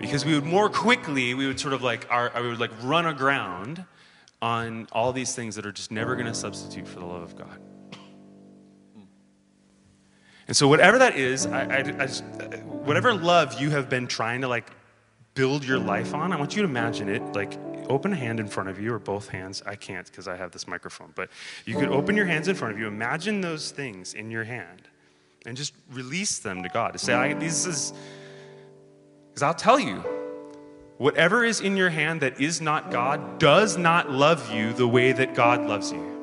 because 0.00 0.24
we 0.24 0.34
would 0.34 0.44
more 0.44 0.68
quickly 0.68 1.34
we 1.34 1.46
would 1.46 1.60
sort 1.60 1.74
of 1.74 1.82
like 1.82 2.06
our, 2.10 2.32
we 2.40 2.48
would 2.48 2.60
like 2.60 2.70
run 2.82 3.06
aground 3.06 3.84
on 4.42 4.88
all 4.92 5.12
these 5.12 5.34
things 5.34 5.54
that 5.56 5.66
are 5.66 5.72
just 5.72 5.90
never 5.90 6.14
going 6.14 6.26
to 6.26 6.34
substitute 6.34 6.88
for 6.88 6.98
the 6.98 7.06
love 7.06 7.22
of 7.22 7.36
god 7.36 7.58
and 10.50 10.56
so 10.56 10.68
whatever 10.68 10.98
that 10.98 11.16
is 11.16 11.46
I, 11.46 11.62
I, 11.62 11.78
I 11.78 12.06
just, 12.06 12.24
whatever 12.84 13.14
love 13.14 13.60
you 13.60 13.70
have 13.70 13.88
been 13.88 14.06
trying 14.06 14.42
to 14.42 14.48
like 14.48 14.70
build 15.34 15.64
your 15.64 15.78
life 15.78 16.12
on 16.12 16.32
i 16.32 16.36
want 16.36 16.56
you 16.56 16.62
to 16.62 16.68
imagine 16.68 17.08
it 17.08 17.22
like 17.34 17.56
open 17.90 18.12
a 18.12 18.16
hand 18.16 18.40
in 18.40 18.46
front 18.46 18.68
of 18.68 18.80
you 18.80 18.94
or 18.94 18.98
both 18.98 19.28
hands. 19.28 19.62
I 19.66 19.74
can't 19.74 20.06
because 20.06 20.28
i 20.28 20.36
have 20.36 20.52
this 20.52 20.66
microphone 20.66 21.12
but 21.14 21.28
you 21.66 21.76
could 21.76 21.88
open 21.88 22.16
your 22.16 22.26
hands 22.26 22.48
in 22.48 22.54
front 22.54 22.72
of 22.74 22.80
you. 22.80 22.86
Imagine 22.86 23.40
those 23.40 23.70
things 23.70 24.14
in 24.14 24.30
your 24.30 24.44
hand 24.44 24.82
and 25.46 25.56
just 25.56 25.74
release 25.92 26.38
them 26.38 26.62
to 26.62 26.68
god. 26.68 26.92
To 26.92 26.98
say 26.98 27.12
I, 27.12 27.34
this 27.34 27.66
is 27.66 27.92
because 29.30 29.42
I'll 29.42 29.54
tell 29.54 29.78
you, 29.78 30.04
whatever 30.98 31.44
is 31.44 31.60
in 31.60 31.76
your 31.76 31.90
hand 31.90 32.20
that 32.22 32.40
is 32.40 32.60
not 32.60 32.90
God 32.90 33.38
does 33.38 33.76
not 33.76 34.10
love 34.10 34.52
you 34.52 34.72
the 34.72 34.88
way 34.88 35.12
that 35.12 35.34
God 35.34 35.66
loves 35.66 35.92
you. 35.92 36.19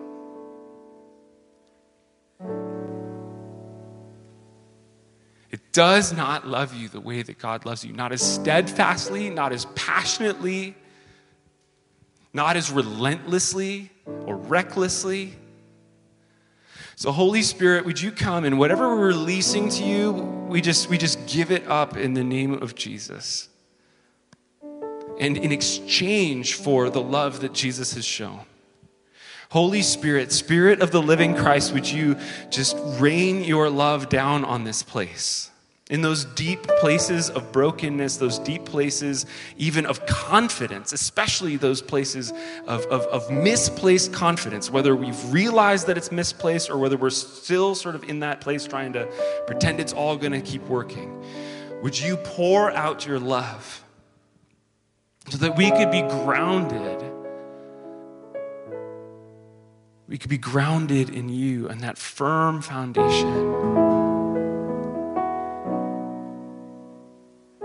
It 5.57 5.73
does 5.73 6.13
not 6.13 6.45
love 6.45 6.75
you 6.75 6.87
the 6.87 6.99
way 6.99 7.23
that 7.23 7.39
God 7.39 7.65
loves 7.65 7.83
you. 7.83 7.91
Not 7.91 8.11
as 8.11 8.21
steadfastly, 8.21 9.31
not 9.31 9.51
as 9.51 9.65
passionately, 9.73 10.75
not 12.31 12.55
as 12.55 12.69
relentlessly 12.69 13.89
or 14.05 14.35
recklessly. 14.35 15.35
So, 16.95 17.11
Holy 17.11 17.41
Spirit, 17.41 17.85
would 17.85 17.99
you 17.99 18.11
come 18.11 18.45
and 18.45 18.59
whatever 18.59 18.87
we're 18.87 19.07
releasing 19.07 19.67
to 19.69 19.83
you, 19.83 20.11
we 20.47 20.61
just, 20.61 20.89
we 20.89 20.97
just 20.99 21.25
give 21.25 21.49
it 21.49 21.67
up 21.67 21.97
in 21.97 22.13
the 22.13 22.23
name 22.23 22.53
of 22.53 22.75
Jesus. 22.75 23.49
And 25.19 25.37
in 25.37 25.51
exchange 25.51 26.53
for 26.53 26.91
the 26.91 27.01
love 27.01 27.39
that 27.39 27.53
Jesus 27.53 27.95
has 27.95 28.05
shown. 28.05 28.41
Holy 29.49 29.81
Spirit, 29.81 30.31
Spirit 30.31 30.81
of 30.81 30.91
the 30.91 31.01
living 31.01 31.35
Christ, 31.35 31.73
would 31.73 31.89
you 31.89 32.17
just 32.49 32.75
rain 32.99 33.43
your 33.43 33.69
love 33.69 34.09
down 34.09 34.43
on 34.43 34.63
this 34.63 34.83
place? 34.83 35.51
in 35.89 36.01
those 36.01 36.25
deep 36.25 36.61
places 36.79 37.29
of 37.29 37.51
brokenness, 37.53 38.17
those 38.17 38.39
deep 38.39 38.65
places 38.65 39.25
even 39.57 39.85
of 39.85 40.05
confidence, 40.05 40.91
especially 40.91 41.55
those 41.55 41.81
places 41.81 42.33
of, 42.67 42.85
of, 42.87 43.03
of, 43.03 43.31
misplaced 43.31 44.11
confidence, 44.11 44.69
whether 44.69 44.95
we've 44.95 45.31
realized 45.31 45.87
that 45.87 45.97
it's 45.97 46.11
misplaced 46.11 46.69
or 46.69 46.77
whether 46.77 46.97
we're 46.97 47.09
still 47.09 47.73
sort 47.73 47.95
of 47.95 48.03
in 48.03 48.19
that 48.19 48.41
place 48.41 48.67
trying 48.67 48.91
to 48.91 49.05
pretend 49.45 49.79
it's 49.79 49.93
all 49.93 50.17
going 50.17 50.33
to 50.33 50.41
keep 50.41 50.63
working. 50.63 51.23
Would 51.81 51.97
you 51.97 52.17
pour 52.17 52.71
out 52.71 53.05
your 53.05 53.19
love 53.19 53.83
so 55.29 55.37
that 55.37 55.55
we 55.55 55.71
could 55.71 55.91
be 55.91 56.01
grounded? 56.01 57.16
We 60.07 60.17
could 60.17 60.29
be 60.29 60.37
grounded 60.37 61.09
in 61.09 61.27
you 61.27 61.67
and 61.67 61.81
that 61.81 61.97
firm 61.97 62.61
foundation 62.61 63.76